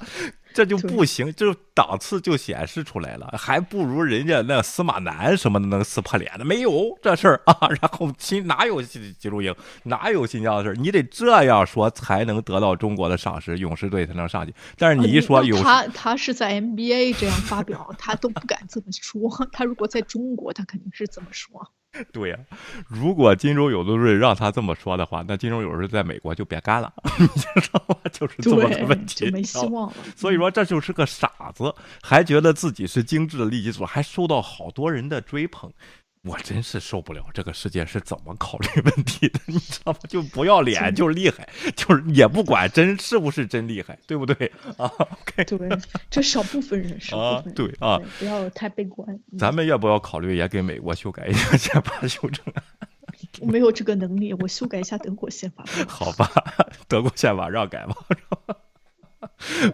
[0.58, 7.55] 这就不行，就档次就显示出来了，还不如人家那司马南什么的能撕破脸的，没有这事儿啊。
[7.80, 9.53] 然后新哪有吉吉鲁营，
[9.84, 10.74] 哪有新疆的事儿？
[10.74, 14.51] 你得这样说才能得到中国的赏识，勇士队才能上去。
[14.80, 19.30] 但是你一说有他，他是在 NBA 这样发表，他都不敢这么说。
[19.53, 21.72] 他如果在中国，他肯定是这么说。
[22.13, 22.37] 对呀，
[22.87, 27.95] 如果金州有的瑞让他这么说的话，那金州有时在美国就别干了， 你知道吗？
[28.11, 29.93] 就是这么个问题，没希望了。
[30.15, 35.71] 所以说这就是个傻子，还觉得自己是精致的利己主，还受到好多人的追捧。
[36.24, 39.99] 我真是受不了这个世界是怎么考虑问题的，你知道吗？
[40.09, 45.70] 就不要脸就是厉害，就是也不管真是不是真厉害，对不对啊？OK，对，
[46.09, 49.07] 这少部分人是啊，对啊，不要太悲观。
[49.38, 52.43] 咱们要不要考虑也给美国修改一下宪法修正？
[53.39, 55.63] 我没有这个能力，我修改一下德国宪法。
[55.88, 56.30] 好吧，
[56.88, 57.95] 德国宪法让改吧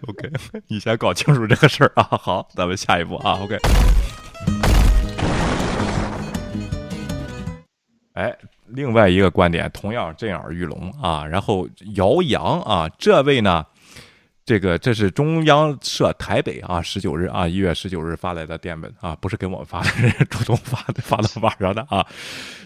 [0.07, 0.31] ？OK，
[0.67, 2.03] 你先搞清楚这个事儿啊。
[2.03, 3.39] 好，咱们下一步啊。
[3.41, 3.57] OK。
[8.13, 8.31] 哎，
[8.67, 11.25] 另外一个观点同样震耳欲聋啊！
[11.25, 13.65] 然后姚洋啊，这位呢，
[14.45, 22.05] 这个这是中央社台北啊，十九日啊，一月十九日发来的电文啊，不是给我们发的，是主动发的，发到网上的啊。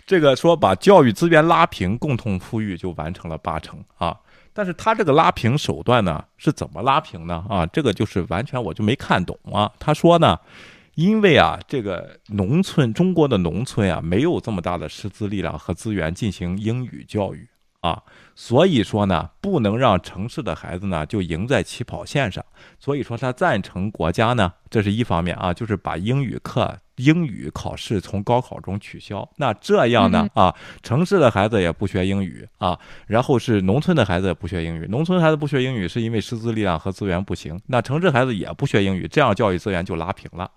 [0.05, 4.17] 这个说把教育资源拉平，共同富裕就完成了八成啊。
[4.51, 7.45] 但是他这个拉平手段呢，是怎么拉平呢？
[7.47, 9.71] 啊，这个就是完全我就没看懂啊。
[9.79, 10.37] 他说呢。
[10.97, 17.47] 因为啊，这个农村中国的农村啊，没有这么大的师资力量和资源进行英语教育
[17.81, 18.01] 啊，
[18.33, 22.43] 所以说呢，不能让城市的孩子呢就赢在起跑线上。
[22.79, 29.29] 所以说他赞成国家呢，这是一方面啊，就是把英语课、英语考试从高考中取消。
[29.35, 32.75] 那这样呢啊，城市的孩子也不学英语啊，
[33.05, 34.87] 然后是农村的孩子也不学英语。
[34.89, 40.49] 农村孩子不学英语是因为师资力量和资源不行，那城市孩子也不学英语，这样教育资源就拉平了。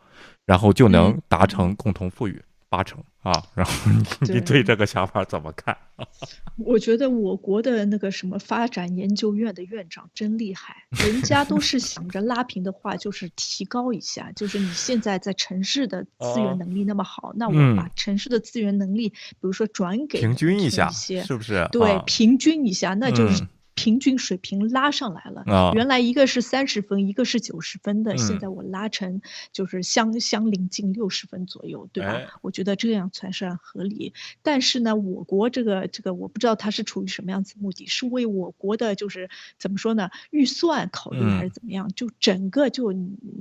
[0.46, 3.32] 然后就能达成共同富裕八成啊！
[3.54, 5.76] 然后你你对这个想法怎么看？
[6.56, 21.68] 我觉得我国的那个什么发展研究院的院长真厉害，人家都是想着拉平的话，就是提高一下，就是你现在在城市的资源能力那么好，那我把城市的资源能力，比如说转给平均一下，是不是？
[21.72, 23.44] 对，平均一下，那就是。
[23.80, 29.22] 平均水平拉上来了，原来一个是三十分，一个是九十分的，现在我拉成
[29.52, 32.38] 就是相相邻近六十分左右，对吧？
[32.42, 34.12] 我觉得这样才算合理。
[34.42, 40.10] 但是呢，我国这个这个我不知道它是出于什么样子目的，是为我国的就是怎么说呢？
[40.30, 41.90] 预算考虑还是怎么样？
[41.96, 42.92] 就整个就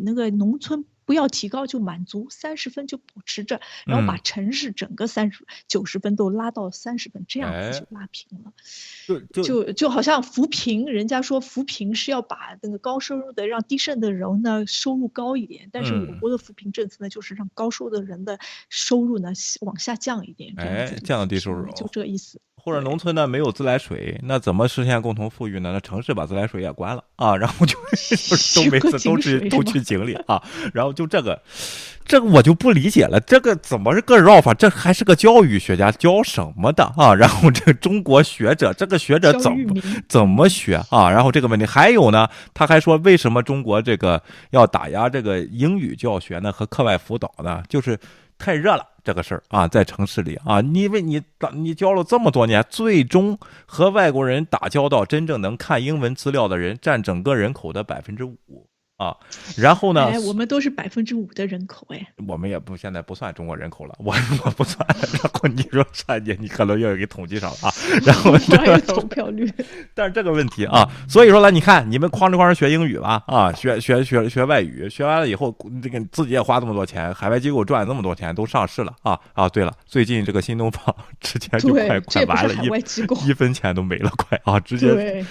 [0.02, 0.86] 那个农村。
[1.10, 8.54] 不要提高就满足三十分就保持着，然后把城市整个三十九十分都拉到三十分，这样子就拉平了。
[9.34, 18.38] 就就就好像扶贫，人家说扶贫是要把那个高收入的让低收入的人呢收入高一点，但是我国的扶贫政策呢就是让高收入的人的
[18.70, 22.40] 收入呢往下降一点，哎，降低收入，就这意思。
[22.62, 25.72] 或者农村呢没有自来水，那怎么实现共同富裕呢？
[25.74, 27.78] 那城市把自来水也关了啊，然后就
[28.56, 30.42] 都每次都去都去井里啊，
[30.74, 31.42] 然后就这个，
[32.06, 34.54] 这个我就不理解了，这个怎么是个绕法？
[34.54, 37.14] 这还是个教育学家教什么的啊？
[37.16, 41.10] 然后这个中国学者，这个学者怎么怎么学啊？
[41.10, 42.28] 然后这个问题还有呢？
[42.54, 46.52] 他还说为什么中国这个要打压这个英语教学呢？
[46.52, 47.64] 和课外辅导呢？
[47.70, 47.98] 就是
[48.40, 48.84] 太热了。
[49.04, 58.38] 这个事儿啊，在城市里啊，因为你打你教了这么多年，最终和外国人打交道，真正能看英文资料的人占整个人口的百分之五
[59.00, 59.16] 啊，
[59.56, 60.08] 然后呢？
[60.12, 64.86] 哎，我们都是百分之五的人口，哎，我们也不现在不算中国人口了，我我不算。
[64.90, 67.72] 然后你说算你，你可能又给统计上了啊。
[68.06, 69.50] 然后这个投票率，
[69.96, 79.48] 但是这个问题啊，所以说呢，你看你们哐哧哐哧学英语吧，啊，学学学学外语，学完了以后，这个自己也花这么多钱，海外机构赚这么多钱，都上市了啊啊！
[79.48, 85.26] 对了，最近这个新东方 之前就快快完了，一一分钱都没了，快啊，直接。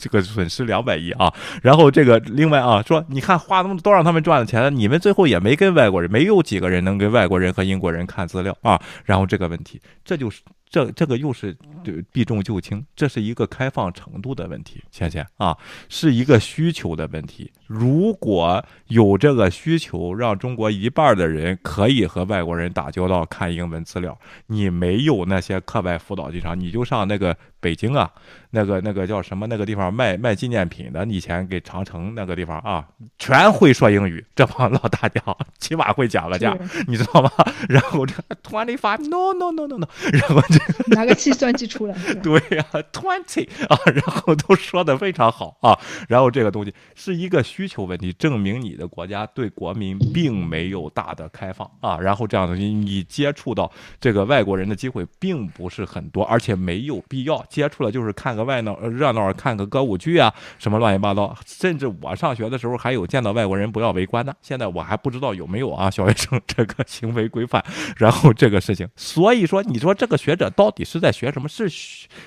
[0.00, 1.32] 这个损失两百亿啊，
[1.62, 10.40] 然后这个另外啊，说你看花那么多让他们赚的钱，你们最后也没跟外国人，没有几个人能跟外国人和英国人看资料啊，然后这个问题，这就是。
[10.70, 11.56] 这这个又是
[12.10, 15.56] 避重就轻，这是一个开放程度的问题，倩倩啊，
[15.88, 17.48] 是一个需求的问题。
[17.68, 24.18] 如果有这个需求，让中国一半的人可以和外国人打交道，看英文资料，
[24.48, 28.10] 你没有那些课外辅导机场，你就上那个北京啊，
[28.50, 32.86] 那个那个叫什么那个地方卖卖纪念品的，以前给长城那个地方啊，
[33.18, 36.54] 全会说英语，这帮老大娘起码会讲个价，
[36.86, 37.30] 你知道吗？
[37.70, 38.12] 然后这
[38.42, 40.60] twenty five no no no no no，然后这。
[40.94, 67.64] 拿个计算机出来， 对呀，twenty 啊，然后都说的非常好啊，然后这个东西是一个需求问题，证明你的国家对国民并没有大的开放啊，然后这样东西你接触到这个外国人的机会并不是很多，而且没有必要接触了，就是看个外闹热闹，看个歌舞剧啊，什么乱七八糟，甚至我上学的时候还有见到外国人不要围观的，现在我还不知道有没有啊，小学生这个行为规范，
[67.96, 70.50] 然后这个事情，所以说你说这个学者。
[70.56, 71.48] 到底是在学什么？
[71.48, 71.68] 是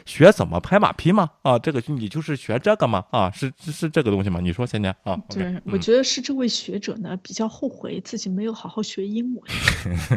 [0.06, 1.30] 学怎么拍马屁吗？
[1.44, 3.04] 啊，这个你就是学这个吗？
[3.12, 4.40] 啊，是是是这个东西吗？
[4.42, 5.18] 你说现在啊？
[5.30, 9.44] 对，我觉得是这位学者呢比较后悔自己没有好好学英文，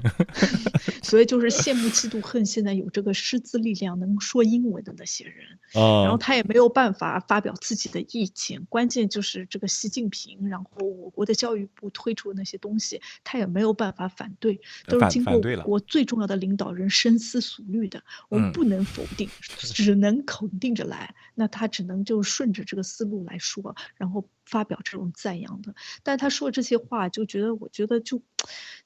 [1.03, 5.59] 所以就是羡慕嫉妒恨现在有这个师资力量能说英文的那些人。
[5.73, 18.03] 然后他也没有办法发表自己的意见，关键就是这个习近平，然后我国的教育部推出的那些东西，他也没有办法反对，都是经过国最重要的领导人深思熟虑的。
[18.29, 19.29] 我们不能否定，
[19.59, 21.15] 只能肯定着来。
[21.35, 25.75] 那他只能就顺着这个思路来说，然后发表这种赞扬的。
[26.03, 28.23] 但他说这些话，就觉得我觉得就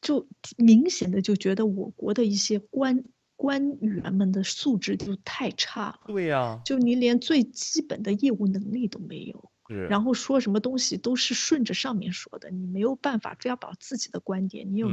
[0.00, 3.02] 就明显的就觉得我国的一些官
[3.36, 6.00] 官员们的素质就太差了。
[6.06, 9.50] 对呀，就你连最基本的业务能力都没有，
[9.88, 14.88] 然后说什么东西都是顺着上面说的，你没有办法非要把自己的观点，你有。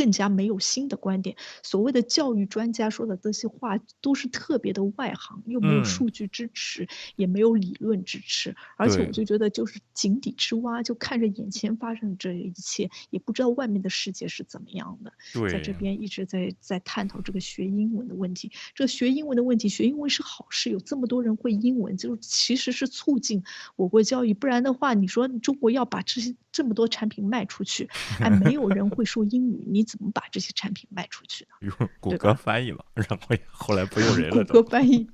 [0.00, 1.36] 更加没有新的观点。
[1.62, 8.56] 所谓的教育专家说的这些话，都是特别的外行，又没有数据支持，也没有理论支持。
[8.78, 15.12] 而且我就觉得，就是井底之蛙，就看着眼前发生的这一切，也不知道外面的世界是怎么样的。
[15.50, 18.50] 在这边一直在在探讨这个学英文的问题。
[18.74, 23.44] 这个学英文的问题，学英文是好事，有这么多人会英文，就其实是促进
[23.76, 24.32] 我国教育。
[24.32, 27.86] 不然的话，你说中国要把这些这么多产品卖出去，
[28.18, 29.86] 哎没有人会说英语，你。
[29.90, 31.50] 怎么把这些产品卖出去呢？
[31.60, 33.18] 用谷歌翻译嘛，然后
[33.50, 34.44] 后来不用人了。
[34.44, 35.04] 谷歌翻译，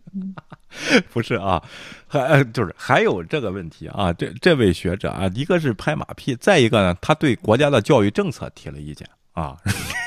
[1.10, 1.62] 不是啊，
[2.06, 4.12] 还就是还有这个问题啊。
[4.12, 9.56] 这这位学者啊，一个是拍马屁，再一个呢，他对国家的教育政策提了意见啊。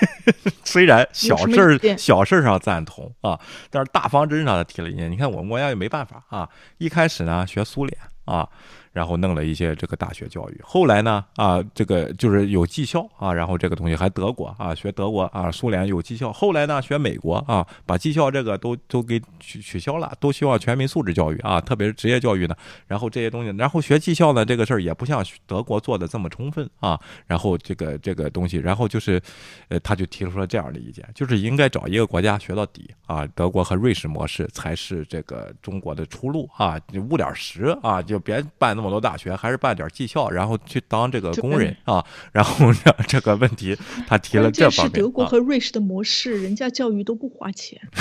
[0.63, 3.39] 虽然小事儿小事儿上赞同啊，
[3.71, 5.09] 但是大方针上他提了意见。
[5.11, 6.47] 你看我们国家也没办法啊，
[6.77, 8.47] 一开始呢学苏联啊。
[8.91, 22.55] 然后弄了一些这个大学教育，后来呢，啊，这个就是有技校啊，然后这个东西还德国啊，学德国啊，苏联有技校，后来呢，学美国啊，把技校这个都都给取取消了，都希望全民素质教育啊，特别是职业教育呢，
[22.87, 29.21] 然后这些东西，然后学技校呢，这个事儿也不像德国做的这么充分啊，然后这个这个东西，然后就是，
[29.67, 38.78] 呃，他就提出了这样的意见，就是应该找一个国家学到底啊，德国和瑞士模式才是这个中国的出路啊，你务点实啊，就别办。
[38.79, 42.67] 那么多大学还是办点技校，然后去当这个工人啊，然后
[43.09, 43.77] 这个问题
[44.07, 44.95] 他提了这方面。
[44.95, 47.81] 是德国和瑞士的模式，人家教育都不花钱。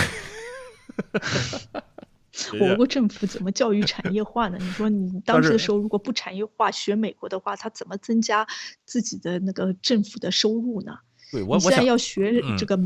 [2.60, 4.56] 我国政府怎么教育产业化呢？
[4.62, 8.46] 你说你当时的时候如果不产业化，学美国的话，他怎么增加
[8.84, 10.96] 自己的那个政府的收入呢？
[11.32, 12.78] 对我现在要学这个。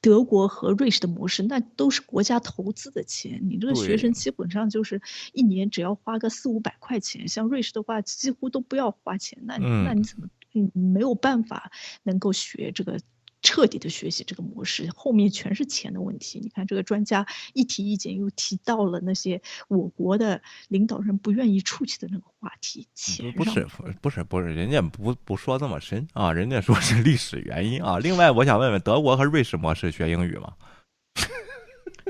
[0.00, 3.40] 德国和瑞士的模式，那都是国家投资的钱。
[3.44, 5.00] 你这个学生基本上就是
[5.32, 9.38] 一年只要花个四五百块钱，像瑞士的话几乎都不要花钱。
[9.42, 11.70] 那那你怎么你没有办法
[12.02, 12.98] 能够学这个？
[13.46, 16.40] 彻底的学习这个模式，后面全是钱的问题。
[16.42, 17.24] 你看，这个专家
[17.54, 22.88] 一提意见，又提到了那些我国的领导人不愿意触及的那个话题。
[22.92, 23.64] 钱不是
[24.02, 28.00] 不是不是，人家不不说这么深啊，人家说是历史原因啊。
[28.00, 30.54] 另外，我想问问，德国和瑞士模式学英语吗？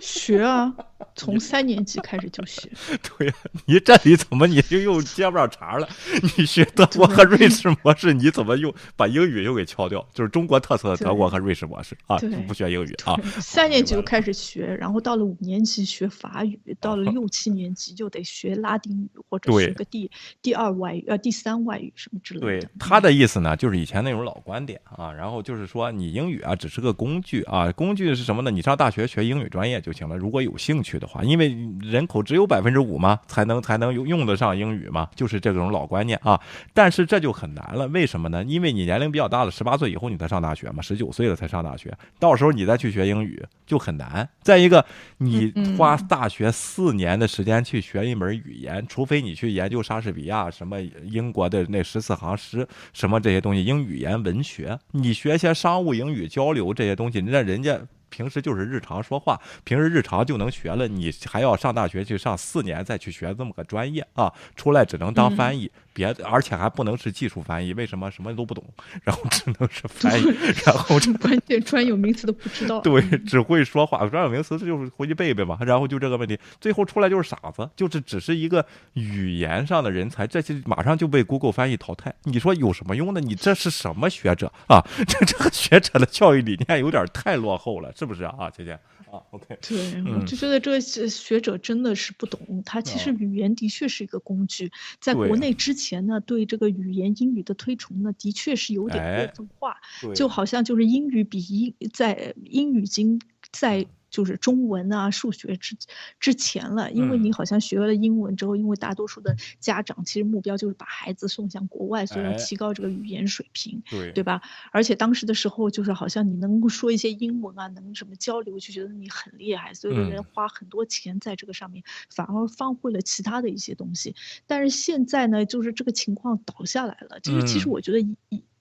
[0.01, 0.75] 学啊，
[1.15, 2.71] 从三年级开始就学。
[3.19, 3.35] 对呀，
[3.67, 5.89] 你这里怎么你就又接不上茬了？
[6.37, 10.07] 你学德国和瑞士模式，你怎么又把英语又给敲掉？
[10.13, 13.17] 就是中国特色的德国和瑞士模式啊，不学英语啊。
[13.41, 20.11] 三年级就 开始学，然后到了五年级学法语，到了六七年级就得学拉丁语或者学个第
[20.43, 22.47] 第二外语呃第三外语什么之类的。
[22.47, 28.51] 对他的意思呢，就是以前那种老观点啊，然后就是说你英语啊只是个工具啊，工具是什么呢？
[28.51, 36.41] 你上大学学英语专业就行了，如果有兴趣的话，因为人口只有百分之五嘛，才能才能用用得上英语嘛，就是这种老观念啊。
[36.74, 38.43] 但是这就很难了，为什么呢？
[38.43, 44.28] 因为你年龄比较大了，十八岁以后你才上大学嘛，十九岁了才上大学，到时候你再去学英语就很难。
[44.43, 44.84] 再一个，
[45.18, 57.78] 你花大学四年的时间去学一门语言，除非你去研究莎士比亚什么英国的那十四行诗什么这些东西，英语言文学，你学些商务英语交流这些东西，那人家。
[58.09, 60.87] 平时就是日常说话，平时日常就能学了。
[60.89, 64.33] 你还要上大学去上四年，再去学这么个专业啊？
[64.55, 65.71] 出来只能当翻译。
[65.97, 68.63] 别，而且还不能是技术翻译，为什么什么都不懂，
[69.03, 70.25] 然后只能是翻译，
[70.67, 72.81] 然后关键专有名词都不知道。
[72.83, 75.59] 对，只会说话，专有名词就是回去背背嘛。
[75.63, 82.15] 然后就这个问题，最后出来就是傻子，就是只是一个语言上的人才，这些马上就被 Google 翻译淘汰。
[82.25, 83.21] 你说有什么用呢？
[83.21, 84.87] 你这是什么学者啊？
[85.09, 88.79] 这这个学者的教育理念有点太落后了，是不是啊，姐姐？
[89.07, 92.61] 啊，OK，对，我就觉得这个学者真的是不懂。
[92.67, 99.76] 他其实语言的确是一个工具，在国内之前呢，对这个语言英语的推崇呢，的确是有点过分化，
[100.14, 103.20] 就好像就是英语比英在英语经
[103.53, 103.87] 在。
[104.17, 105.77] 就是中文啊、数学之
[106.19, 114.41] 之前了，因为你好像学了英文之后，因为大多数的家长其实目标就是把孩子送向国外，所以要提高这个语言水平，对对吧？
[114.73, 124.14] 而且当时的时候，就是好像你能够说一些英文啊，能什么交流，就觉得你很厉害，所以人花很多钱在这个上面，反而放会了其他的一些东西。
[124.47, 128.17] 但是现在呢，就是这个情况倒下来了，就是其实我觉得一。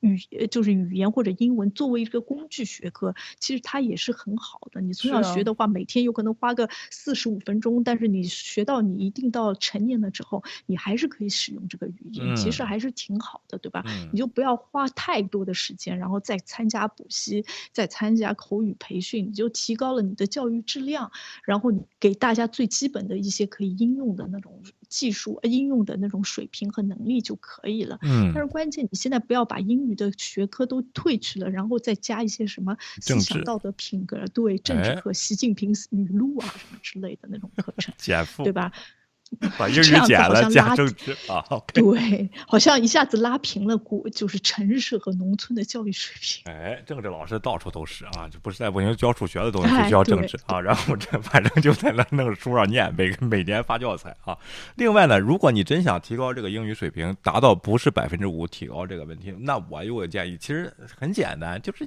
[0.05, 4.79] 语就是语言或者英文作为一个工具学科，其实它也是很好的。
[4.79, 13.83] 你从小学的话，每天有可能花个四十五分钟，但是你学到你一定到成年了之后，你还是可以使用这个语言，其实还是挺好的，对吧？
[14.11, 21.11] 你就不要花太多的时间，然后再参加补习，再参加口语培训，你就提高了你的教育质量，
[21.43, 27.97] 然后你给大家最基本的一些可以应用的那种技术应用的那种水平和能力就可以了。
[28.03, 29.95] 嗯，但是关键你现在不要把英语。
[29.95, 37.93] 的学科都退去了，然后再加一些什么思想道德品格，对政治课、习近平语录啊什么之类的那种课程，
[38.43, 38.69] 对吧？
[39.57, 46.43] 把英语减了，加政治啊，对，好像一下子拉平了国，就是城市和农村的教育水平。
[46.45, 54.37] 哎，政治老师到处都是啊，就不是在不行教数学的东西就，教政治啊，然后这 反正就在那那个书上念，每每年发教材啊。
[54.75, 61.85] 另外呢，如果你真想提高这个英语水平，达到不是百分之五提高这个问题，那我有个建议，其实很简单，就是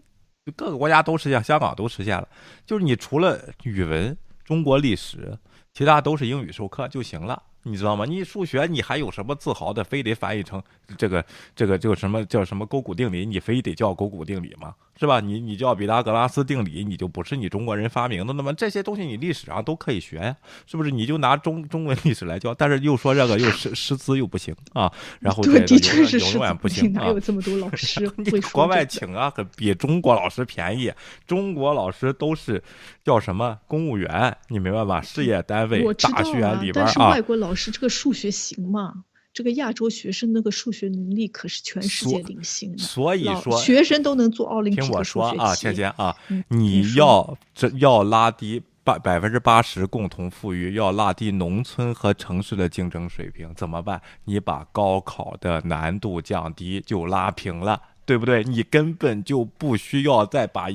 [0.57, 2.29] 各个国家都实现，香港都实现了，
[2.67, 4.15] 就是你除了语文、
[4.45, 5.39] 中国历史。
[5.79, 7.41] 其他都是英语授课就行了。
[7.63, 8.05] 你知道吗？
[8.05, 9.85] 你数学你还有什么自豪的？
[9.85, 10.61] 非得翻译成
[10.97, 11.25] 这个
[11.55, 13.25] 这个叫什么叫什么勾股定理？
[13.25, 14.75] 你非得叫勾股定理吗？
[14.99, 15.21] 是吧？
[15.21, 18.33] 你你叫毕达哥拉斯定理，你就不是你中国人发明的？
[18.33, 20.37] 那么这些东西你历史上都可以学呀，
[20.67, 20.91] 是不是？
[20.91, 30.93] 你就拿中中文历史来教，但是又说这个又师师资又不行啊，然后对，的确是永远不行哪有这么多老 师你国外请啊，可比中国老师便宜。
[31.27, 32.63] 中国老师都是
[33.05, 34.37] 叫什么公务员？
[34.49, 35.01] 你明白吧？
[35.01, 39.05] 事业单位、大学里边啊，外国老师这个数学行吗？
[39.39, 46.17] 这个亚洲学生那个数学能力可是全世界领先的，所以说学生都能做奥林匹克听我说啊，倩倩啊，
[46.49, 54.03] 你要这要拉低百百分之八十共同富裕，要拉低农村和城市的竞争水平，怎么办？
[54.25, 57.81] 你把高考的难度降低，就拉平了。
[58.09, 58.43] 对不对？
[58.43, 60.69] 你根本就不需要再把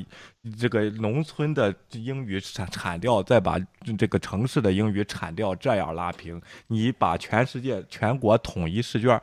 [0.60, 3.58] 这个农村的英语铲铲掉，再把
[3.98, 6.42] 这个城市的英语铲掉，这样拉平。
[6.68, 9.22] 你把全世界全国统一试卷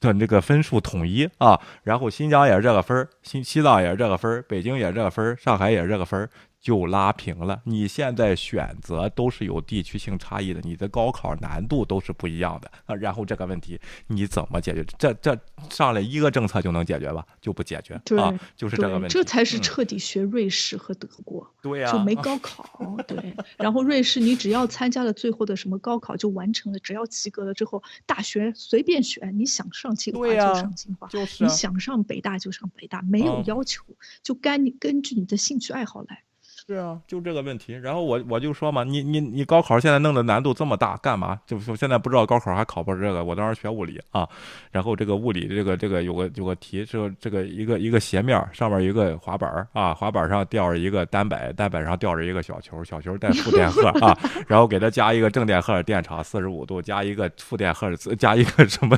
[0.00, 6.28] 的那个分数统一啊，然后新疆也是这个分儿，新西藏也是这个分儿，北京也是这个分儿，上海也是这个分儿。
[6.60, 7.62] 就拉平了。
[7.64, 12.94] 你现在选择都是有地区性差异的，你的高考难度都是不一样的啊。
[12.94, 14.84] 然后这个问题你怎么解决？
[14.98, 15.38] 这这
[15.70, 17.26] 上来一个政策就能解决吧？
[17.40, 19.08] 就不解决啊，就是这个问题。
[19.08, 21.50] 这才是彻底学瑞士和德国。
[21.62, 22.96] 对呀，就没高考。
[23.06, 33.84] 对，然后瑞士你只要参加了最后的什么高考就完成了，只要及格了之后，大学随便选，你想上清华就上清华，就是你想上北大就上北大，没有要求，
[34.22, 36.24] 就干你根据你的兴趣爱好来。
[36.70, 37.72] 对啊，就这个问题。
[37.72, 41.36] 然后我我就说嘛，你你你高考现在弄的难度这么大，干嘛？
[41.44, 43.24] 就我现在不知道高考还考不这个。
[43.24, 44.28] 我当时学物理啊，
[44.70, 54.16] 然后这个物理这个这个有个有个题，是这个一个一个斜面上面一个滑板啊，滑板上吊着一个单摆，单摆上吊着一个小球，小球带负电荷啊，
[54.46, 58.96] 然后给它加一个正电荷电场四十五度，加一个负电荷加一个什么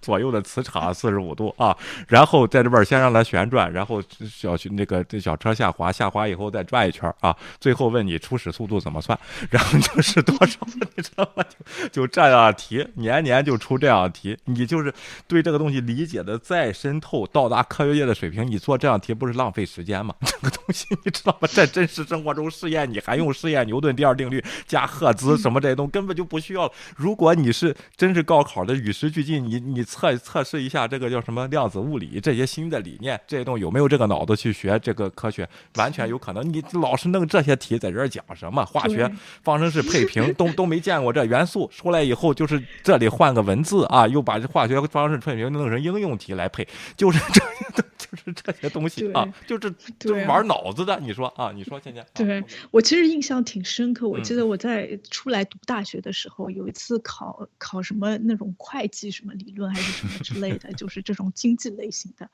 [0.00, 1.76] 左右的磁场四十五度啊，
[2.08, 6.85] 然后在这边先让它旋转，然后小那个这小车下滑，下滑以后再转。
[6.86, 9.18] 一圈啊，最后问你初始速度怎么算，
[9.50, 10.58] 然后就是多少，
[10.96, 11.44] 你知道吗？
[11.90, 14.36] 就就这样题，年年就出这样题。
[14.44, 14.92] 你就是
[15.26, 20.14] 对这个东西理解的再深透，到达科学界的水平，你做这样题不是浪费时间吗？
[20.20, 21.48] 这个东西你知道吗？
[21.52, 26.70] 在真实生活中试验，你还用试验牛顿第二定律加赫兹什么这些东西，根本就不需要。
[26.94, 35.48] 如果你是真是高考的与时俱进，你你测测试一下这个叫什么量子物理这些新的理念，这些东西有没有这个脑子去学这个科学？
[35.76, 36.62] 完全有可能你。
[36.80, 39.10] 老是弄这些题在这儿讲什么化学
[39.42, 46.66] 方程式配平都 都没见过这元素出来以后就是这里换个文字啊，又把这化学方程式配平弄成应用题来配，
[46.96, 50.98] 就是这些就是这些东西啊，就是就玩脑子的。
[51.00, 54.06] 你说啊，你说倩倩，对我其实印象挺深刻。
[54.08, 62.28] 我记得我在出来读大学的时候，有一次考考什么那种会计什么理论还是什么之类的， 就是这种经济类型的。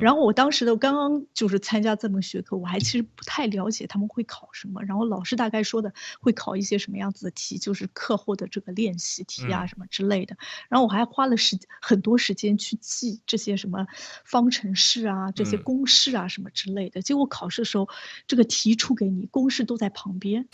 [0.00, 3.86] 然后我当时的刚刚就是参加这门学科，我还其实不太了解。
[3.86, 4.82] 他们会考什么？
[4.82, 10.36] 然后老师大概说的会考一些什么样子的题，就是课后的这个练习题啊什么之类的。
[10.68, 13.86] 然后我还花了时很多时间去记这些什么
[14.24, 17.02] 方程式啊、这些公式啊什么之类的。
[17.02, 17.88] 结果考试的时候，
[18.26, 20.48] 这个题出给你，公式都在旁边。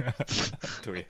[0.82, 1.06] 对呀。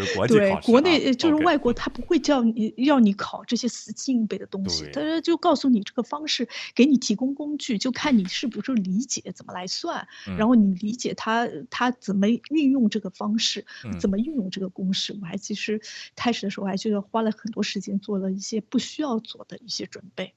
[0.00, 10.06] 是国际考试，对国内就是外国，他不会叫你要你考这些死记硬背的东西，他就告诉你这个方式，给你提供工具，就看你是不是理解怎么来算，
[10.38, 13.66] 然后你理解他他怎么运用这个方式，
[14.00, 15.16] 怎么运用这个公式。
[15.20, 15.80] 我还其实
[16.14, 20.32] 开始的时候还觉得花了很多时间做了一些不需要做的一些准备。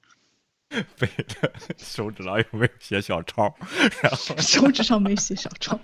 [0.97, 3.55] 背的手指上有没有写小抄？
[4.01, 5.79] 然后手指上没写小抄，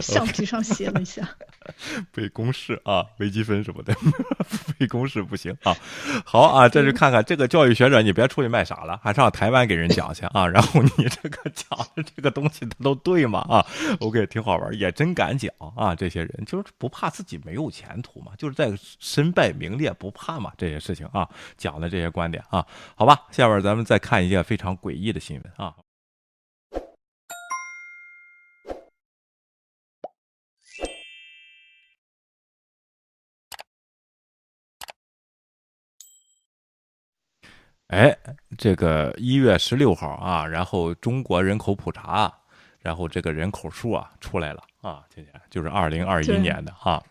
[0.00, 1.28] 橡 皮上写了一下。
[2.12, 3.94] 背公式啊，微积分什么的，
[4.78, 5.74] 背公式不行啊。
[6.24, 10.46] 好啊，再去看看这个教育学者，你别出去卖傻了，还上台湾给人讲去啊。
[10.46, 13.40] 然后你这个讲的这个东西，他都对吗？
[13.48, 13.64] 啊
[14.00, 15.94] ，OK，挺好玩，也真敢讲啊。
[15.94, 18.70] 这些人就是不怕自己没有前途嘛，就是在
[19.00, 20.52] 身败名裂不怕嘛。
[20.58, 21.26] 这些事情啊，
[21.56, 22.64] 讲的这些观点啊，
[22.94, 23.54] 好吧，下边。
[23.64, 25.72] 咱们再看一件非常诡异的新闻啊！
[37.88, 38.16] 哎，
[38.56, 42.32] 这个一月十六号啊，然后中国人口普查，
[42.80, 47.02] 然后这个人口数啊出来了啊，今年就是二零二一年的哈。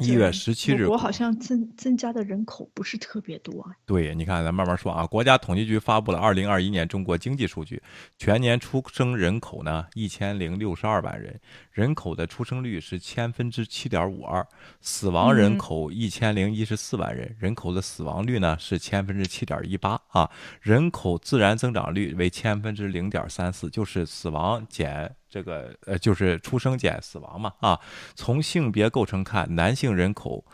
[0.00, 3.68] 一月十七日，我好像增增加的人口不是特别多。
[3.84, 5.06] 对，你看，咱慢慢说啊。
[5.06, 7.82] 国家统计局发布了二零二一年中国经济数据，
[8.16, 11.40] 全年出生人口呢一千零六十二万人，
[11.72, 14.46] 人口的出生率是千分之七点五二，
[14.80, 20.30] 死亡人口一千零一十四万人，人口的死亡率呢是千分之七点一八啊，
[20.60, 25.14] 人口自然增长率为千分之零点三四，就是死亡减。
[25.28, 27.78] 这个呃，就是出生减死亡嘛啊。
[28.14, 30.44] 从性别构成看，男性人口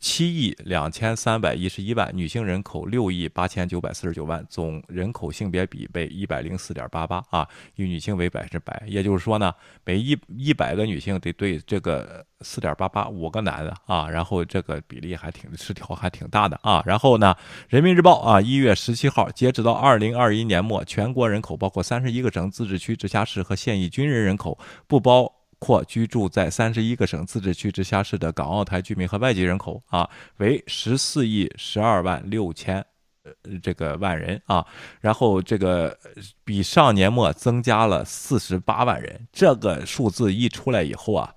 [0.00, 8.82] 七亿两千三百一十一万，女性人口六亿八千九百四十九万，总人口性别比为一百零四点八八啊，以女性为百分之百。
[8.86, 9.52] 也就是说呢，
[9.84, 12.24] 每一一百个女性得对这个。
[12.42, 16.82] 四点八八五个男的啊，然后这个比例还挺失调，还挺大的啊。
[16.84, 17.34] 然后呢，
[17.70, 32.84] 《人民日报》啊，一月十七号，截止到二零二一年末，全国人口包括三十一个省、自治区、直辖市和现役军人人口，不包括居住在三十一个省、自治区、直辖市的港澳台居民和外籍人口啊，为十四亿十二万六千
[33.22, 34.66] 呃这个万人啊。
[35.00, 35.98] 然后这个
[36.44, 39.26] 比上年末增加了四十八万人。
[39.32, 41.34] 这个数字一出来以后啊。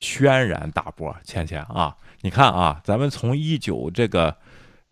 [0.00, 4.36] 轩然大波，倩倩啊，你看啊，咱们从一九这个。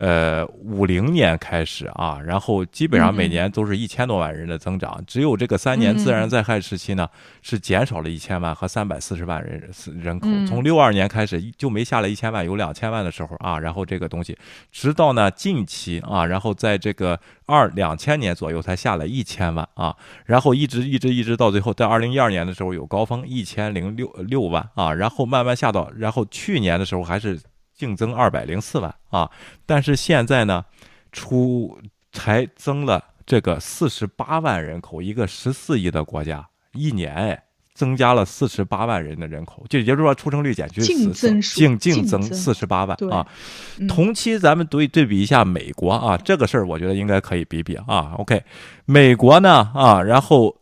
[0.01, 7.07] 呃，五零年开始啊，然后基本上每年都是一千多万人的增长，只有这个三年自然灾害时期呢，
[7.43, 9.69] 是减少了一千万和三百四十万人
[10.01, 10.27] 人口。
[10.47, 14.35] 从六二年开始就没下来一千万，有两千万的时候啊，然后这个东西，
[14.71, 19.95] 直到呢近期啊，然后在这个二两千年左右才下来一千万啊，
[20.25, 27.39] 然后一直一直一直到最后，在二零一二年的时候有高峰一千零六六万啊，然后慢慢下到，然后去年的时候还是。
[27.81, 29.27] 净增二百零四万啊，
[29.65, 30.63] 但是现在呢，
[31.11, 31.79] 出
[32.11, 37.43] 才增了这个四十八万人口，一个十四亿的国家，一年哎。
[37.73, 43.25] 增加了四十八万人的人口，就也就是说出生率减去净增净净增四十八万啊。
[43.87, 48.13] 同期咱们对对比一下美国啊，这个事儿我觉得应该可以比比啊。
[48.19, 48.43] OK，
[48.85, 50.55] 美国呢啊，然后。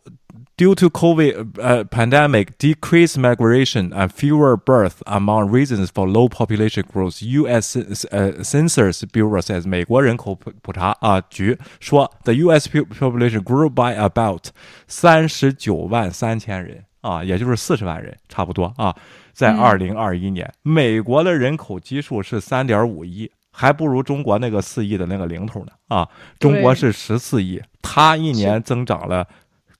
[0.60, 6.84] Due to COVID uh, pandemic, decreased migration and fewer births among reasons for low population
[6.92, 7.76] growth, U.S.
[7.76, 12.68] Uh, Census Bureau says 美国人口普普查啊局说 the U.S.
[12.68, 14.48] population grew by about
[14.86, 18.94] 三十九万三千人啊，也就是四十万人差不多啊，
[19.32, 26.06] 在二零二一年，美国的人口基数是三点五亿，还不如中国那个四亿的那个零头呢啊，
[26.38, 29.26] 中国是十四亿，它一年增长了。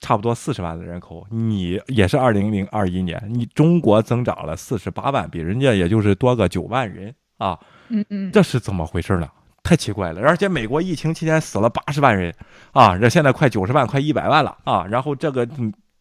[0.01, 7.59] 差不多四十万的人口，你也是二零零二一年，你中国增长了四十八万，比人家也就是多个九万人啊，
[7.89, 9.29] 嗯嗯，这是怎么回事呢？
[9.63, 10.23] 太奇怪了！
[10.23, 12.35] 而且美国疫情期间死了八十万人
[12.73, 15.47] 啊，这现在快九十万，快一百万了啊，然后这个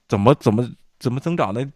[0.08, 0.66] 怎么怎么
[0.98, 1.68] 怎么增长的？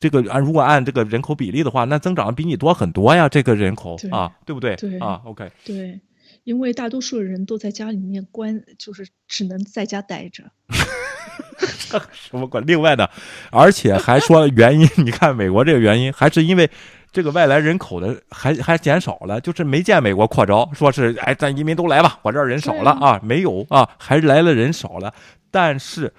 [0.00, 4.74] 这个按如果按这个人口比例的话，那增长比你多很多呀，这个人口啊，对不对？
[4.74, 6.00] 对啊，OK，对，
[6.48, 10.44] 因为大多数人都在家里面关，就是只能在家待着。
[12.10, 12.64] 什么关？
[12.66, 13.06] 另外呢，
[13.50, 16.70] 而且还说原因， 你看美国这个原因，还是因为
[17.12, 25.12] 这个外来人口的还还减少了，就是没见美国扩招，说是哎，咱移民都来吧，我这儿人少了啊，没有啊，还是来了人少了，
[25.50, 26.10] 但是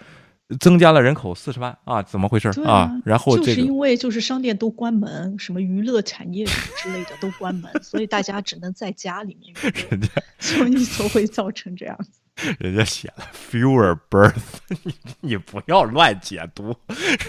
[0.60, 2.92] 增加了人口四十万啊，怎么回事啊？
[3.06, 9.54] 然后就是因为就是商店都关门，什么娱乐产业之类的都关门，所以大家只能在家里面，
[9.90, 10.10] 人家
[10.40, 12.20] 所以就会造成这样子。
[12.58, 14.34] 人家写了 fewer birth，
[14.84, 16.74] 你你不要乱解读，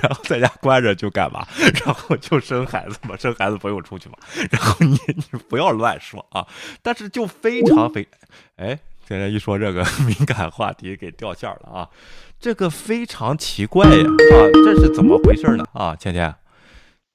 [0.00, 1.44] 然后在家关着就干嘛？
[1.84, 4.14] 然后就生孩子嘛，生孩子不用出去嘛。
[4.52, 6.46] 然后你你不要乱说啊！
[6.80, 8.06] 但是就非常非，
[8.54, 8.78] 哎，
[9.08, 11.88] 现在一说这个 敏感话题给掉线了啊！
[12.40, 14.34] 这个非常奇怪呀啊！
[14.64, 15.94] 这是怎么回事呢啊？
[15.94, 16.34] 倩倩，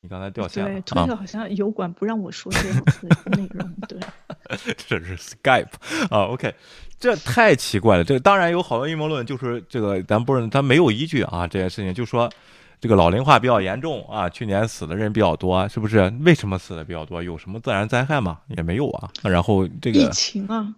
[0.02, 4.00] 你刚才掉线了对，推特好像油管不让我说这样子的内容，对。
[4.88, 5.66] 这是 Skype
[6.12, 6.54] 啊，OK。
[7.00, 12.32] 这太奇怪了，这个当然有好多阴谋论，就是这个咱不是他没有依据啊，这件事情就说
[12.80, 16.14] 这个老龄化比较严重啊，去年死的人比较多，是不是？
[16.22, 17.24] 为什么死的比较多？
[17.24, 18.42] 有什么自然灾害吗？
[18.56, 19.10] 也没有啊。
[19.24, 20.72] 然后这个疫情啊，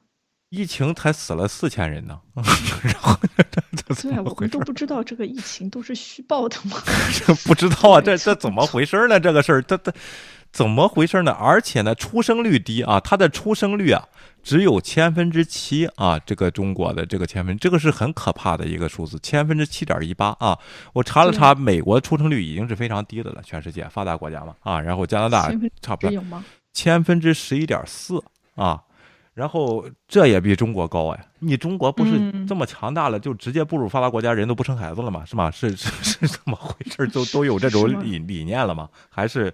[0.50, 2.20] 疫情才死了四千人呢。
[2.84, 3.18] 然 后
[4.02, 6.78] 对啊，我们都不知道这个疫情都是虚报的吗？
[7.46, 9.20] 不知道啊， 这这怎么回事呢？
[9.20, 9.94] 这个事儿，这这
[10.52, 11.32] 怎么回事呢？
[11.32, 14.08] 而且呢，出生率低啊，它的出生率啊。
[14.44, 20.58] 只有千分之七啊，这个中国的这个千分，这个是很可怕的一个数字，千分之七点一八啊。
[20.94, 24.80] 我查了查，美国出生率已经是非常低的了，全世界发达国家嘛啊。
[24.80, 25.52] 然后加拿大
[25.82, 28.24] 差不多千分之十一点四
[28.56, 28.82] 啊，
[29.38, 31.26] 然后这也比中国高哎。
[31.38, 32.12] 你中国不是
[32.48, 35.24] 这么强大了，就直接步入发达国家，人都不生孩子了吗？
[35.26, 35.52] 是吗？
[35.52, 37.06] 是 是是怎么回事？
[37.14, 38.90] 都都有这种理理念了吗？
[39.10, 39.54] 还是？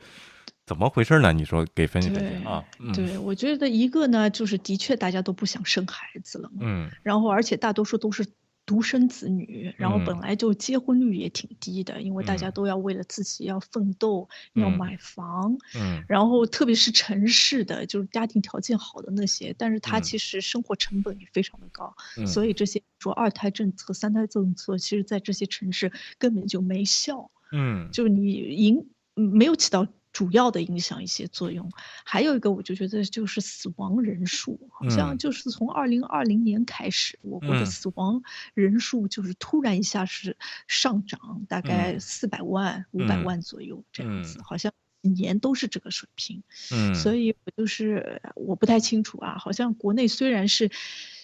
[0.66, 1.34] 怎么回事呢？
[1.34, 2.64] 你说给分析分析啊？
[2.96, 6.60] 对，我觉得一个呢，就是的确大家都不想生孩子了嘛。
[6.62, 6.90] 嗯。
[7.04, 8.26] 然后，而且大多数都是
[8.66, 15.58] 独生子女，然后本来就结婚率也挺低的，因为大家都要为了自己要奋斗，要买房。
[15.76, 16.04] 嗯。
[16.08, 21.94] 然后，特别是城市的，就是家庭条件好的那些，但是他其实生活成本也非常的高，
[22.26, 27.30] 所以这些说二胎政策、三胎政策，其实在这些城市根本就没效。
[27.52, 27.90] 嗯。
[27.92, 29.86] 就是你赢没有起到。
[30.14, 31.72] 主要的影响一些作用，
[32.06, 38.22] 还有一个我就觉得就是死亡人数，好像就是从二零二零年开始，我国的死亡
[38.54, 40.38] 人数就是突然一下是
[40.68, 44.72] 上涨，大概四百万、五百万左右这样子，好像
[45.02, 46.44] 年都是这个水平。
[46.72, 50.70] 嗯，所以我就是我不太清楚啊，好像国内虽然是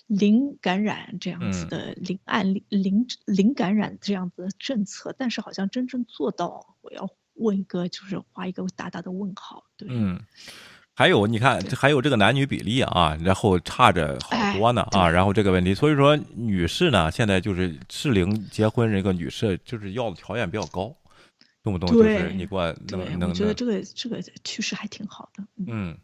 [0.08, 7.08] 零感染这样子的零案例、零零感染这样子的政策，但是好像真正做到我要。
[7.40, 10.20] 问一个就是画一个大大的问号，对，嗯，
[10.94, 20.96] 还有你看，还有这个男女比例啊，然后差着好多呢啊，然后这个问题，所以说女士呢，现在就是适龄结婚，这个女士就是要的条件比较高，
[21.64, 25.98] 动不动就是你给我能能，我觉得这个这个趋势还挺好的，嗯。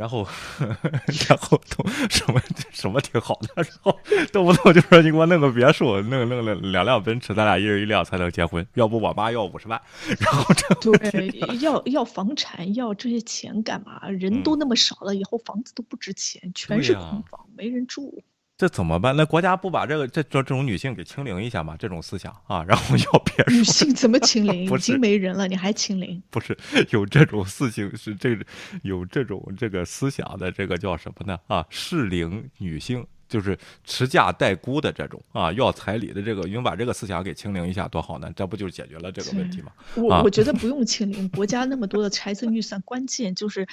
[0.00, 0.26] 然后，
[1.28, 2.40] 然后都什么
[2.72, 3.94] 什么挺好的，然后
[4.32, 8.66] 动不动就说你给我弄个别墅，弄弄了两辆奔驰，咱俩一人一辆才能结婚。
[8.76, 9.78] 要不我妈要五十万，
[10.18, 11.28] 然后这对
[11.60, 14.08] 要要房产要这些钱干嘛？
[14.08, 18.22] 人都那么少了，以后房子都不值钱，全是空房，没人住。
[18.60, 19.16] 这怎么办？
[19.16, 21.74] 那国家不把这个这这这种女性给清零一下吗？
[21.78, 24.64] 这种思想啊，然后 要别女性怎么清零？
[24.76, 26.22] 已经没人了，你还清零？
[26.28, 26.54] 不是
[26.90, 28.38] 有这种事情是这
[28.82, 31.40] 有这种这个思想的这个叫什么呢？
[31.46, 38.30] 啊，适龄女性就是持价待孤的这种啊，要彩礼的这个，你们把这个思想给清零一下，多好呢？
[38.36, 39.72] 这不就解决了这个问题吗？
[39.96, 43.66] 我我觉得不用清零，国家那么多的财政预算，关键就是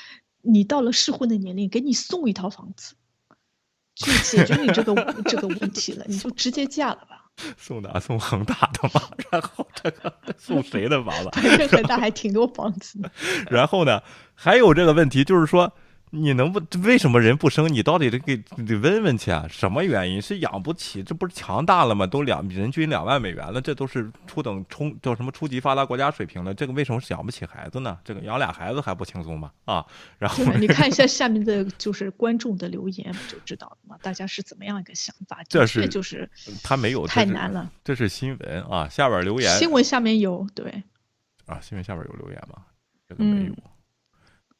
[0.43, 2.95] 你到了适婚的年龄，给你送一套房子，
[3.97, 7.25] 就解决你这个这个问题了，你就直接嫁了吧。
[7.57, 7.99] 送哪？
[7.99, 9.01] 送恒大的嘛？
[9.31, 11.29] 然后这个送谁的房子？
[11.33, 12.99] 反正恒大还挺多房子。
[13.49, 14.01] 然后呢，
[14.33, 15.71] 还有这个问题，就是说。
[16.09, 17.71] 你能不为什么人不生？
[17.71, 19.45] 你到底得给得问问去啊？
[19.49, 21.03] 什么原因是养不起？
[21.03, 22.07] 这不是强大了吗？
[22.07, 26.53] 都两人均两万美元了，这都是初等冲叫什么初级发达国家水平了。
[26.53, 27.97] 这个为什么是养不起孩子呢？
[28.05, 29.51] 这个养俩孩子还不轻松吗？
[29.65, 29.85] 啊，
[30.17, 33.97] 然后你看一下下面的就是观众的留言，不就知道了嘛？
[34.01, 35.41] 大家是怎么样一个想法？
[35.49, 36.29] 这是就是
[36.63, 37.69] 他没有太难了。
[37.83, 40.83] 这是新闻啊，下边留言新闻下面有对
[41.45, 42.63] 啊，新闻下边有留言吗？
[43.09, 43.53] 这个没有。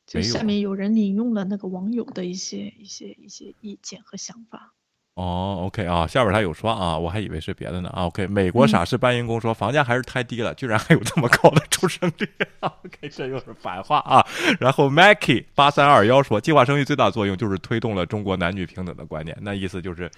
[0.08, 4.74] 就下面有人引用了那个网友的一些一些一些意见和想法。
[5.16, 8.06] 哦，OK 啊，下边他有说啊，我还以为是别的呢啊。
[8.06, 12.30] OK，美国傻事搬运工说房价还是太低了，居然还有这么高的出生率。
[12.62, 14.26] OK，这又是反话啊。
[14.60, 20.10] 然后 Mackie 八三二幺说，计划生育最大作用就是推动了中国男女平等的观念，那意思就是。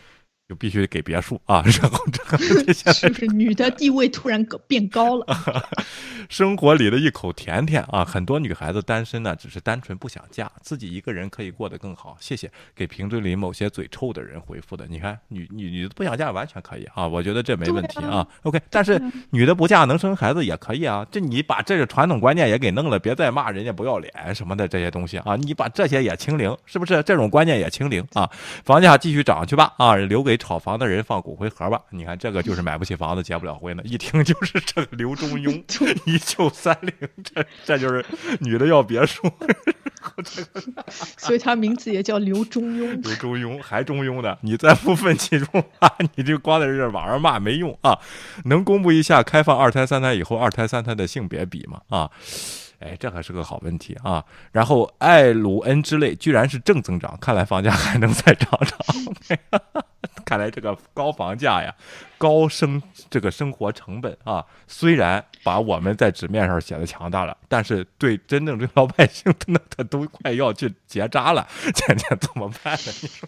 [0.49, 2.37] 就必须给别墅啊， 然后这个
[2.73, 5.25] 就是女的地位突然变高了。
[6.27, 12.17] 生活里的一口甜甜啊，很多女孩子单身呢，只是单纯不想嫁，自己一个人可以过得更好。
[12.19, 14.87] 谢谢给评论里某些嘴臭的人回复的。
[14.87, 18.27] 你看，女女女的不想嫁完全可以啊，我觉得这没问题啊。
[18.41, 18.99] OK，但是
[19.29, 21.05] 女的不嫁能生孩子也可以啊。
[21.11, 27.03] 这你把这个传统观念也给弄了，别再骂人家不要脸什么的这些东西啊，你把这些也清零，是不是？
[27.03, 28.27] 这种观念也清零啊。
[28.63, 30.38] 房价继续涨去吧啊，留给。
[30.39, 35.61] 炒房的人放骨灰盒吧，你看这个就是买不起房子结不了婚的，一听就是这个刘中庸，
[36.07, 36.93] 一九三零，
[37.23, 38.03] 这这就是
[38.39, 39.31] 女的要别墅，
[41.17, 42.99] 所以他名字也叫刘中庸。
[43.03, 47.99] 刘中庸还中庸的，你再不奋起中啊，你就光在这网上骂没用啊！
[48.45, 51.81] 能公布一下开放二胎三胎以后二胎三胎的性别比吗？
[51.89, 52.09] 啊？
[52.79, 54.23] 哎，这还是个好问题啊！
[54.53, 58.79] 然后艾鲁恩之类居然是正增长，看来房价还能再涨涨。
[60.29, 61.75] 看来这个高房价呀，
[62.19, 62.79] 高生
[63.09, 72.93] 这个生活成本啊，虽然把我们在纸面上写的强大了，但是对真正这老百姓，那他都快要去结扎了， 天天怎么办呢？
[73.01, 73.27] 你说？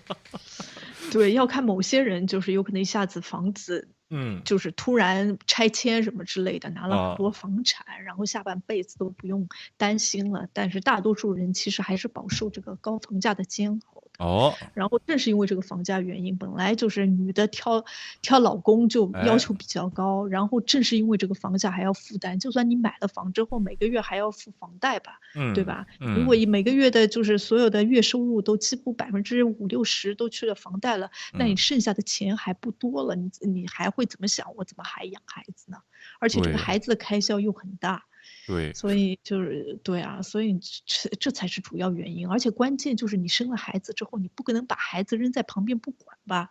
[1.12, 3.88] 对，要看某些人，就是有可能一下子房子。
[4.14, 9.48] 嗯，就是突然拆迁什么之类的，拿了很多房产，然后下半辈子都不用
[9.78, 10.48] 担心了。
[10.54, 14.04] 但是大多数人其实还是饱受这个高房价的煎熬。
[14.22, 17.84] 哦，然后正是因为这个房价原因，本来就是女的挑
[18.22, 25.20] 挑老公就要求比较高，然后正是因为这个房价还要负担，就算你买了房之后每个月还要付房贷吧，
[25.56, 25.88] 对吧？
[26.16, 34.56] 如果每个月的就是所有的月收入都几乎百分之五六十都去了房贷了，那你剩下的钱还不多了，你你还会怎么想？
[34.56, 35.80] 我怎么还养孩子呢？
[36.20, 38.06] 而且这个孩子的开销又很大。
[38.52, 46.50] 对，所以就是对啊，所以这这才是主要原因，而且关键就是你生了孩子之后，你不可能把孩子扔在旁边不管吧。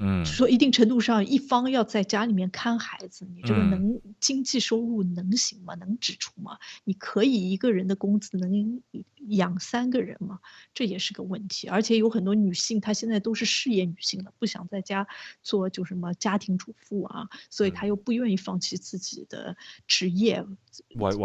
[0.00, 5.74] 嗯，说一定程度上，一方要在家里面看孩子，你这个能经济收入能行吗？
[5.74, 6.58] 能支出吗？
[6.84, 8.80] 你可以一个人的工资能
[9.26, 10.38] 养三个人吗？
[10.72, 11.66] 这也是个问题。
[11.66, 15.08] 而且有很多女性，她现在都是事业女性了，不想在家
[15.42, 19.56] 做就什么家庭主妇啊，所以她又不愿意放弃自己的
[19.88, 20.46] 职业，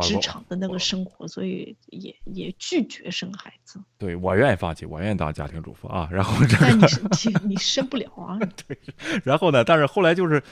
[0.01, 3.79] 职场的那个生活，所以也也拒绝生孩子。
[3.97, 6.09] 对我愿意放弃，我愿意当家庭主妇啊。
[6.11, 6.87] 然后这个，
[7.41, 8.39] 你你生不了啊。
[8.67, 8.77] 对，
[9.23, 9.63] 然后呢？
[9.63, 10.43] 但是后来就是。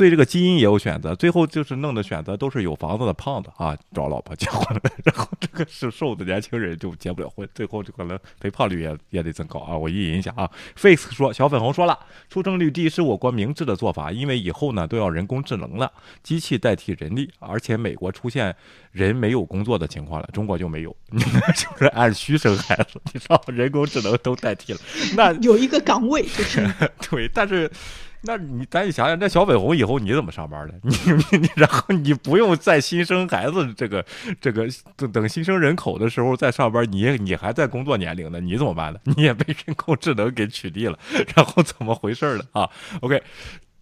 [0.00, 9.76] 对这个基因也有选择，最后就是弄的选择都是有房子的胖子啊，找老婆结婚了， 然后这个是瘦的年轻人就结不了婚，最后就可能肥胖率也也得增高啊。
[9.76, 11.98] 我意淫一下啊，face 说小粉红说了，
[12.30, 18.56] 出生率低是我国明智的做法，因为以后呢都要人工智能了，机器代替人力，而且美国出现
[18.92, 24.78] 人没有工作的情况了，中国就没有， 就是按需生孩子，你知道人工智能都代替了，
[25.14, 26.66] 那有一个岗位就是
[27.10, 27.70] 对，但是。
[28.22, 30.74] 那你咱你想想，那小粉红以后你怎么上班呢？
[30.82, 34.04] 你你然后你不用再新生孩子，这个
[34.40, 39.00] 这个等等新生人口的时候再上班，你你还在工作年龄呢，你怎么办呢？
[39.16, 40.98] 你也被人工智能给取缔了，
[41.34, 42.68] 然后怎么回事儿了啊
[43.00, 43.22] ？OK。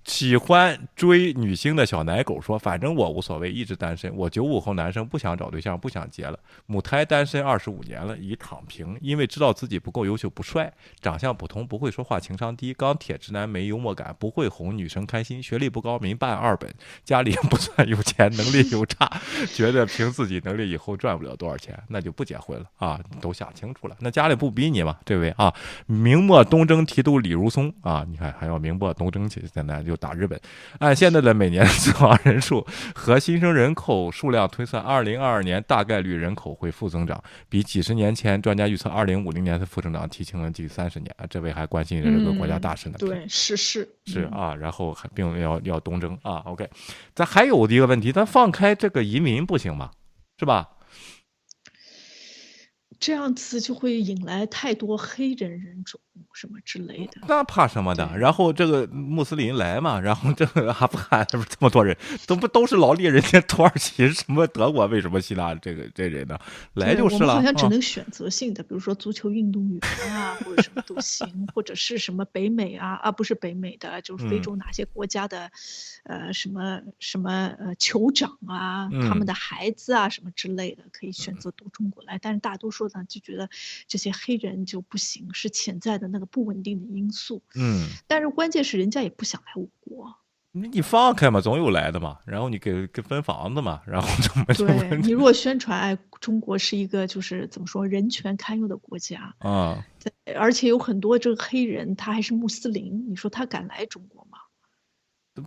[0.08, 4.10] 喜欢追女星的小奶狗说：“反正我无所谓，一直单身。
[4.16, 6.38] 我九五后男生，不想找对象，不想结了。
[6.64, 10.72] 母胎单身二十五年了，已躺平，因为知道自己不够优秀，不帅，
[11.02, 16.72] 长相普通，不会说话，情商低，钢铁直男，没幽默感，不会哄女生开心，学历不高，民办二本，
[17.04, 19.20] 家里不算有钱，能力又差，
[19.54, 22.98] 觉得凭自己能力以后赚不了多少钱，那就不结婚了啊！
[23.20, 24.96] 都想清楚了，那家里不逼你吗？
[25.04, 25.54] 这位啊，
[25.84, 30.40] 明末东征提督李如松啊，你看还要明末东征去，现在就。”打日本，
[30.78, 41.26] 按现在的每年死亡人数和新生人口数量推算，二零二二年大概率人口会负增长，比几十年前专家预测二零五零年的负增长提前了近三十年啊！
[41.28, 46.42] 这位还关心这个国家大事呢，对，是是是啊，然后还并要要东征啊。
[46.46, 46.68] OK，
[47.14, 49.90] 咱还有一个问题，咱放开这个移民不行吗？
[50.38, 50.68] 是吧？
[53.00, 56.00] 这样子就会引来太多黑人人种
[56.32, 57.20] 什么之类的。
[57.28, 58.10] 那怕什么的？
[58.16, 61.96] 然后这个穆斯林来嘛，然后这个阿富汗这么多人，
[62.26, 63.04] 都不都是劳力？
[63.04, 66.38] 人家土耳其什么德国为什么希腊这个这人呢？
[66.74, 67.34] 来就是了。
[67.34, 69.80] 好像只能选择性的，比如说足球运动员
[70.12, 75.50] 啊，或者什么都行，或者是什么北美啊啊，不是北美的，就是非洲哪些国家的，
[76.08, 82.18] 呃，什么什么呃酋长啊，他们的孩子啊什么之类的，可以选择到中国来。
[82.20, 83.04] 但是大多数呢。
[83.08, 83.48] 就觉得
[83.86, 87.42] 这些黑人就不行，是潜在的那个不稳定的因素。
[87.54, 90.14] 嗯，但是关键是人家也不想来我国。
[90.52, 92.18] 你你放开嘛，总有来的嘛。
[92.26, 94.44] 然后你给给分房子嘛，然后怎么？
[94.54, 99.82] 对你如果宣传哎，中国是一个就是怎么说人权堪忧的国家啊，
[100.36, 104.27] 而且有很多这个黑人他还是穆斯林，你说他敢来中国吗？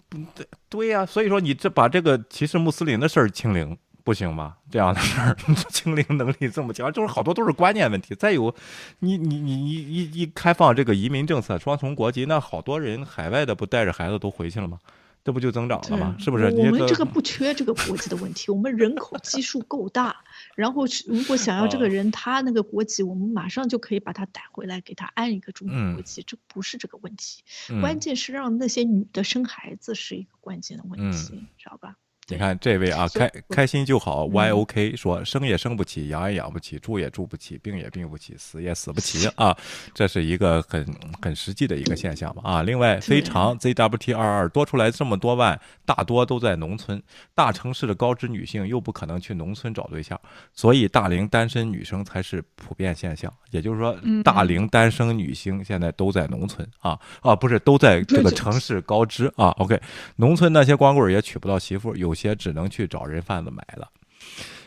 [0.09, 1.05] 不对，对呀。
[1.05, 3.77] 所以说你这把这个歧视穆斯林的事儿清零。
[4.03, 4.55] 不行吗？
[4.71, 5.37] 这样的事儿，
[5.69, 8.15] 清零能力这么强，就是好多都是观念问题。
[8.15, 8.51] 再有，
[8.97, 14.79] 你你你你一一开放这个移民政策，双重国籍，那好多人海外的不带着孩子都回去了吗？
[15.23, 16.15] 这不就增长了吗？
[16.19, 16.45] 是不是？
[16.45, 20.15] 我们这个不缺这个国籍的问题，我们人口基数够大。
[20.55, 27.43] 然后，如果想要这个人他那个国籍，我们马上就可以把他逮回来，给他安一个中国国籍，这不是这个问题。
[27.79, 31.97] 关键是让那些女的生孩子是一个关键的问题，知道吧？
[32.31, 34.23] 你看这位啊，开开心就好。
[34.23, 39.53] Y O K 说生也生不起，养也养不起，住也住不起，病也病不起，死也死不起啊！
[39.93, 40.85] 这是一个很
[41.21, 42.63] 很实际的一个现象吧啊！
[42.63, 47.03] 另外，非常 Z W T 二二多出来这么多万，大多都在农村，
[47.35, 50.17] 大城市的高知女性又不可能去农村找对象，
[50.53, 53.29] 所以大龄单身女生才是普遍现象。
[53.49, 53.93] 也就是说，
[54.23, 59.77] 大龄单身女性现在都在农村啊啊，不是都在这个城市高知啊？OK，
[60.15, 62.15] 农村那些光棍也娶不到媳妇，有。
[62.21, 63.89] 些只能去找人贩子买了，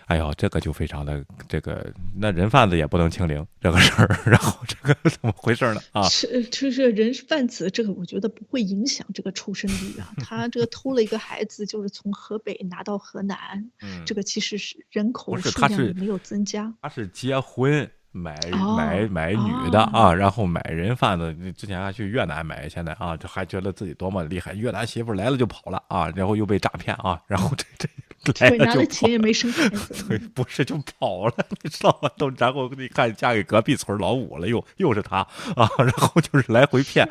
[0.07, 5.81] 哎呦，这个就非常的这个，那人贩子也不能清零这个事儿， 然后这个怎么回事呢？
[5.93, 10.13] 啊，是就是人贩子这个，我觉得不会影响这个出生率啊。
[10.19, 13.71] 他这个偷了一个孩子，就是从河北拿到河南，
[14.05, 16.75] 这个其实是人口数量也没有增加。
[16.83, 18.39] 他是结婚买
[18.77, 27.89] 买买女的啊，然后买人贩子，之前还去越南买，现在啊，这还觉得自己多么厉害，越南媳妇来了就跑了啊，然后又被诈骗啊，然后这这。
[28.33, 32.09] 对，拿了钱也没生孩子，对，不是就跑了，你知道吗？
[32.17, 35.19] 都然后你看嫁给隔壁村老五了，又又是他
[35.55, 37.07] 啊，然后就是来回骗。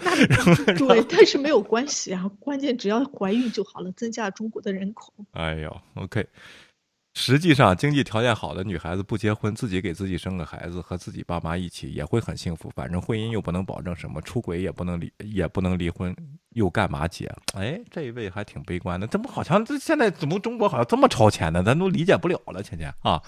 [0.76, 5.14] 对，但是没有关系啊，关键只要怀孕就好了，增加中国的人口。
[5.34, 6.26] 哎呦，OK。
[7.16, 12.72] 实际上，经济条件好的女孩子不结婚，自己给自己生个孩子，和自己爸妈一起也会很幸福。
[12.76, 16.16] 反正婚姻又不能保证什么，出轨也不能离，也不能离婚，
[16.50, 17.32] 又干嘛结？
[17.54, 19.06] 哎，这一位还挺悲观的。
[19.06, 21.62] 怎么好像这现在怎么中国好像这么超前呢？
[21.64, 23.22] 咱都理解不了了，倩倩啊。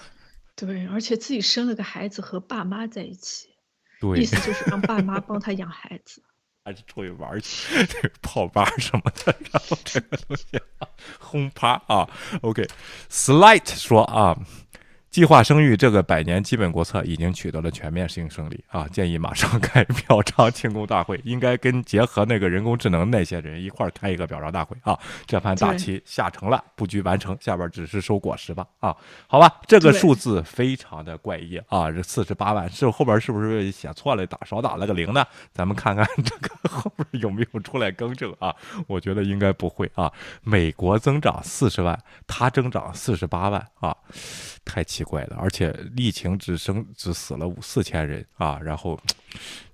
[0.56, 3.50] 对，而且自己生了个孩子和爸妈在一起，
[4.00, 6.22] 对，意思就是让爸妈帮他养孩子。
[6.66, 7.86] 还是出去玩去，
[8.20, 10.44] 泡吧什么的，然后这个东西，
[11.20, 12.08] 轰趴啊
[12.42, 14.36] ，OK，Slight 说啊。
[15.16, 18.86] 计划生育这个百年基本国策已经取得了全面性胜利啊！
[18.88, 24.98] 建议马上开表彰庆功大会， 应该跟结合那个人工智能那些人一块儿开一个表彰大会啊！
[25.24, 28.94] 这盘大棋下成了，布局完成，下边只是收果实吧啊！
[29.26, 31.90] 好吧，这个数字非常的怪异啊！
[31.90, 35.24] 这四十八万是后边是不是写错了，打少打了个零呢？
[35.54, 38.54] 咱们看看这个后边有没有出来更正啊？
[38.86, 40.12] 我觉得应该不会啊！
[40.42, 43.96] 美国增长四十万，它增长四十八万啊！
[44.62, 49.00] 太奇怪的，而且疫情只生只死了五四千人啊，然后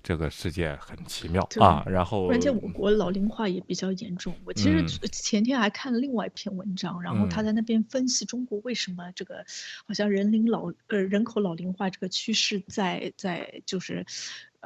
[0.03, 4.35] 这个世界很奇妙啊，然后关键我国老龄化也比较严重。
[4.45, 9.45] 我其实前天还看了另外一篇文章，然后他在那边分析中国为什么这个
[9.87, 14.05] 好像人龄老呃人口老龄化这个趋势在在就是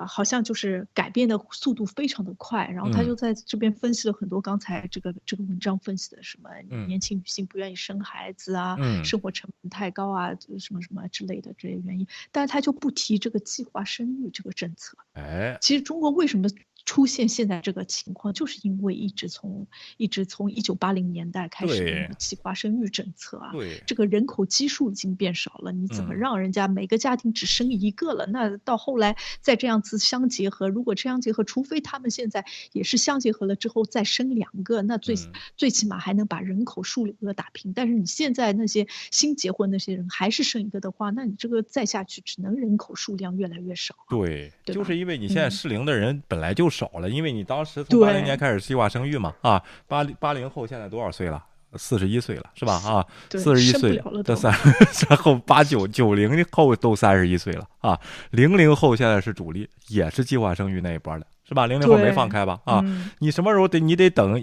[0.05, 6.51] 好像就是改变的速度非常的快，然后他就在这边分析了很多刚才这个这个文章分析的什么
[6.87, 14.99] 年轻女性不愿意生孩子啊，生活成本太高啊，什么什么之类的这些原因，但是他就不提这个计划生育这个政策。
[15.13, 16.49] 哎，其实中国为什么？
[16.87, 23.53] 出现现在这个情况，就是因为一直从一直从一九八零年代开始计划生育政策啊，
[23.85, 28.25] 这个人口基数已经变少了，你怎么让人家每个家庭只生一个了？
[28.27, 35.17] 那到后来再这样子相结合，如果这样结合，除非他们现在也是相结合了之后再生两个，那最
[35.57, 37.73] 最起码还能把人口数额打平。
[37.73, 43.97] 但是你现在那些新结婚那些人还是生一个的话，那你这个再下去，只能人口数量越来越少。
[44.09, 46.71] 对，就是因为你现在适龄的人本来就。
[46.77, 51.43] 少了，因为你当时从八零年开始计划生育嘛，啊，八八零后现在多少岁了？
[51.79, 52.75] 四十一岁了，是吧？
[52.87, 54.53] 啊，四十一岁，这三，
[55.09, 57.99] 然后八九九零后都三十一岁了啊，
[58.31, 61.67] 零零后现在是主力，也是计划生育那一波的，是吧？
[61.67, 62.59] 零零后没放开吧？
[62.65, 62.83] 啊，
[63.19, 63.81] 你什么时候得？
[63.81, 64.41] 你得等。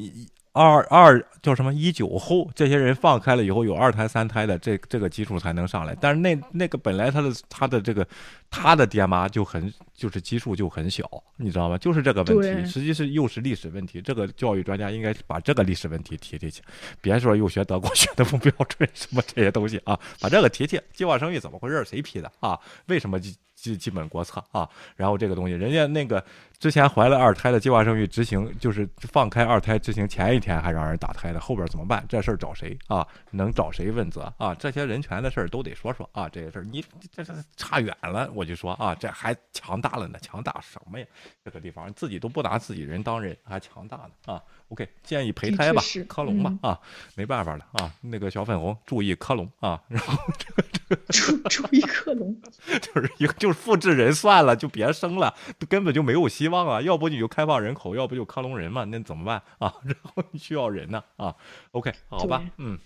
[0.54, 5.98] 二二叫什么一九后，这些人放开了以后有二胎三胎的，这这个基数才能上来。
[6.00, 8.08] 但是那那个本来他的他的这个
[8.52, 11.04] 他的爹妈就很就是基数就很小，
[11.38, 11.78] 你知道吗？
[11.80, 14.00] 就是这个问题，实际是又是历史问题。
[14.00, 16.62] 这个教育专家应该把这个历史问题提提去，
[17.02, 20.80] 别说又学德国学的不标准什么这些东西啊，把这个提提。
[20.94, 21.84] 计划生育怎么回事？
[21.84, 22.60] 谁批的啊？
[22.86, 23.20] 为什么
[23.64, 24.70] 基基本国策啊？
[24.98, 26.24] 然后这个东西，人家那个。
[26.60, 32.06] 之前怀了二胎的计划生育执行，就是放开二胎执行前一天还让人打胎的，后边怎么办？
[32.08, 33.06] 这事儿找谁啊？
[33.32, 34.56] 能找谁问责啊？
[34.56, 36.30] 这些人权的事儿都得说说啊！
[36.30, 36.82] 这些事儿你
[37.12, 41.06] 这这差远了，我就说啊，这还强大了呢，强大什么呀？
[41.44, 44.42] 这个地方自己都不拿自己人当人，还强大呢啊
[44.74, 46.80] ！OK，建议胚胎吧，克隆吧啊，
[47.16, 47.94] 没办法了啊！
[48.02, 52.36] 那个小粉红注意克隆啊，然后 这个这个注注意克隆，
[52.82, 55.36] 就是一个就是复制人算了，就别生了，
[55.70, 56.68] 根本就没有希望。
[56.68, 59.76] 啊，要不你就开放人口，要不就克隆人嘛，那怎么办啊？
[59.86, 61.36] 然后需要人呢啊
[61.72, 62.80] ？OK，好吧，嗯，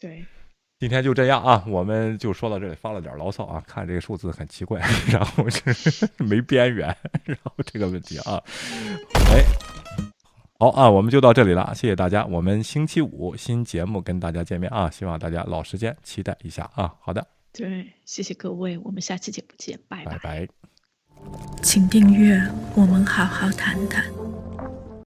[0.00, 0.24] 对，
[0.78, 8.40] 今天就这样啊，我们就说到这里，发了点牢骚啊，看这个数字很奇怪，然后是没边缘，然后这个问题啊，
[9.32, 9.44] 哎，
[10.58, 20.48] 好啊，我们就到这里了，谢谢大家，我们星期五新节目跟大家见面啊，希望大家老时间期待一下啊，好的，对，谢谢各位，我们下期节目见，拜拜拜。
[21.62, 22.40] 请订阅，
[22.76, 24.04] 我们好好谈谈。